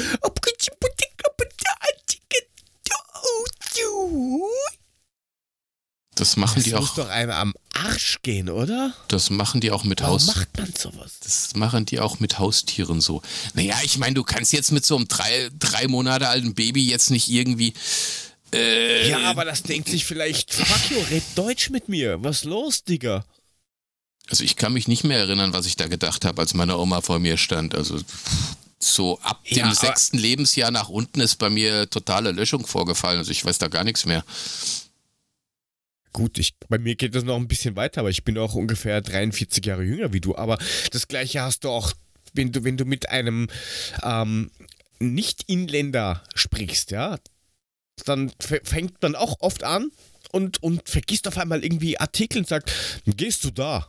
Das 6.21 6.37
machen 6.37 6.57
das 6.57 6.65
die 6.65 6.75
auch. 6.75 6.81
Das 6.81 6.97
muss 6.97 7.05
doch 7.07 7.09
einer 7.09 7.35
am 7.35 7.55
Arsch 7.73 8.19
gehen, 8.21 8.47
oder? 8.47 8.93
Das 9.07 9.31
machen 9.31 9.59
die 9.59 9.71
auch 9.71 9.83
mit 9.83 10.01
Warum 10.01 10.23
macht 10.23 10.55
man 10.55 10.71
sowas? 10.77 11.13
Das 11.23 11.55
machen 11.55 11.87
die 11.87 11.99
auch 11.99 12.19
mit 12.19 12.37
Haustieren 12.37 13.01
so. 13.01 13.23
Naja, 13.55 13.73
ich 13.83 13.97
meine, 13.97 14.13
du 14.13 14.23
kannst 14.23 14.53
jetzt 14.53 14.71
mit 14.71 14.85
so 14.85 14.97
einem 14.97 15.07
drei, 15.07 15.49
drei 15.57 15.87
Monate 15.87 16.27
alten 16.27 16.53
Baby 16.53 16.87
jetzt 16.87 17.09
nicht 17.09 17.27
irgendwie. 17.27 17.73
Äh, 18.53 19.09
ja, 19.09 19.31
aber 19.31 19.45
das 19.45 19.63
denkt 19.63 19.89
sich 19.89 20.05
vielleicht, 20.05 20.53
fuck 20.53 20.91
you, 20.91 21.03
red 21.09 21.23
Deutsch 21.33 21.71
mit 21.71 21.89
mir. 21.89 22.23
Was 22.23 22.43
los, 22.43 22.83
Digga? 22.83 23.25
Also 24.29 24.43
ich 24.43 24.55
kann 24.57 24.73
mich 24.73 24.87
nicht 24.87 25.03
mehr 25.03 25.17
erinnern, 25.17 25.53
was 25.53 25.65
ich 25.65 25.75
da 25.75 25.87
gedacht 25.87 26.23
habe, 26.23 26.39
als 26.39 26.53
meine 26.53 26.77
Oma 26.77 27.01
vor 27.01 27.17
mir 27.17 27.37
stand. 27.37 27.73
Also 27.73 27.99
so 28.77 29.19
ab 29.23 29.43
dem 29.45 29.57
ja, 29.57 29.73
sechsten 29.73 30.19
Lebensjahr 30.19 30.69
nach 30.69 30.89
unten 30.89 31.19
ist 31.19 31.37
bei 31.37 31.49
mir 31.49 31.89
totale 31.89 32.31
Löschung 32.31 32.67
vorgefallen. 32.67 33.17
Also 33.17 33.31
ich 33.31 33.43
weiß 33.43 33.57
da 33.57 33.69
gar 33.69 33.83
nichts 33.83 34.05
mehr. 34.05 34.23
Gut, 36.13 36.37
ich, 36.37 36.57
bei 36.67 36.77
mir 36.77 36.95
geht 36.95 37.15
das 37.15 37.23
noch 37.23 37.37
ein 37.37 37.47
bisschen 37.47 37.75
weiter, 37.75 38.01
aber 38.01 38.09
ich 38.09 38.23
bin 38.23 38.37
auch 38.37 38.53
ungefähr 38.53 39.01
43 39.01 39.65
Jahre 39.65 39.83
jünger 39.83 40.11
wie 40.11 40.19
du. 40.19 40.35
Aber 40.35 40.57
das 40.91 41.07
gleiche 41.07 41.41
hast 41.41 41.63
du 41.63 41.69
auch, 41.69 41.93
wenn 42.33 42.51
du, 42.51 42.63
wenn 42.63 42.77
du 42.77 42.85
mit 42.85 43.09
einem 43.09 43.47
ähm, 44.03 44.51
Nicht-Inländer 44.99 46.23
sprichst, 46.35 46.91
ja, 46.91 47.17
dann 48.05 48.31
fängt 48.39 49.01
man 49.01 49.15
auch 49.15 49.37
oft 49.39 49.63
an 49.63 49.91
und, 50.31 50.61
und 50.61 50.87
vergisst 50.89 51.27
auf 51.27 51.37
einmal 51.37 51.63
irgendwie 51.63 51.99
Artikel 51.99 52.39
und 52.39 52.47
sagt, 52.47 52.71
gehst 53.05 53.43
du 53.43 53.51
da? 53.51 53.87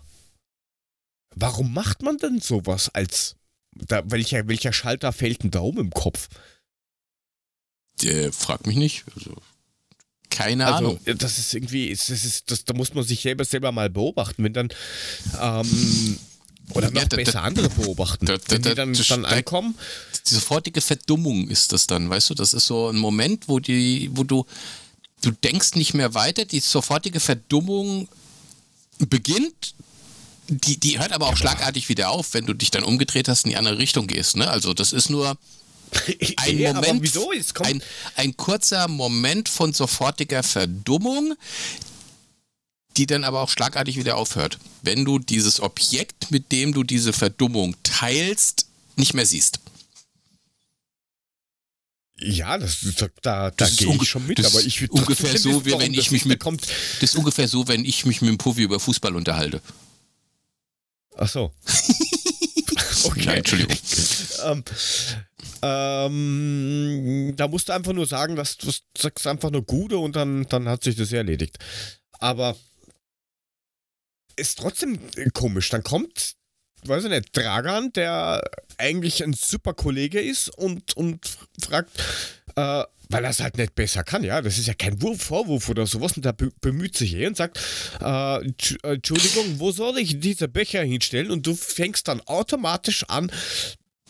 Warum 1.34 1.72
macht 1.72 2.02
man 2.02 2.18
denn 2.18 2.40
sowas 2.40 2.88
als, 2.90 3.36
da, 3.72 4.02
welcher, 4.10 4.46
welcher 4.48 4.72
Schalter 4.72 5.12
fällt 5.12 5.42
denn 5.42 5.50
da 5.50 5.60
um 5.60 5.78
im 5.78 5.90
Kopf? 5.90 6.28
Der 8.02 8.32
fragt 8.32 8.66
mich 8.66 8.76
nicht. 8.76 9.04
Also 9.16 9.34
keine 10.32 10.66
also, 10.66 10.78
Ahnung. 10.78 11.00
Das 11.04 11.38
ist 11.38 11.54
irgendwie, 11.54 11.90
das 11.90 12.08
ist, 12.08 12.50
das, 12.50 12.64
da 12.64 12.74
muss 12.74 12.94
man 12.94 13.04
sich 13.04 13.20
selber, 13.20 13.44
selber 13.44 13.72
mal 13.72 13.90
beobachten, 13.90 14.44
wenn 14.44 14.52
dann 14.52 14.68
ähm, 15.40 16.18
oder 16.70 16.90
noch 16.90 17.02
ja, 17.02 17.08
da, 17.08 17.16
besser 17.16 17.32
da, 17.32 17.42
andere 17.42 17.68
beobachten. 17.68 18.26
Da, 18.26 18.36
wenn 18.48 18.62
die 18.62 18.74
dann, 18.74 18.94
dann 18.94 19.24
ankommen. 19.24 19.76
Die 20.26 20.34
sofortige 20.34 20.80
Verdummung 20.80 21.48
ist 21.48 21.72
das 21.72 21.86
dann, 21.86 22.08
weißt 22.08 22.30
du? 22.30 22.34
Das 22.34 22.54
ist 22.54 22.66
so 22.66 22.88
ein 22.88 22.96
Moment, 22.96 23.48
wo 23.48 23.58
die, 23.58 24.10
wo 24.14 24.24
du, 24.24 24.46
du 25.22 25.30
denkst 25.30 25.74
nicht 25.74 25.94
mehr 25.94 26.14
weiter, 26.14 26.44
die 26.44 26.60
sofortige 26.60 27.20
Verdummung 27.20 28.08
beginnt. 28.98 29.74
Die, 30.48 30.78
die 30.78 30.98
hört 30.98 31.12
aber 31.12 31.26
auch 31.26 31.32
ja, 31.32 31.36
schlagartig 31.36 31.88
wieder 31.88 32.10
auf, 32.10 32.34
wenn 32.34 32.46
du 32.46 32.54
dich 32.54 32.70
dann 32.70 32.84
umgedreht 32.84 33.28
hast 33.28 33.44
und 33.44 33.50
in 33.50 33.54
die 33.54 33.56
andere 33.56 33.78
Richtung 33.78 34.06
gehst. 34.06 34.36
Ne? 34.36 34.48
Also 34.48 34.74
das 34.74 34.92
ist 34.92 35.08
nur, 35.08 35.36
ein 36.36 36.58
ja, 36.58 36.72
Moment, 36.72 37.02
wieso? 37.02 37.30
Ein, 37.60 37.82
ein 38.16 38.36
kurzer 38.36 38.88
Moment 38.88 39.48
von 39.48 39.72
sofortiger 39.72 40.42
Verdummung, 40.42 41.34
die 42.96 43.06
dann 43.06 43.24
aber 43.24 43.40
auch 43.40 43.50
schlagartig 43.50 43.96
wieder 43.96 44.16
aufhört. 44.16 44.58
Wenn 44.82 45.04
du 45.04 45.18
dieses 45.18 45.60
Objekt, 45.60 46.30
mit 46.30 46.52
dem 46.52 46.72
du 46.72 46.82
diese 46.82 47.12
Verdummung 47.12 47.76
teilst, 47.82 48.66
nicht 48.96 49.14
mehr 49.14 49.26
siehst. 49.26 49.60
Ja, 52.24 52.56
das, 52.56 52.78
da, 53.22 53.50
da 53.50 53.68
gehe 53.68 53.98
ich 54.00 54.08
schon 54.08 54.26
mit, 54.26 54.44
aber 54.44 54.60
ich 54.60 54.80
würde 54.80 54.92
ungefähr 54.92 55.36
so, 55.38 55.64
wie 55.64 55.72
wenn 55.72 55.92
ich 55.92 56.12
mich 56.12 56.24
mit 56.24 56.38
kommt. 56.38 56.62
Das 57.00 57.10
ist 57.10 57.16
ungefähr 57.16 57.48
so, 57.48 57.66
wenn 57.66 57.84
ich 57.84 58.04
mich 58.04 58.20
mit 58.20 58.30
dem 58.30 58.38
Puffy 58.38 58.62
über 58.62 58.78
Fußball 58.78 59.16
unterhalte. 59.16 59.60
Ach 61.16 61.28
so. 61.28 61.52
okay, 63.04 63.22
Nein, 63.24 63.38
Entschuldigung. 63.38 63.76
ähm, 64.44 64.64
Ähm, 65.62 67.34
da 67.36 67.46
musst 67.48 67.68
du 67.68 67.72
einfach 67.72 67.92
nur 67.92 68.06
sagen, 68.06 68.36
dass 68.36 68.56
du 68.56 68.70
sagst 68.96 69.26
einfach 69.26 69.50
nur 69.50 69.62
Gute 69.64 69.98
und 69.98 70.16
dann, 70.16 70.44
dann 70.48 70.68
hat 70.68 70.82
sich 70.82 70.96
das 70.96 71.12
erledigt. 71.12 71.58
Aber 72.18 72.56
ist 74.36 74.58
trotzdem 74.58 74.98
komisch. 75.34 75.68
Dann 75.68 75.82
kommt, 75.84 76.34
weiß 76.84 77.04
ich 77.04 77.10
nicht, 77.10 77.36
Dragan, 77.36 77.92
der 77.92 78.42
eigentlich 78.78 79.22
ein 79.22 79.34
super 79.34 79.74
Kollege 79.74 80.20
ist 80.20 80.48
und, 80.48 80.96
und 80.96 81.20
fragt, 81.60 81.90
äh, 82.56 82.84
weil 83.08 83.24
er 83.24 83.30
es 83.30 83.40
halt 83.40 83.58
nicht 83.58 83.74
besser 83.74 84.04
kann, 84.04 84.24
ja. 84.24 84.40
Das 84.40 84.58
ist 84.58 84.66
ja 84.66 84.74
kein 84.74 84.98
Vorwurf 84.98 85.68
oder 85.68 85.86
sowas. 85.86 86.16
Und 86.16 86.24
der 86.24 86.32
bemüht 86.32 86.96
sich 86.96 87.14
eh 87.14 87.26
und 87.26 87.36
sagt, 87.36 87.58
äh, 88.00 88.38
Entschuldigung, 88.82 89.58
wo 89.60 89.70
soll 89.70 89.98
ich 89.98 90.18
diese 90.18 90.48
Becher 90.48 90.82
hinstellen? 90.82 91.30
Und 91.30 91.46
du 91.46 91.54
fängst 91.54 92.08
dann 92.08 92.22
automatisch 92.22 93.04
an, 93.08 93.30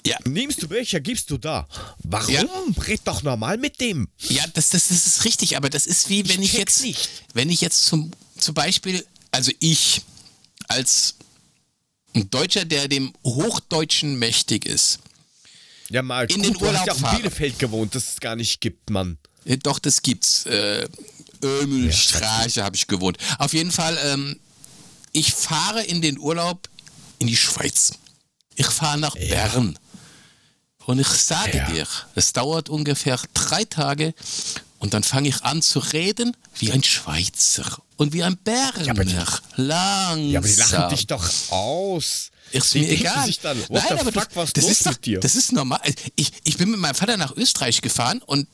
ja. 0.07 0.17
Nimmst 0.25 0.63
du 0.63 0.69
Becher, 0.69 1.01
gibst 1.01 1.31
du 1.31 1.39
da. 1.39 1.69
Warum? 1.99 2.33
Ja. 2.33 2.45
Red 2.87 3.03
doch 3.05 3.23
normal 3.23 3.59
mit 3.59 3.81
dem. 3.81 4.09
Ja, 4.29 4.45
das, 4.55 4.71
das, 4.71 4.89
das 4.89 5.07
ist 5.07 5.25
richtig, 5.25 5.57
aber 5.57 5.71
das 5.71 5.87
ist 5.87 6.09
wie, 6.09 6.29
wenn 6.29 6.43
ich, 6.43 6.55
ich 6.55 6.59
jetzt, 6.59 6.83
nicht. 6.83 7.09
wenn 7.35 7.51
ich 7.51 7.61
jetzt 7.61 7.85
zum, 7.85 8.11
zum 8.37 8.55
Beispiel, 8.55 9.05
also 9.31 9.53
ich 9.61 10.03
als 10.69 11.15
ein 12.15 12.29
Deutscher, 12.31 12.65
der 12.65 12.89
dem 12.89 13.13
Hochdeutschen 13.25 14.19
mächtig 14.19 14.67
ist, 14.67 14.99
ja, 15.93 16.03
mal. 16.03 16.25
In 16.31 16.37
gut, 16.37 16.47
den 16.47 16.57
Urlaub 16.57 16.85
du 16.85 16.91
hast 16.91 17.01
ja 17.01 17.11
in 17.11 17.17
Bielefeld 17.17 17.59
gewohnt, 17.59 17.95
das 17.95 18.13
es 18.13 18.21
gar 18.21 18.35
nicht 18.35 18.61
gibt, 18.61 18.89
Mann. 18.89 19.19
Ja, 19.45 19.57
doch, 19.57 19.79
das 19.79 20.01
gibt's. 20.01 20.47
Äh, 20.47 20.89
Ömelstraße 21.43 22.61
ja, 22.61 22.65
habe 22.65 22.77
ich 22.77 22.87
gewohnt. 22.87 23.19
Auf 23.39 23.53
jeden 23.53 23.73
Fall, 23.73 23.99
ähm, 24.05 24.39
ich 25.13 25.33
fahre 25.35 25.83
in 25.83 26.01
den 26.01 26.19
Urlaub 26.19 26.69
in 27.19 27.27
die 27.27 27.37
Schweiz. 27.37 27.93
Ich 28.55 28.67
fahre 28.67 28.99
nach 28.99 29.17
ja. 29.17 29.49
Bern. 29.49 29.79
Und 30.87 30.99
ich 30.99 31.09
sage 31.09 31.59
ja. 31.59 31.71
dir, 31.71 31.87
es 32.15 32.33
dauert 32.33 32.69
ungefähr 32.69 33.19
drei 33.35 33.65
Tage 33.65 34.15
und 34.79 34.95
dann 34.95 35.05
fange 35.05 35.29
ich 35.29 35.43
an 35.45 35.63
zu 35.63 35.79
reden 35.79 36.37
wie 36.59 36.73
ein 36.73 36.83
Schweizer 36.83 37.65
und 37.97 38.13
wie 38.13 38.23
ein 38.23 38.37
Berner. 38.37 38.83
Ja, 38.83 38.93
Langsam. 39.57 40.31
Ja, 40.31 40.39
aber 40.41 40.49
die 40.49 40.55
lachen 40.55 40.89
dich 40.91 41.07
doch 41.07 41.25
aus. 41.51 42.31
Ist 42.51 42.75
mir 42.75 42.89
egal. 42.91 43.31
Dann, 43.43 43.59
Nein, 43.71 43.99
aber 43.99 44.13
fuck, 44.13 44.29
das 44.35 44.57
los 44.57 44.71
ist 44.71 44.87
doch, 44.87 44.97
dir? 44.97 45.21
Das 45.21 45.37
ist 45.37 45.53
normal. 45.53 45.81
Ich, 46.17 46.33
ich 46.45 46.59
bin 46.59 46.71
mit 46.71 46.81
meinem 46.81 46.95
Vater 46.95 47.17
nach 47.17 47.35
Österreich 47.37 47.81
gefahren 47.81 48.21
und 48.27 48.47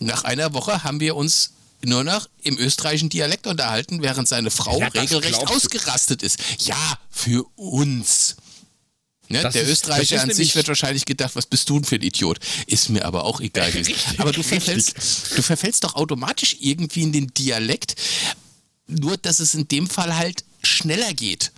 nach 0.00 0.24
einer 0.24 0.52
Woche 0.52 0.82
haben 0.82 0.98
wir 0.98 1.14
uns 1.14 1.50
nur 1.82 2.02
noch 2.02 2.28
im 2.42 2.58
österreichischen 2.58 3.10
Dialekt 3.10 3.46
unterhalten, 3.46 4.02
während 4.02 4.28
seine 4.28 4.50
Frau 4.50 4.80
ja, 4.80 4.88
regelrecht 4.88 5.46
ausgerastet 5.46 6.22
ist. 6.22 6.38
Ja, 6.60 6.98
für 7.10 7.44
uns. 7.56 8.36
Ne, 9.28 9.40
der 9.40 9.62
ist, 9.62 9.70
Österreicher 9.70 10.22
an 10.22 10.30
sich 10.30 10.54
wird 10.54 10.68
wahrscheinlich 10.68 11.06
gedacht, 11.06 11.34
was 11.34 11.46
bist 11.46 11.68
du 11.70 11.74
denn 11.78 11.84
für 11.84 11.94
ein 11.94 12.02
Idiot? 12.02 12.38
Ist 12.66 12.90
mir 12.90 13.04
aber 13.04 13.24
auch 13.24 13.40
egal 13.40 13.72
gewesen. 13.72 13.94
aber 14.18 14.32
du 14.32 14.42
verfällst, 14.42 14.94
du 15.36 15.42
verfällst 15.42 15.84
doch 15.84 15.94
automatisch 15.94 16.56
irgendwie 16.60 17.02
in 17.02 17.12
den 17.12 17.28
Dialekt, 17.28 17.96
nur 18.86 19.16
dass 19.16 19.40
es 19.40 19.54
in 19.54 19.66
dem 19.68 19.88
Fall 19.88 20.16
halt 20.16 20.44
schneller 20.62 21.14
geht 21.14 21.52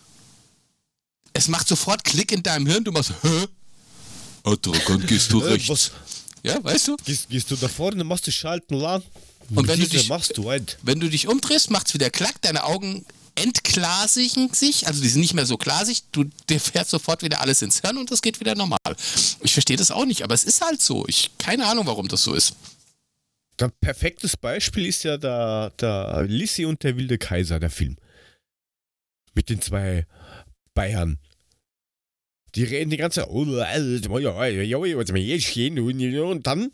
es 1.37 1.49
macht 1.49 1.69
sofort 1.69 2.03
Klick 2.05 2.33
in 2.33 2.43
deinem 2.43 2.67
Hirn, 2.67 2.85
du 2.85 2.93
machst, 2.93 3.12
hä? 3.23 3.47
Autokon, 4.43 5.07
gehst 5.07 5.33
du 5.33 5.39
rechts. 5.39 5.69
Was? 5.69 5.91
Ja, 6.43 6.62
weißt 6.62 6.89
du? 6.89 6.97
Gehst, 7.05 7.29
gehst 7.29 7.51
du 7.51 7.57
da 7.57 7.69
vorne, 7.69 8.05
machst 8.05 8.27
du 8.27 8.33
Schalten 8.33 8.75
lang. 8.75 9.03
Und 9.55 9.69
wenn 9.69 9.79
du, 9.79 9.87
dich, 9.87 10.09
machst 10.09 10.37
du 10.37 10.49
ein. 10.49 10.67
wenn 10.83 10.99
du 10.99 11.09
dich 11.09 11.29
umdrehst, 11.29 11.71
macht 11.71 11.89
es 11.89 11.95
wieder 11.95 12.11
Klack, 12.11 12.41
deine 12.43 12.64
Augen 12.64 13.05
entglasigen 13.37 14.53
sich, 14.53 14.87
also 14.87 15.01
die 15.03 15.09
sind 15.09 15.20
nicht 15.20 15.34
mehr 15.34 15.47
so 15.47 15.57
glasig, 15.57 16.03
du, 16.12 16.24
dir 16.49 16.61
fährt 16.61 16.89
sofort 16.89 17.22
wieder 17.22 17.41
alles 17.41 17.62
ins 17.62 17.80
Hirn 17.80 17.99
und 17.99 18.11
das 18.11 18.22
geht 18.22 18.41
wieder 18.41 18.55
normal. 18.55 18.78
Ich 19.43 19.53
verstehe 19.53 19.76
das 19.76 19.91
auch 19.91 20.07
nicht, 20.07 20.22
aber 20.22 20.34
es 20.34 20.45
ist 20.45 20.62
halt 20.62 20.80
so. 20.82 21.07
Ich 21.07 21.30
keine 21.39 21.66
Ahnung, 21.66 21.87
warum 21.87 22.09
das 22.09 22.22
so 22.22 22.34
ist. 22.34 22.57
Ein 23.61 23.72
perfektes 23.80 24.37
Beispiel 24.37 24.87
ist 24.87 25.03
ja 25.05 25.16
der, 25.16 25.70
der 25.80 26.24
Lissi 26.28 26.64
und 26.66 26.82
der 26.82 26.97
wilde 26.97 27.18
Kaiser, 27.18 27.59
der 27.59 27.70
Film. 27.70 27.97
Mit 29.34 29.49
den 29.49 29.61
zwei 29.61 30.07
Bayern. 30.74 31.18
Die 32.55 32.64
reden 32.64 32.91
die 32.91 32.97
ganze 32.97 33.20
Zeit. 33.20 33.28
Und 33.30 33.57
dann, 36.47 36.70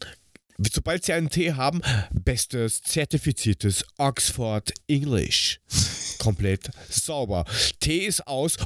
sobald 0.73 1.05
sie 1.05 1.13
einen 1.13 1.31
Tee 1.31 1.53
haben, 1.53 1.81
bestes 2.13 2.83
zertifiziertes 2.83 3.85
Oxford 3.99 4.73
English. 4.89 5.61
Komplett 6.19 6.71
sauber. 6.89 7.45
Tee 7.81 8.07
ist 8.07 8.27
aus. 8.27 8.57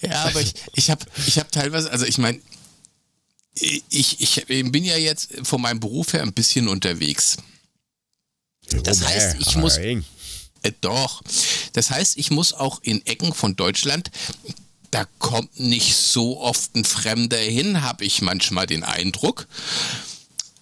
ja, 0.00 0.24
aber 0.24 0.40
ich, 0.40 0.54
ich 0.74 0.90
habe 0.90 1.04
ich 1.26 1.38
hab 1.38 1.52
teilweise, 1.52 1.90
also 1.90 2.06
ich 2.06 2.18
meine, 2.18 2.40
ich, 3.90 4.20
ich 4.20 4.46
bin 4.46 4.84
ja 4.84 4.96
jetzt 4.96 5.34
von 5.42 5.60
meinem 5.60 5.80
Beruf 5.80 6.12
her 6.12 6.22
ein 6.22 6.32
bisschen 6.32 6.68
unterwegs. 6.68 7.36
Das 8.84 9.06
heißt, 9.06 9.36
ich 9.40 9.56
muss. 9.56 9.76
Äh, 9.78 10.02
doch. 10.80 11.22
Das 11.72 11.90
heißt, 11.90 12.18
ich 12.18 12.30
muss 12.30 12.52
auch 12.52 12.80
in 12.82 13.04
Ecken 13.06 13.32
von 13.32 13.56
Deutschland, 13.56 14.10
da 14.90 15.06
kommt 15.18 15.58
nicht 15.60 15.96
so 15.96 16.40
oft 16.40 16.74
ein 16.74 16.84
Fremder 16.84 17.38
hin, 17.38 17.82
habe 17.82 18.04
ich 18.04 18.22
manchmal 18.22 18.66
den 18.66 18.82
Eindruck. 18.82 19.46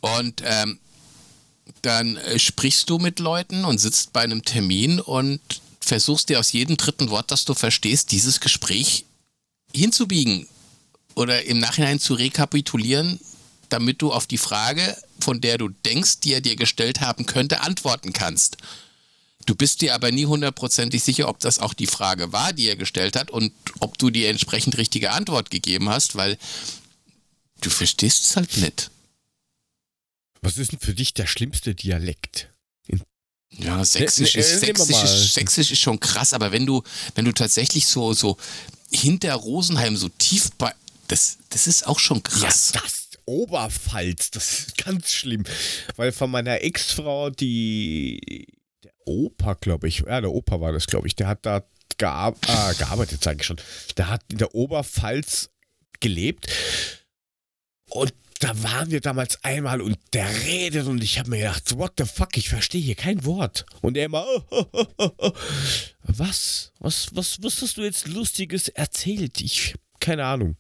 Und 0.01 0.43
ähm, 0.45 0.79
dann 1.83 2.17
äh, 2.17 2.39
sprichst 2.39 2.91
du 2.91 2.99
mit 2.99 3.19
Leuten 3.19 3.65
und 3.65 3.79
sitzt 3.79 4.13
bei 4.13 4.21
einem 4.21 4.45
Termin 4.45 5.01
und 5.01 5.41
versuchst 5.81 6.29
dir 6.29 6.39
aus 6.39 6.53
jedem 6.53 6.77
dritten 6.77 7.11
Wort, 7.11 7.31
das 7.31 7.45
du 7.45 7.55
verstehst, 7.55 8.13
dieses 8.13 8.41
Gespräch 8.41 9.05
hinzubiegen 9.75 10.47
oder 11.15 11.45
im 11.45 11.59
Nachhinein 11.59 11.99
zu 11.99 12.15
rekapitulieren, 12.15 13.19
damit 13.69 14.03
du 14.03 14.13
auf 14.13 14.27
die 14.27 14.39
Frage, 14.39 14.97
von 15.21 15.41
der 15.41 15.59
du 15.59 15.69
denkst, 15.69 16.21
die 16.21 16.33
er 16.33 16.41
dir 16.41 16.57
gestellt 16.57 17.01
haben 17.01 17.27
könnte, 17.27 17.61
antworten 17.61 18.13
kannst. 18.13 18.57
Du 19.49 19.55
bist 19.55 19.81
dir 19.81 19.95
aber 19.95 20.13
nie 20.13 20.27
hundertprozentig 20.27 21.03
sicher, 21.03 21.27
ob 21.27 21.41
das 21.41 21.59
auch 21.59 21.73
die 21.73 21.87
Frage 21.87 22.33
war, 22.35 22.53
die 22.53 22.69
er 22.69 22.77
gestellt 22.77 23.17
hat 23.17 23.31
und 23.31 23.51
ob 23.81 23.97
du 23.97 24.11
die 24.11 24.27
entsprechend 24.27 24.77
richtige 24.77 25.13
Antwort 25.13 25.51
gegeben 25.51 25.89
hast, 25.89 26.17
weil 26.17 26.37
du 27.63 27.71
verstehst 27.71 28.25
es 28.25 28.37
halt 28.37 28.59
nicht. 28.59 28.91
Was 30.43 30.59
ist 30.59 30.73
denn 30.73 30.81
für 30.81 30.93
dich 30.93 31.15
der 31.15 31.27
schlimmste 31.27 31.75
Dialekt? 31.75 32.51
ja, 33.53 33.83
Sächsisch, 33.83 34.35
ne, 34.35 34.43
ne, 34.43 34.47
ist, 34.47 34.61
Sächsisch, 34.61 35.03
ist, 35.03 35.33
Sächsisch 35.33 35.71
ist 35.71 35.81
schon 35.81 35.99
krass, 35.99 36.35
aber 36.35 36.53
wenn 36.53 36.67
du, 36.67 36.83
wenn 37.15 37.25
du 37.25 37.33
tatsächlich 37.33 37.87
so, 37.87 38.13
so 38.13 38.37
hinter 38.93 39.33
Rosenheim 39.33 39.97
so 39.97 40.11
tief 40.11 40.51
bei. 40.59 40.75
Das, 41.07 41.39
das 41.49 41.67
ist 41.67 41.87
auch 41.87 41.99
schon 41.99 42.23
krass. 42.23 42.73
Ja, 42.75 42.83
das 42.83 43.09
Oberpfalz, 43.25 44.31
das 44.31 44.59
ist 44.59 44.77
ganz 44.77 45.11
schlimm. 45.11 45.45
Weil 45.97 46.13
von 46.13 46.31
meiner 46.31 46.61
Ex-Frau, 46.61 47.31
die 47.31 48.47
Opa, 49.09 49.55
glaube 49.55 49.89
ich, 49.89 50.01
ja, 50.01 50.21
der 50.21 50.31
Opa 50.31 50.61
war 50.61 50.73
das, 50.73 50.87
glaube 50.87 51.07
ich, 51.07 51.17
der 51.17 51.29
hat 51.29 51.47
da 51.47 51.65
gear 51.97 52.35
äh, 52.47 52.75
gearbeitet, 52.75 53.23
sage 53.23 53.39
ich 53.41 53.47
schon. 53.47 53.61
Der 53.97 54.09
hat 54.09 54.23
in 54.31 54.39
der 54.39 54.55
Oberpfalz 54.55 55.51
gelebt 56.01 56.49
und 57.91 58.13
da 58.41 58.63
waren 58.63 58.91
wir 58.91 59.01
damals 59.01 59.43
einmal 59.43 59.81
und 59.81 59.99
der 60.13 60.29
redet 60.45 60.87
und 60.87 61.03
ich 61.03 61.19
habe 61.19 61.31
mir 61.31 61.39
gedacht, 61.39 61.77
what 61.77 61.95
the 61.99 62.05
fuck, 62.05 62.37
ich 62.37 62.49
verstehe 62.49 62.81
hier 62.81 62.95
kein 62.95 63.25
Wort. 63.25 63.67
Und 63.81 63.97
er 63.97 64.05
immer, 64.05 64.25
oh, 64.51 64.67
oh, 64.73 64.87
oh, 64.99 65.11
oh. 65.19 65.33
was, 66.03 66.73
was, 66.79 67.09
was, 67.15 67.43
was 67.43 67.63
hast 67.63 67.77
du 67.77 67.83
jetzt 67.83 68.07
Lustiges 68.07 68.69
erzählt? 68.69 69.41
Ich, 69.41 69.75
keine 69.99 70.25
Ahnung. 70.25 70.57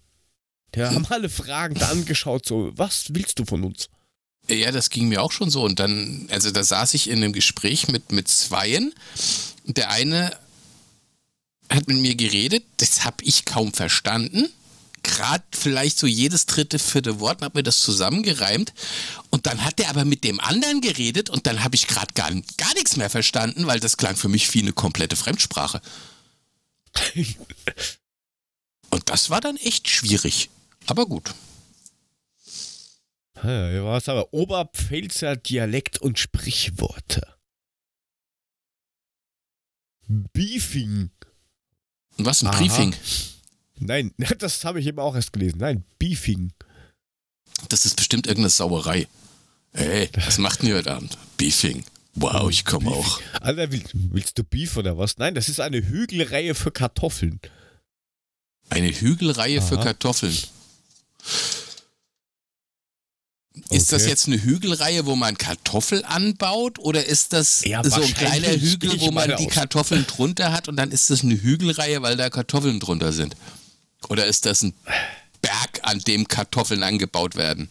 Wir 0.72 0.90
haben 0.90 1.07
alle 1.07 1.28
Fragen 1.28 1.80
angeschaut, 1.82 2.46
so, 2.46 2.72
was 2.76 3.14
willst 3.14 3.38
du 3.38 3.44
von 3.44 3.64
uns? 3.64 3.88
Ja, 4.51 4.72
das 4.72 4.90
ging 4.90 5.09
mir 5.09 5.22
auch 5.22 5.32
schon 5.32 5.51
so. 5.51 5.62
Und 5.62 5.78
dann, 5.78 6.26
also 6.30 6.51
da 6.51 6.64
saß 6.64 6.94
ich 6.94 7.09
in 7.09 7.18
einem 7.18 7.32
Gespräch 7.32 7.88
mit, 7.88 8.12
mit 8.12 8.28
Zweien. 8.28 8.94
Der 9.64 9.90
eine 9.90 10.36
hat 11.70 11.86
mit 11.86 11.99
mir 11.99 12.14
geredet, 12.14 12.64
das 12.78 13.05
habe 13.05 13.22
ich 13.24 13.44
kaum 13.44 13.74
verstanden. 13.74 14.49
Gerade 15.03 15.44
vielleicht 15.53 15.99
so 15.99 16.07
jedes 16.07 16.46
dritte, 16.46 16.78
vierte 16.78 17.20
Wort, 17.20 17.42
hat 17.42 17.55
mir 17.55 17.62
das 17.62 17.82
zusammengereimt. 17.82 18.72
Und 19.30 19.46
dann 19.46 19.64
hat 19.64 19.78
er 19.80 19.90
aber 19.90 20.05
mit 20.05 20.24
dem 20.24 20.40
anderen 20.40 20.80
geredet 20.80 21.30
und 21.30 21.46
dann 21.46 21.62
habe 21.62 21.76
ich 21.76 21.86
gerade 21.86 22.12
gar, 22.14 22.30
gar 22.57 22.74
nichts 22.74 22.96
mehr 22.96 23.11
verstanden, 23.11 23.66
weil 23.66 23.80
das 23.80 23.96
klang 23.96 24.16
für 24.16 24.28
mich 24.28 24.53
wie 24.55 24.62
eine 24.62 24.72
komplette 24.72 25.16
Fremdsprache. 25.16 25.82
und 28.90 29.09
das 29.09 29.30
war 29.30 29.40
dann 29.40 29.57
echt 29.57 29.88
schwierig. 29.88 30.49
Aber 30.86 31.07
gut. 31.07 31.34
Ja, 33.43 33.84
was 33.84 34.09
aber 34.09 34.32
Oberpfälzer 34.32 35.36
Dialekt 35.36 35.99
und 35.99 36.18
Sprichworte. 36.18 37.22
Beefing. 40.09 41.11
Was 42.16 42.43
ein 42.43 42.49
Aha. 42.49 42.59
Briefing? 42.59 42.95
Nein, 43.78 44.12
das 44.39 44.64
habe 44.64 44.80
ich 44.80 44.86
eben 44.86 44.99
auch 44.99 45.14
erst 45.14 45.32
gelesen. 45.32 45.59
Nein, 45.59 45.84
Beefing. 45.99 46.53
Das 47.68 47.86
ist 47.86 47.97
bestimmt 47.97 48.26
irgendeine 48.26 48.51
Sauerei. 48.51 49.07
Ey, 49.72 50.09
was 50.14 50.39
macht 50.39 50.62
denn 50.62 50.70
ihr 50.70 50.76
heute 50.76 50.95
Abend? 50.95 51.16
Beefing. 51.36 51.84
Wow, 52.14 52.51
ich 52.51 52.64
komme 52.64 52.91
auch. 52.91 53.20
Alter, 53.41 53.70
willst, 53.70 53.91
willst, 53.95 54.39
du 54.39 54.43
Beef 54.43 54.76
oder 54.76 54.99
was? 54.99 55.18
Nein, 55.18 55.34
das 55.34 55.49
ist 55.49 55.61
eine 55.61 55.86
Hügelreihe 55.86 56.55
für 56.55 56.72
Kartoffeln. 56.72 57.41
Eine 58.70 58.89
Hügelreihe 58.91 59.62
für 59.62 59.76
Aha. 59.76 59.84
Kartoffeln. 59.84 60.36
Ist 63.70 63.92
das 63.92 64.06
jetzt 64.06 64.26
eine 64.26 64.42
Hügelreihe, 64.42 65.06
wo 65.06 65.16
man 65.16 65.36
Kartoffel 65.38 66.04
anbaut 66.04 66.78
oder 66.78 67.04
ist 67.04 67.32
das 67.32 67.64
Ja, 67.64 67.82
so 67.84 68.00
ein 68.00 68.14
kleiner 68.14 68.48
Hügel, 68.48 69.00
wo 69.00 69.11
man 69.11 69.28
die 69.36 69.46
aus. 69.46 69.52
Kartoffeln 69.52 70.06
drunter 70.06 70.52
hat 70.52 70.68
und 70.68 70.76
dann 70.76 70.90
ist 70.90 71.11
das 71.11 71.22
eine 71.22 71.40
Hügelreihe, 71.40 72.02
weil 72.02 72.16
da 72.16 72.30
Kartoffeln 72.30 72.80
drunter 72.80 73.12
sind? 73.12 73.36
Oder 74.09 74.26
ist 74.26 74.46
das 74.46 74.62
ein 74.62 74.74
Berg, 75.42 75.80
an 75.82 76.00
dem 76.00 76.28
Kartoffeln 76.28 76.82
angebaut 76.82 77.36
werden? 77.36 77.68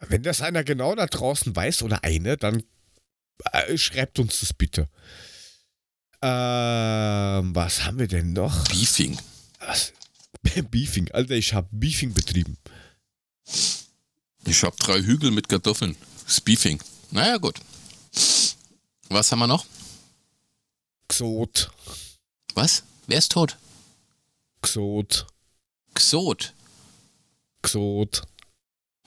Wenn 0.00 0.22
das 0.22 0.40
einer 0.40 0.64
genau 0.64 0.94
da 0.94 1.06
draußen 1.06 1.54
weiß 1.54 1.82
oder 1.82 2.02
eine, 2.04 2.36
dann 2.36 2.62
äh, 3.52 3.76
schreibt 3.76 4.18
uns 4.18 4.40
das 4.40 4.52
bitte. 4.52 4.88
Ähm, 6.22 7.54
was 7.54 7.84
haben 7.84 7.98
wir 7.98 8.08
denn 8.08 8.32
noch? 8.32 8.68
Beefing. 8.68 9.18
Was? 9.60 9.92
Beefing. 10.70 11.10
Alter, 11.12 11.34
ich 11.34 11.54
habe 11.54 11.68
Beefing 11.72 12.14
betrieben. 12.14 12.56
Ich 14.44 14.62
habe 14.62 14.76
drei 14.76 15.00
Hügel 15.02 15.30
mit 15.30 15.48
Kartoffeln. 15.48 15.96
Beefing. 16.44 16.80
Naja, 17.10 17.36
gut. 17.36 17.56
Was 19.08 19.30
haben 19.30 19.40
wir 19.40 19.46
noch? 19.46 19.66
Xot. 21.08 21.70
Was? 22.54 22.82
Wer 23.06 23.18
ist 23.18 23.32
tot? 23.32 23.56
Xot. 24.62 25.26
Xot. 25.94 26.54
Xot. 27.62 28.22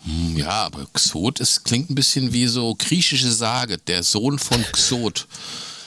Hm, 0.04 0.38
ja, 0.38 0.66
aber 0.66 0.86
Xot 0.94 1.40
ist, 1.40 1.64
klingt 1.64 1.90
ein 1.90 1.96
bisschen 1.96 2.32
wie 2.32 2.48
so 2.48 2.76
griechische 2.76 3.32
Sage. 3.32 3.78
Der 3.80 4.04
Sohn 4.04 4.38
von 4.38 4.64
Xot, 4.72 5.28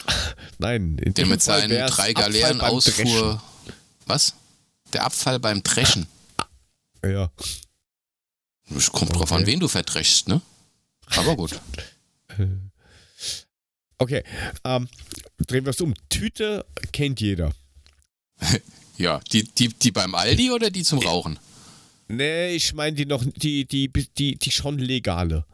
Nein, 0.58 0.98
in 0.98 1.14
der 1.14 1.26
mit 1.26 1.42
seinen 1.42 1.86
drei 1.88 2.12
Galeeren 2.12 2.60
ausfuhr. 2.60 3.42
Was? 4.06 4.34
Der 4.92 5.04
Abfall 5.04 5.38
beim. 5.38 5.62
Dreschen. 5.62 6.06
Ja. 7.04 7.30
Es 8.76 8.90
kommt 8.92 9.14
drauf 9.14 9.32
an, 9.32 9.42
Okay. 9.42 9.52
wen 9.52 9.60
du 9.60 9.68
verdreschst, 9.68 10.28
ne? 10.28 10.40
Aber 11.16 11.36
gut. 11.36 11.60
Okay, 14.00 14.22
ähm, 14.64 14.88
drehen 15.38 15.64
wir 15.64 15.70
es 15.70 15.80
um. 15.80 15.92
Tüte 16.08 16.64
kennt 16.92 17.20
jeder. 17.20 17.52
Ja, 18.96 19.20
die, 19.32 19.44
die, 19.44 19.68
die 19.68 19.92
beim 19.92 20.16
Aldi 20.16 20.50
oder 20.50 20.70
die 20.72 20.82
zum 20.82 20.98
Rauchen? 20.98 21.38
Nee, 22.08 22.56
ich 22.56 22.74
meine 22.74 22.96
die 22.96 23.06
noch, 23.06 23.22
die, 23.36 23.64
die, 23.64 23.88
die, 23.92 24.34
die 24.36 24.50
schon 24.50 24.76
legale. 24.80 25.44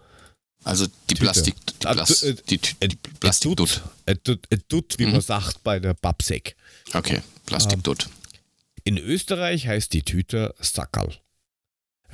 Also 0.62 0.86
die 0.86 0.92
Tüte. 1.14 1.20
Plastik, 1.24 1.54
die, 1.66 1.86
Ah, 1.86 1.92
Plas, 1.92 2.22
äh, 2.22 2.34
die, 2.48 2.58
Tü- 2.58 2.86
die 2.88 2.96
Plastikdutt. 3.20 3.82
Äh, 4.06 4.14
Dutt, 4.24 4.46
äh, 4.48 4.56
Dutt, 4.68 4.94
wie 4.98 5.04
Mhm. 5.04 5.12
man 5.12 5.20
sagt 5.20 5.62
bei 5.62 5.78
der 5.78 5.92
Babsek. 5.92 6.56
Okay, 6.94 7.20
Plastikdutt. 7.44 8.08
In 8.84 8.96
Österreich 8.96 9.66
heißt 9.66 9.92
die 9.92 10.04
Tüte 10.04 10.54
Sackerl. 10.58 11.14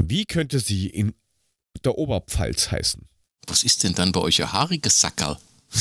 Wie 0.08 0.24
könnte 0.24 0.60
sie 0.60 0.86
in 0.86 1.14
der 1.84 1.96
Oberpfalz 1.98 2.70
heißen? 2.70 3.06
Was 3.46 3.64
ist 3.64 3.82
denn 3.84 3.94
dann 3.94 4.12
bei 4.12 4.20
euch 4.20 4.42
ein 4.42 4.52
haariges 4.52 5.00
Sackerl? 5.00 5.38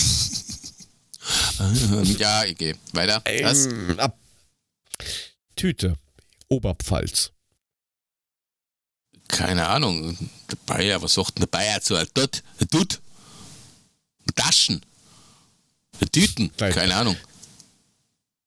Ja, 2.17 2.43
ich 2.45 2.57
gehe. 2.57 2.75
Weiter. 2.93 3.21
Ähm. 3.25 4.11
Tüte, 5.55 5.95
Oberpfalz. 6.47 7.31
Keine 9.27 9.67
Ahnung. 9.67 10.17
Der 10.49 10.55
Bayer, 10.65 11.01
was 11.01 11.13
sagt 11.13 11.37
denn 11.37 11.41
der 11.41 11.47
Bayer 11.47 11.81
zu? 11.81 11.95
Ein 11.95 12.07
Dutt? 12.13 12.43
Ein 12.59 12.67
Dutt? 12.69 13.01
Taschen? 14.35 14.81
Ein 16.01 16.11
Tüten? 16.11 16.55
Keine 16.57 16.95
Ahnung. 16.95 17.17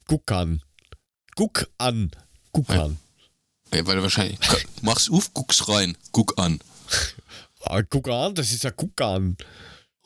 Guck 0.08 0.30
an. 0.32 0.62
Guck 1.36 1.68
an. 1.78 2.10
Guck 2.50 2.70
an. 2.70 2.98
Ja, 3.72 3.86
weil 3.86 3.96
du 3.96 4.02
wahrscheinlich. 4.02 4.38
Mach's 4.82 5.10
auf, 5.10 5.32
guck's 5.34 5.68
rein. 5.68 5.96
Guck 6.12 6.38
an. 6.38 6.60
Ah, 7.64 7.82
guck 7.82 8.08
an, 8.08 8.34
das 8.34 8.52
ist 8.52 8.64
ja 8.64 8.70
Guck 8.70 9.00
an. 9.00 9.36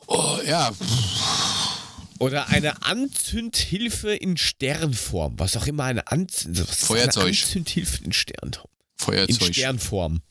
Oh, 0.07 0.39
ja. 0.45 0.71
Oder 2.19 2.47
eine 2.49 2.81
Anzündhilfe 2.83 4.15
in 4.15 4.37
Sternform. 4.37 5.37
Was 5.37 5.57
auch 5.57 5.67
immer 5.67 5.83
eine, 5.83 6.07
Anz 6.07 6.47
was 6.49 6.69
ist 6.69 6.85
Feuerzeug. 6.85 7.23
eine 7.23 7.29
Anzündhilfe 7.31 8.03
in 8.05 8.13
Sternform. 8.13 8.69
In 8.71 9.05
Feuerzeug. 9.05 9.53
Sternform. 9.53 10.21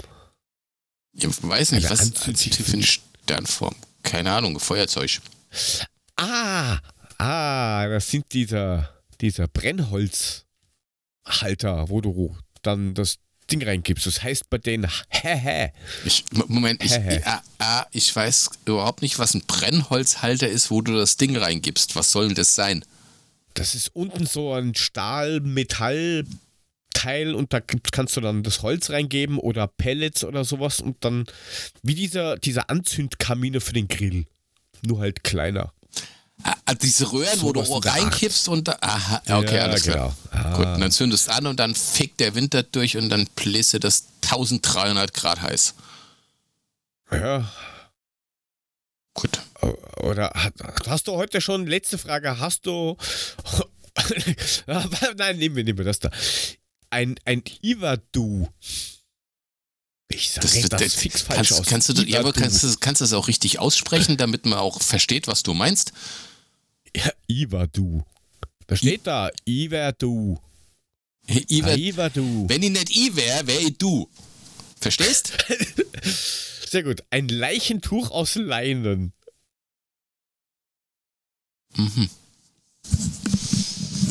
Ich 1.13 1.27
weiß 1.43 1.73
nicht, 1.73 1.85
Eine 1.87 1.93
was 1.93 2.01
Anzündhilfe. 2.01 2.73
eine 2.73 2.83
Sternform. 2.83 3.75
Keine 4.03 4.33
Ahnung, 4.33 4.59
Feuerzeug. 4.61 5.21
Ah, 6.17 6.79
ah, 7.19 7.87
das 7.89 8.11
sind 8.11 8.33
dieser, 8.33 8.93
dieser 9.21 9.47
Brennholzhalter, 9.49 11.89
wo 11.89 12.01
du 12.01 12.37
dann 12.63 12.95
das 12.95 13.19
Ding 13.51 13.63
reingibst. 13.63 14.07
Das 14.07 14.23
heißt 14.23 14.49
bei 14.51 14.59
denen 14.59 14.91
Hehe. 15.09 15.73
Moment, 16.49 16.85
ich, 16.85 16.93
hä. 16.93 17.23
ja, 17.25 17.43
ah, 17.59 17.87
ich 17.93 18.15
weiß 18.15 18.51
überhaupt 18.65 19.03
nicht, 19.03 19.19
was 19.19 19.35
ein 19.35 19.43
Brennholzhalter 19.47 20.49
ist, 20.49 20.71
wo 20.71 20.83
du 20.83 20.95
das 20.95 21.17
Ding 21.17 21.37
reingibst. 21.37 21.97
Was 21.97 22.13
soll 22.13 22.29
denn 22.29 22.37
das 22.37 22.55
sein? 22.55 22.85
Das 23.55 23.75
ist 23.75 23.89
unten 23.95 24.27
so 24.27 24.53
ein 24.53 24.75
Stahl-Metall-Teil 24.75 27.35
und 27.35 27.53
da 27.53 27.61
kannst 27.61 28.17
du 28.17 28.21
dann 28.21 28.43
das 28.43 28.63
Holz 28.63 28.91
reingeben 28.91 29.39
oder 29.39 29.67
Pellets 29.67 30.25
oder 30.25 30.45
sowas 30.45 30.81
und 30.81 31.05
dann 31.05 31.25
wie 31.83 31.95
dieser, 31.95 32.37
dieser 32.37 32.69
Anzündkamine 32.69 33.61
für 33.61 33.73
den 33.73 33.89
Grill. 33.89 34.27
Nur 34.83 35.01
halt 35.01 35.25
kleiner. 35.25 35.73
Ah, 36.65 36.75
diese 36.75 37.11
Röhren, 37.13 37.41
wo 37.43 37.53
du 37.53 37.61
reinkippst 37.61 38.49
und 38.49 38.69
da. 38.69 38.77
Aha, 38.81 39.23
okay, 39.39 39.57
Ja, 39.57 39.63
alles 39.63 39.83
klar. 39.83 40.15
genau. 40.31 40.45
Ah. 40.45 40.57
Gut, 40.57 40.67
und 40.67 40.81
dann 40.81 40.91
zündest 40.93 41.29
du 41.29 41.33
an 41.33 41.47
und 41.47 41.59
dann 41.59 41.75
fickt 41.75 42.21
der 42.21 42.35
Winter 42.35 42.63
durch 42.63 42.97
und 42.97 43.09
dann 43.09 43.27
bläst 43.37 43.73
das 43.83 44.05
1300 44.23 45.13
Grad 45.15 45.41
heiß. 45.41 45.75
Ja. 47.11 47.51
Gut. 49.15 49.41
Oder 50.03 50.31
hast 50.87 51.09
du 51.09 51.13
heute 51.13 51.41
schon, 51.41 51.67
letzte 51.67 51.99
Frage, 51.99 52.39
hast 52.39 52.67
du. 52.67 52.97
Nein, 54.67 55.39
nehmen 55.39 55.57
wir, 55.57 55.65
nehmen 55.65 55.79
wir 55.79 55.85
das 55.85 56.01
da. 56.01 56.11
Ein, 56.91 57.17
ein 57.25 57.43
Ivadu. 57.63 58.49
Ich 60.09 60.31
sag 60.31 60.43
Das, 60.43 60.53
das, 60.53 60.69
das, 60.69 60.81
das 60.83 60.95
fix 60.95 61.23
falsch 61.23 61.37
kannst, 61.49 61.53
aus. 61.61 61.67
kannst, 61.67 61.89
du, 61.89 62.03
ja, 62.03 62.21
aber 62.21 62.33
kannst, 62.33 62.63
du, 62.63 62.77
kannst 62.79 63.01
du 63.01 63.05
das 63.05 63.13
auch 63.13 63.27
richtig 63.29 63.59
aussprechen, 63.59 64.17
damit 64.17 64.47
man 64.47 64.59
auch 64.59 64.81
versteht, 64.83 65.27
was 65.27 65.43
du 65.43 65.55
meinst? 65.55 65.93
Ja, 66.97 67.11
Ivadu. 67.29 68.03
Da 68.67 68.77
steht 68.77 69.07
da. 69.07 69.31
I 69.47 69.71
wär, 69.71 69.89
Ivadu. 69.91 70.39
wenn 72.49 72.63
ich 72.63 72.71
nicht 72.71 72.97
I 72.97 73.15
wäre, 73.17 73.47
wäre 73.47 73.61
ich 73.61 73.77
du. 73.79 74.09
Verstehst? 74.81 75.33
Sehr 76.69 76.83
gut. 76.83 77.05
Ein 77.11 77.29
Leichentuch 77.29 78.11
aus 78.11 78.35
Leinen. 78.37 79.13
Mhm. 81.77 82.09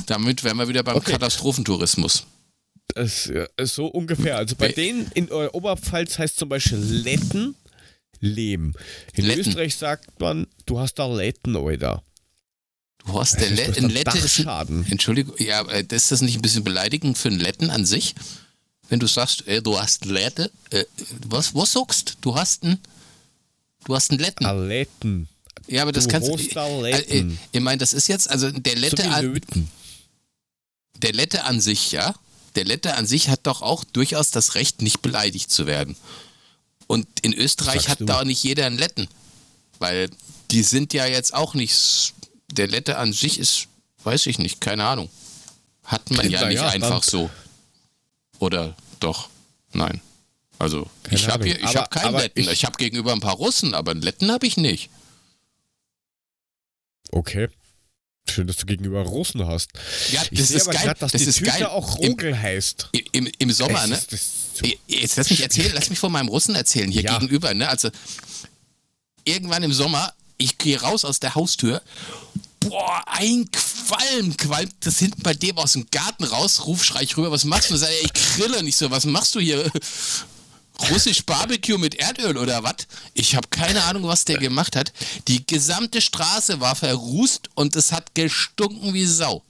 Damit 0.05 0.43
wären 0.43 0.57
wir 0.57 0.67
wieder 0.67 0.83
beim 0.83 0.97
Okay. 0.97 1.13
Katastrophentourismus. 1.13 2.25
Das 2.93 3.27
äh, 3.27 3.47
ist 3.57 3.75
so 3.75 3.87
ungefähr. 3.87 4.37
Also 4.37 4.55
bei 4.55 4.69
Ä- 4.69 4.75
denen 4.75 5.11
in 5.15 5.27
der 5.27 5.53
Oberpfalz 5.55 6.19
heißt 6.19 6.37
zum 6.37 6.49
Beispiel 6.49 6.77
Letten, 6.77 7.55
Lehm. 8.19 8.73
In 9.13 9.25
Letten. 9.25 9.41
Österreich 9.41 9.75
sagt 9.75 10.19
man, 10.19 10.47
du 10.65 10.79
hast 10.79 10.95
da 10.95 11.07
Letten, 11.07 11.55
Alter. 11.57 12.03
Du 13.05 13.19
hast 13.19 13.39
der 13.39 13.49
Le 13.51 13.73
ein 13.77 13.89
Lette 13.89 14.17
ist 14.17 14.39
ein. 14.47 14.85
Entschuldigung, 14.89 15.35
ja, 15.37 15.61
äh, 15.69 15.85
ist 15.91 16.11
das 16.11 16.21
nicht 16.21 16.35
ein 16.37 16.41
bisschen 16.41 16.63
beleidigend 16.63 17.17
für 17.17 17.29
einen 17.29 17.39
Letten 17.39 17.69
an 17.69 17.85
sich? 17.85 18.15
Wenn 18.89 18.99
du 18.99 19.07
sagst, 19.07 19.47
äh, 19.47 19.61
du 19.61 19.79
hast 19.79 20.05
Lette, 20.05 20.51
äh, 20.71 20.85
was, 21.27 21.53
was 21.55 21.71
sagst 21.73 22.17
du? 22.21 22.35
hast 22.35 22.63
einen, 22.63 22.79
du 23.85 23.95
hast 23.95 24.11
einen 24.11 24.19
Letten. 24.19 24.45
Ah, 24.45 24.51
Letten. 24.53 25.27
ja, 25.67 25.81
aber 25.83 25.91
das 25.91 26.05
du 26.05 26.11
kannst 26.11 26.29
da 26.55 26.67
äh, 26.85 27.19
äh, 27.19 27.31
ich 27.51 27.61
meine, 27.61 27.77
das 27.77 27.93
ist 27.93 28.07
jetzt, 28.07 28.29
also 28.29 28.49
der 28.51 28.73
So 28.75 28.79
Lette, 28.81 29.03
wie 29.03 29.07
an, 29.07 29.25
Löten. 29.25 29.71
der 30.97 31.13
Lette 31.13 31.43
an 31.45 31.61
sich, 31.61 31.91
ja, 31.91 32.15
der 32.55 32.65
Lette 32.65 32.95
an 32.95 33.05
sich 33.05 33.29
hat 33.29 33.41
doch 33.43 33.61
auch 33.61 33.83
durchaus 33.83 34.31
das 34.31 34.55
Recht, 34.55 34.81
nicht 34.81 35.01
beleidigt 35.01 35.51
zu 35.51 35.67
werden. 35.67 35.95
Und 36.87 37.07
in 37.21 37.33
Österreich 37.33 37.73
Sagst 37.83 37.89
hat 37.89 37.99
du. 38.01 38.05
da 38.05 38.19
auch 38.21 38.23
nicht 38.25 38.43
jeder 38.43 38.65
einen 38.65 38.77
Letten. 38.77 39.07
Weil 39.79 40.09
die 40.51 40.63
sind 40.63 40.93
ja 40.93 41.05
jetzt 41.05 41.33
auch 41.33 41.53
nicht, 41.53 42.13
der 42.55 42.67
Lette 42.67 42.97
an 42.97 43.13
sich 43.13 43.37
ist, 43.39 43.67
weiß 44.03 44.25
ich 44.27 44.39
nicht, 44.39 44.61
keine 44.61 44.85
Ahnung. 44.85 45.09
Hat 45.83 46.09
man 46.11 46.29
ja 46.29 46.41
Na 46.41 46.47
nicht 46.47 46.55
ja, 46.57 46.67
einfach 46.69 47.03
so. 47.03 47.29
Oder 48.39 48.75
doch? 48.99 49.29
Nein. 49.73 50.01
Also, 50.57 50.89
Keine 51.03 51.15
ich 51.17 51.27
habe 51.27 51.49
hab 51.49 51.91
keinen 51.91 52.05
aber 52.05 52.21
Letten. 52.21 52.39
Ich, 52.39 52.47
ich- 52.49 52.65
habe 52.65 52.77
gegenüber 52.77 53.11
ein 53.13 53.19
paar 53.19 53.35
Russen, 53.35 53.73
aber 53.73 53.91
einen 53.91 54.01
Letten 54.01 54.31
habe 54.31 54.47
ich 54.47 54.57
nicht. 54.57 54.89
Okay. 57.11 57.49
Schön, 58.27 58.47
dass 58.47 58.57
du 58.57 58.65
gegenüber 58.65 59.01
Russen 59.03 59.45
hast. 59.45 59.69
Ja, 60.11 60.23
Ich 60.31 60.39
das 60.39 60.51
ist 60.51 60.63
aber 60.63 60.73
geil. 60.73 60.83
gerade, 60.85 60.99
dass 60.99 61.11
das 61.11 61.21
die 61.21 61.29
ist 61.29 61.37
Tüte 61.37 61.51
geil. 61.51 61.65
auch 61.67 61.97
Im, 61.99 62.11
Rogel 62.13 62.37
heißt. 62.41 62.89
im, 63.11 63.27
Im 63.37 63.51
Sommer, 63.51 63.83
Es 63.83 63.89
ne? 63.89 63.95
ist- 63.95 64.11
das 64.13 64.21
ist 64.21 64.57
so- 64.57 64.65
Jetzt 64.87 65.15
lass 65.17 65.29
mich 65.29 65.41
erzählen, 65.41 65.71
lass 65.75 65.89
mich 65.89 65.99
von 65.99 66.11
meinem 66.11 66.29
Russen 66.29 66.55
erzählen, 66.55 66.89
hier 66.89 67.03
Ja. 67.03 67.19
gegenüber, 67.19 67.53
ne? 67.53 67.69
Also 67.69 67.89
irgendwann 69.25 69.61
im 69.63 69.73
Sommer, 69.73 70.11
ich 70.37 70.57
gehe 70.57 70.79
raus 70.79 71.05
aus 71.05 71.19
der 71.19 71.35
Haustür, 71.35 71.81
boah, 72.61 73.03
ein 73.07 73.49
Qualm, 73.51 74.35
qualmt 74.37 74.73
das 74.81 74.99
hinten 74.99 75.21
bei 75.21 75.33
dem 75.33 75.57
aus 75.57 75.73
dem 75.73 75.87
Garten 75.91 76.23
raus, 76.23 76.65
ruf, 76.65 76.83
schrei 76.83 77.03
ich 77.03 77.15
rüber, 77.17 77.31
was 77.31 77.45
machst 77.45 77.71
du? 77.71 77.77
Sag 77.77 77.89
ich, 78.01 78.13
grille 78.13 78.63
nicht 78.63 78.77
so, 78.77 78.91
was 78.91 79.05
machst 79.05 79.35
du 79.35 79.39
hier? 79.39 79.69
Russisch 80.91 81.25
Barbecue 81.25 81.77
mit 81.77 81.95
Erdöl 81.95 82.37
oder 82.37 82.63
was? 82.63 82.87
Ich 83.13 83.35
habe 83.35 83.47
keine 83.47 83.83
Ahnung, 83.85 84.03
was 84.03 84.25
der 84.25 84.37
gemacht 84.37 84.75
hat. 84.75 84.91
Die 85.27 85.45
gesamte 85.45 86.01
Straße 86.01 86.59
war 86.59 86.75
verrußt 86.75 87.49
und 87.55 87.75
es 87.77 87.93
hat 87.93 88.13
gestunken 88.13 88.93
wie 88.93 89.05
Sau. 89.05 89.41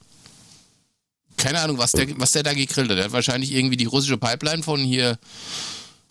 Keine 1.36 1.60
Ahnung, 1.60 1.78
was 1.78 1.92
der, 1.92 2.06
was 2.18 2.32
der 2.32 2.44
da 2.44 2.54
gegrillt 2.54 2.90
hat. 2.90 2.98
Er 2.98 3.04
hat 3.04 3.12
wahrscheinlich 3.12 3.52
irgendwie 3.52 3.76
die 3.76 3.86
russische 3.86 4.18
Pipeline 4.18 4.62
von 4.62 4.80
hier 4.80 5.18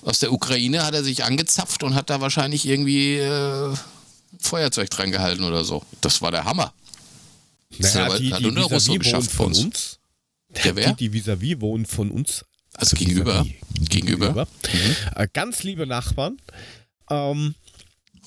aus 0.03 0.19
der 0.19 0.31
Ukraine 0.31 0.85
hat 0.85 0.93
er 0.93 1.03
sich 1.03 1.23
angezapft 1.23 1.81
und 1.81 1.95
hat 1.95 2.11
da 2.11 2.21
wahrscheinlich 2.21 2.67
irgendwie 2.67 3.17
äh, 3.17 3.73
Feuerzeug 4.39 4.89
dran 4.89 5.11
gehalten 5.11 5.43
oder 5.43 5.63
so. 5.63 5.83
Das 6.01 6.21
war 6.21 6.31
der 6.31 6.45
Hammer. 6.45 6.73
Naja, 7.77 8.11
hat 8.13 8.19
die, 8.19 8.33
hat 8.33 8.39
die 8.39 8.51
nur 8.51 8.71
Russo 8.71 8.93
geschafft 8.93 9.37
wohnen 9.37 9.55
von 9.55 9.65
uns. 9.65 9.65
uns. 9.65 9.99
Der 10.63 10.75
wer? 10.75 10.93
Die, 10.93 11.09
die 11.09 11.21
vis-à-vis 11.21 11.61
wohnen 11.61 11.85
von 11.85 12.11
uns. 12.11 12.45
Also 12.73 12.95
gegenüber. 12.95 13.41
vis-à-vis. 13.43 13.89
Gegenüber. 13.89 14.47
Äh, 15.15 15.27
ganz 15.33 15.63
liebe 15.63 15.85
Nachbarn. 15.85 16.37
Ähm, 17.09 17.55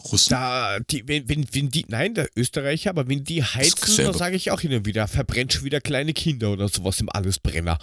Russen. 0.05 0.31
da, 0.31 0.79
die, 0.81 1.07
wenn, 1.09 1.29
wenn, 1.29 1.47
wenn 1.53 1.71
die, 1.71 1.85
nein, 1.89 2.15
der 2.15 2.29
Österreicher, 2.37 2.91
aber 2.91 3.09
wenn 3.09 3.25
die 3.25 3.43
heizen, 3.43 3.97
dann 3.97 4.15
sage 4.15 4.37
ich 4.37 4.51
auch 4.51 4.61
hin 4.61 4.73
und 4.73 4.87
wieder, 4.87 5.09
verbrennt 5.09 5.53
schon 5.53 5.65
wieder 5.65 5.81
kleine 5.81 6.13
Kinder 6.13 6.53
oder 6.53 6.69
sowas 6.69 7.01
im 7.01 7.09
Allesbrenner. 7.11 7.79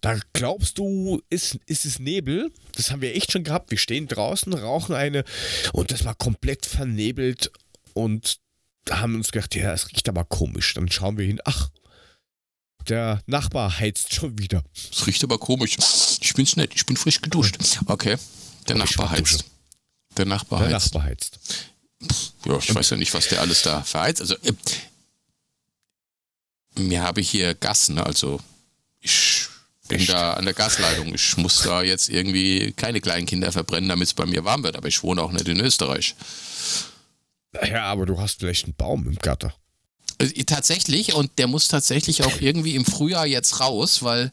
Da 0.00 0.18
glaubst 0.32 0.78
du, 0.78 1.22
ist, 1.30 1.58
ist 1.66 1.84
es 1.84 1.98
Nebel? 1.98 2.52
Das 2.72 2.90
haben 2.90 3.00
wir 3.00 3.14
echt 3.14 3.32
schon 3.32 3.44
gehabt. 3.44 3.70
Wir 3.70 3.78
stehen 3.78 4.06
draußen, 4.08 4.52
rauchen 4.52 4.94
eine 4.94 5.24
und 5.72 5.90
das 5.90 6.04
war 6.04 6.14
komplett 6.14 6.66
vernebelt 6.66 7.50
und 7.94 8.38
da 8.84 9.00
haben 9.00 9.12
wir 9.12 9.18
uns 9.18 9.32
gedacht, 9.32 9.54
ja, 9.54 9.72
es 9.72 9.88
riecht 9.90 10.08
aber 10.08 10.24
komisch. 10.24 10.74
Dann 10.74 10.90
schauen 10.90 11.18
wir 11.18 11.26
hin, 11.26 11.40
ach, 11.44 11.70
der 12.88 13.22
Nachbar 13.26 13.80
heizt 13.80 14.14
schon 14.14 14.38
wieder. 14.38 14.62
Es 14.92 15.06
riecht 15.06 15.24
aber 15.24 15.38
komisch. 15.38 15.76
Ich 16.20 16.34
bin's 16.34 16.56
nicht, 16.56 16.74
ich 16.76 16.86
bin 16.86 16.96
frisch 16.96 17.20
geduscht. 17.20 17.56
Okay. 17.86 18.16
Der 18.68 18.76
Nachbar 18.76 19.08
Dusche. 19.08 19.18
heizt. 19.34 19.44
Der 20.16 20.24
Nachbar 20.26 20.60
Der 20.60 20.68
heizt. 20.68 20.94
Nachbar 20.94 21.02
heizt. 21.04 21.38
Ja, 22.44 22.58
ich 22.58 22.72
weiß 22.72 22.90
ja 22.90 22.96
nicht, 22.96 23.12
was 23.14 23.28
der 23.28 23.40
alles 23.40 23.62
da 23.62 23.82
verheizt. 23.82 24.20
Also, 24.20 24.36
äh, 24.36 24.52
mir 26.78 27.02
habe 27.02 27.20
hier 27.20 27.54
Gas, 27.54 27.88
ne? 27.88 28.04
Also, 28.04 28.40
ich 29.00 29.45
bin 29.88 30.00
Echt? 30.00 30.10
da 30.10 30.34
an 30.34 30.44
der 30.44 30.54
Gasleitung. 30.54 31.14
Ich 31.14 31.36
muss 31.36 31.62
da 31.62 31.82
jetzt 31.82 32.08
irgendwie 32.08 32.72
keine 32.72 33.00
kleinen 33.00 33.26
Kinder 33.26 33.52
verbrennen, 33.52 33.88
damit 33.88 34.08
es 34.08 34.14
bei 34.14 34.26
mir 34.26 34.44
warm 34.44 34.62
wird. 34.62 34.76
Aber 34.76 34.88
ich 34.88 35.02
wohne 35.02 35.22
auch 35.22 35.32
nicht 35.32 35.48
in 35.48 35.60
Österreich. 35.60 36.14
Ja, 37.68 37.84
aber 37.84 38.06
du 38.06 38.20
hast 38.20 38.40
vielleicht 38.40 38.64
einen 38.64 38.74
Baum 38.74 39.06
im 39.06 39.16
Gatter. 39.16 39.54
Äh, 40.18 40.44
Tatsächlich, 40.44 41.14
und 41.14 41.30
der 41.38 41.46
muss 41.46 41.68
tatsächlich 41.68 42.24
auch 42.24 42.40
irgendwie 42.40 42.74
im 42.74 42.84
Frühjahr 42.84 43.26
jetzt 43.26 43.60
raus, 43.60 44.02
weil 44.02 44.32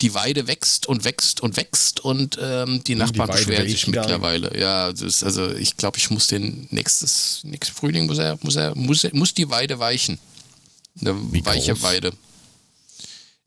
die 0.00 0.14
Weide 0.14 0.46
wächst 0.46 0.86
und 0.86 1.04
wächst 1.04 1.40
und 1.40 1.56
wächst 1.56 2.00
und 2.00 2.38
ähm, 2.40 2.82
die 2.84 2.94
Nachbarn 2.94 3.28
Weide 3.28 3.38
beschweren 3.38 3.68
sich 3.68 3.86
mittlerweile. 3.86 4.58
Ja, 4.58 4.90
das 4.90 5.00
ist, 5.00 5.24
also 5.24 5.50
ich 5.54 5.76
glaube, 5.76 5.98
ich 5.98 6.10
muss 6.10 6.26
den 6.26 6.66
nächstes, 6.70 7.40
nächstes 7.44 7.76
Frühling 7.76 8.06
muss 8.06 8.18
er, 8.18 8.38
muss 8.42 8.56
er, 8.56 8.74
muss, 8.74 9.04
er, 9.04 9.14
muss 9.14 9.32
die 9.32 9.48
Weide 9.48 9.78
weichen. 9.78 10.18
Eine 11.00 11.14
Wie 11.32 11.44
weiche 11.44 11.72
groß? 11.72 11.82
Weide. 11.82 12.12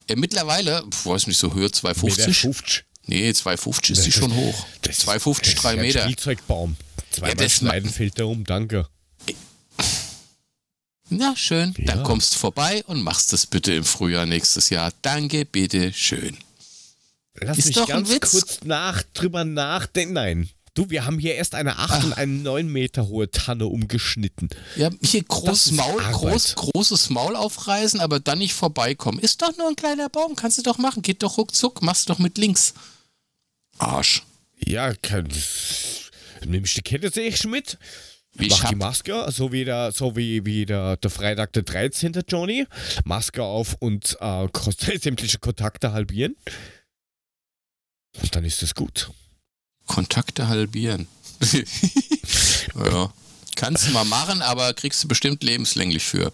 Äh, 0.08 0.16
mittlerweile, 0.16 0.84
ich 0.92 1.06
weiß 1.06 1.28
nicht, 1.28 1.38
so 1.38 1.54
Höhe 1.54 1.68
2,50. 1.68 2.34
50. 2.34 2.84
Nee, 3.08 3.30
2,50 3.32 3.92
ist 3.92 4.06
die 4.06 4.12
schon 4.12 4.34
hoch. 4.36 4.66
Das 4.82 4.98
ist- 4.98 5.08
2,50, 5.08 5.40
das 5.40 5.48
ist 5.54 5.64
3 5.64 5.70
ja 5.74 5.76
ein 5.76 5.82
Meter. 5.82 6.02
Spielzeugbaum. 6.04 6.76
Zweimal 7.12 7.36
das 7.36 7.52
schneiden 7.54 7.90
fällt 7.90 8.20
er 8.20 8.28
um, 8.28 8.44
danke. 8.44 8.88
Na, 11.10 11.36
schön. 11.38 11.74
Dann 11.78 12.00
Ja. 12.00 12.04
kommst 12.04 12.36
du 12.36 12.40
vorbei 12.40 12.84
und 12.88 13.02
machst 13.02 13.32
das 13.32 13.46
bitte 13.46 13.74
im 13.74 13.86
Frühjahr 13.86 14.26
nächstes 14.26 14.70
Jahr. 14.70 14.92
Danke, 15.02 15.46
bitte, 15.46 15.94
schön. 15.94 16.38
Lass 17.40 17.58
Ist 17.60 17.66
mich 17.68 17.76
doch 17.76 17.84
ein 17.90 18.04
ganz 18.04 18.20
kurz 18.32 18.60
nach, 18.66 19.04
drüber 19.14 19.46
nachdenken. 19.46 20.14
Nein. 20.14 20.50
Du, 20.78 20.92
wir 20.92 21.06
haben 21.06 21.18
hier 21.18 21.34
erst 21.34 21.56
eine 21.56 21.80
8 21.80 22.04
und 22.04 22.14
eine 22.14 22.32
9 22.32 22.72
Meter 22.72 23.08
hohe 23.08 23.32
Tanne 23.32 23.66
umgeschnitten. 23.66 24.48
Ja, 24.76 24.92
hier 25.02 25.24
Das 25.24 25.30
groß 25.30 25.66
ist 25.66 25.72
Maul, 25.72 26.04
groß, 26.04 26.54
großes 26.54 27.10
Maul 27.10 27.36
aufreißen, 27.36 28.00
aber 28.00 28.20
dann 28.20 28.38
nicht 28.38 28.54
vorbeikommen. 28.54 29.18
Ist 29.18 29.42
doch 29.42 29.58
nur 29.58 29.70
ein 29.70 29.76
kleiner 29.76 30.08
Baum, 30.08 30.36
kannst 30.36 30.60
du 30.60 30.62
doch 30.62 30.78
machen. 30.78 31.02
Geht 31.02 31.24
doch 31.24 31.40
ruckzuck, 31.40 31.82
machst 31.82 32.08
du 32.08 32.14
doch 32.14 32.20
mit 32.20 32.38
links. 32.38 32.76
Arsch. 33.80 34.22
Ja, 34.56 34.94
kann, 34.94 35.28
nehme 36.46 36.68
ich 36.68 36.76
die 36.76 36.84
Kette 36.84 37.10
sehe 37.10 37.30
ich 37.30 37.38
schon 37.38 37.50
mit. 37.50 37.80
Wie 38.34 38.48
Mach 38.48 38.64
ich 38.64 38.70
die 38.70 38.76
Maske, 38.76 39.26
so 39.32 39.52
wie 39.52 39.66
der, 39.66 39.92
so 39.92 40.16
wie, 40.16 40.46
wie 40.46 40.68
der, 40.68 40.98
der 40.98 41.10
Freitag 41.10 41.54
der 41.54 41.64
13. 41.64 42.24
Johnny. 42.28 42.68
Maske 43.04 43.42
auf 43.42 43.76
und 43.80 44.16
äh, 44.20 44.48
sämtliche 45.00 45.40
Kontakte 45.40 45.92
halbieren. 45.92 46.36
Und 48.22 48.36
dann 48.36 48.46
ist 48.46 48.62
es 48.62 48.76
gut. 48.76 49.10
Kontakte 49.88 50.48
halbieren. 50.48 51.08
ja. 52.76 53.12
Kannst 53.56 53.88
du 53.88 53.92
mal 53.92 54.06
machen, 54.06 54.42
aber 54.42 54.74
kriegst 54.74 55.04
du 55.04 55.08
bestimmt 55.08 55.44
lebenslänglich 55.44 56.04
für. 56.04 56.32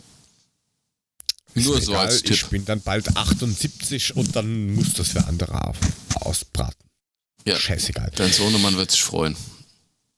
Ist 1.53 1.65
Nur 1.65 1.79
so 1.81 1.91
egal, 1.91 2.07
als 2.07 2.21
Tipp. 2.21 2.31
Ich 2.31 2.45
bin 2.47 2.65
dann 2.65 2.81
bald 2.81 3.15
78 3.15 4.15
und 4.15 4.35
dann 4.35 4.73
muss 4.73 4.93
das 4.93 5.09
für 5.09 5.25
andere 5.25 5.73
ausbraten. 6.15 6.83
Ja. 7.45 7.57
Scheißegal. 7.57 8.11
Dein 8.15 8.31
Sohnemann 8.31 8.75
wird 8.75 8.91
sich 8.91 9.03
freuen. 9.03 9.35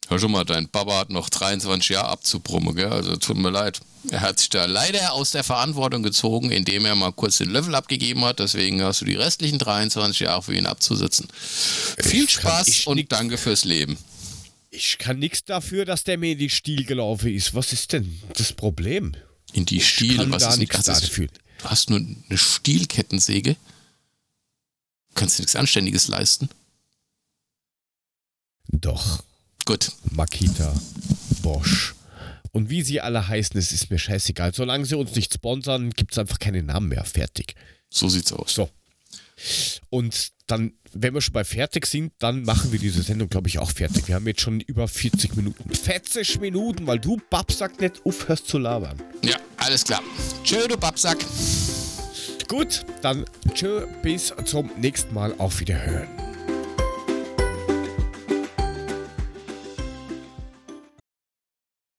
Hör 0.07 0.19
schon 0.19 0.31
mal, 0.31 0.43
dein 0.45 0.67
Papa 0.69 0.99
hat 0.99 1.09
noch 1.09 1.29
23 1.29 1.89
Jahre 1.89 2.09
abzubrummen, 2.09 2.75
gell? 2.75 2.91
Also 2.91 3.15
tut 3.15 3.37
mir 3.37 3.49
leid. 3.49 3.79
Er 4.11 4.21
hat 4.21 4.39
sich 4.39 4.49
da 4.49 4.65
leider 4.65 5.13
aus 5.13 5.31
der 5.31 5.43
Verantwortung 5.43 6.03
gezogen, 6.03 6.51
indem 6.51 6.85
er 6.85 6.93
mal 6.93 7.11
kurz 7.11 7.39
den 7.39 7.49
Level 7.49 7.73
abgegeben 7.73 8.23
hat. 8.23 8.37
Deswegen 8.39 8.83
hast 8.83 9.01
du 9.01 9.05
die 9.05 9.15
restlichen 9.15 9.57
23 9.57 10.19
Jahre 10.19 10.43
für 10.43 10.55
ihn 10.55 10.67
abzusitzen. 10.67 11.27
Viel 11.33 12.25
Ich 12.25 12.31
Spaß 12.31 12.67
ich 12.67 12.87
und 12.87 13.11
danke 13.11 13.37
fürs 13.39 13.65
Leben. 13.65 13.97
Ich 14.69 14.97
kann 14.99 15.17
nichts 15.17 15.43
dafür, 15.45 15.85
dass 15.85 16.03
der 16.03 16.17
mir 16.19 16.33
in 16.33 16.37
die 16.37 16.49
Stiel 16.51 16.85
gelaufen 16.85 17.33
ist. 17.33 17.55
Was 17.55 17.73
ist 17.73 17.93
denn 17.93 18.21
das 18.35 18.53
Problem? 18.53 19.15
In 19.53 19.65
die 19.65 19.77
Ich 19.77 19.87
Stiele, 19.89 20.17
kann 20.17 20.31
was 20.31 20.43
da 20.43 20.49
ist 20.49 20.53
denn 20.55 20.59
nichts 20.59 20.83
das? 20.83 21.01
dafür. 21.01 21.27
Du 21.59 21.65
hast 21.69 21.89
nur 21.89 21.99
eine 21.99 22.37
Stielkettensäge. 22.37 23.55
Kannst 25.15 25.39
du 25.39 25.43
nichts 25.43 25.55
Anständiges 25.55 26.09
leisten? 26.09 26.49
Doch, 28.67 29.23
Gut. 29.65 29.91
Makita, 30.11 30.73
Bosch. 31.41 31.95
Und 32.51 32.69
wie 32.69 32.83
sie 32.83 33.01
alle 33.01 33.27
heißen, 33.27 33.59
es 33.59 33.71
ist 33.71 33.89
mir 33.91 33.97
scheißegal. 33.97 34.53
Solange 34.53 34.85
sie 34.85 34.95
uns 34.95 35.15
nicht 35.15 35.33
sponsern, 35.33 35.89
gibt 35.89 36.13
es 36.13 36.17
einfach 36.17 36.39
keine 36.39 36.63
Namen 36.63 36.87
mehr. 36.87 37.03
Fertig. 37.03 37.55
So 37.89 38.07
sieht's 38.07 38.31
aus. 38.31 38.53
So. 38.53 38.69
Und 39.89 40.31
dann, 40.47 40.73
wenn 40.93 41.13
wir 41.13 41.21
schon 41.21 41.33
bei 41.33 41.43
fertig 41.43 41.85
sind, 41.87 42.13
dann 42.19 42.43
machen 42.43 42.71
wir 42.71 42.79
diese 42.79 43.01
Sendung, 43.01 43.27
glaube 43.27 43.49
ich, 43.49 43.59
auch 43.59 43.71
fertig. 43.71 44.07
Wir 44.07 44.15
haben 44.15 44.27
jetzt 44.27 44.41
schon 44.41 44.61
über 44.61 44.87
40 44.87 45.35
Minuten. 45.35 45.73
40 45.73 46.39
Minuten, 46.39 46.87
weil 46.87 46.99
du, 46.99 47.19
Babsack, 47.29 47.81
nicht 47.81 48.05
aufhörst 48.05 48.47
zu 48.47 48.57
labern. 48.57 49.01
Ja, 49.23 49.37
alles 49.57 49.83
klar. 49.83 50.01
Tschö, 50.43 50.67
du 50.67 50.77
Babsack. 50.77 51.17
Gut, 52.47 52.85
dann 53.01 53.25
tschö, 53.53 53.87
bis 54.03 54.33
zum 54.45 54.69
nächsten 54.77 55.13
Mal. 55.13 55.33
Auf 55.39 55.59
Wiederhören. 55.59 56.24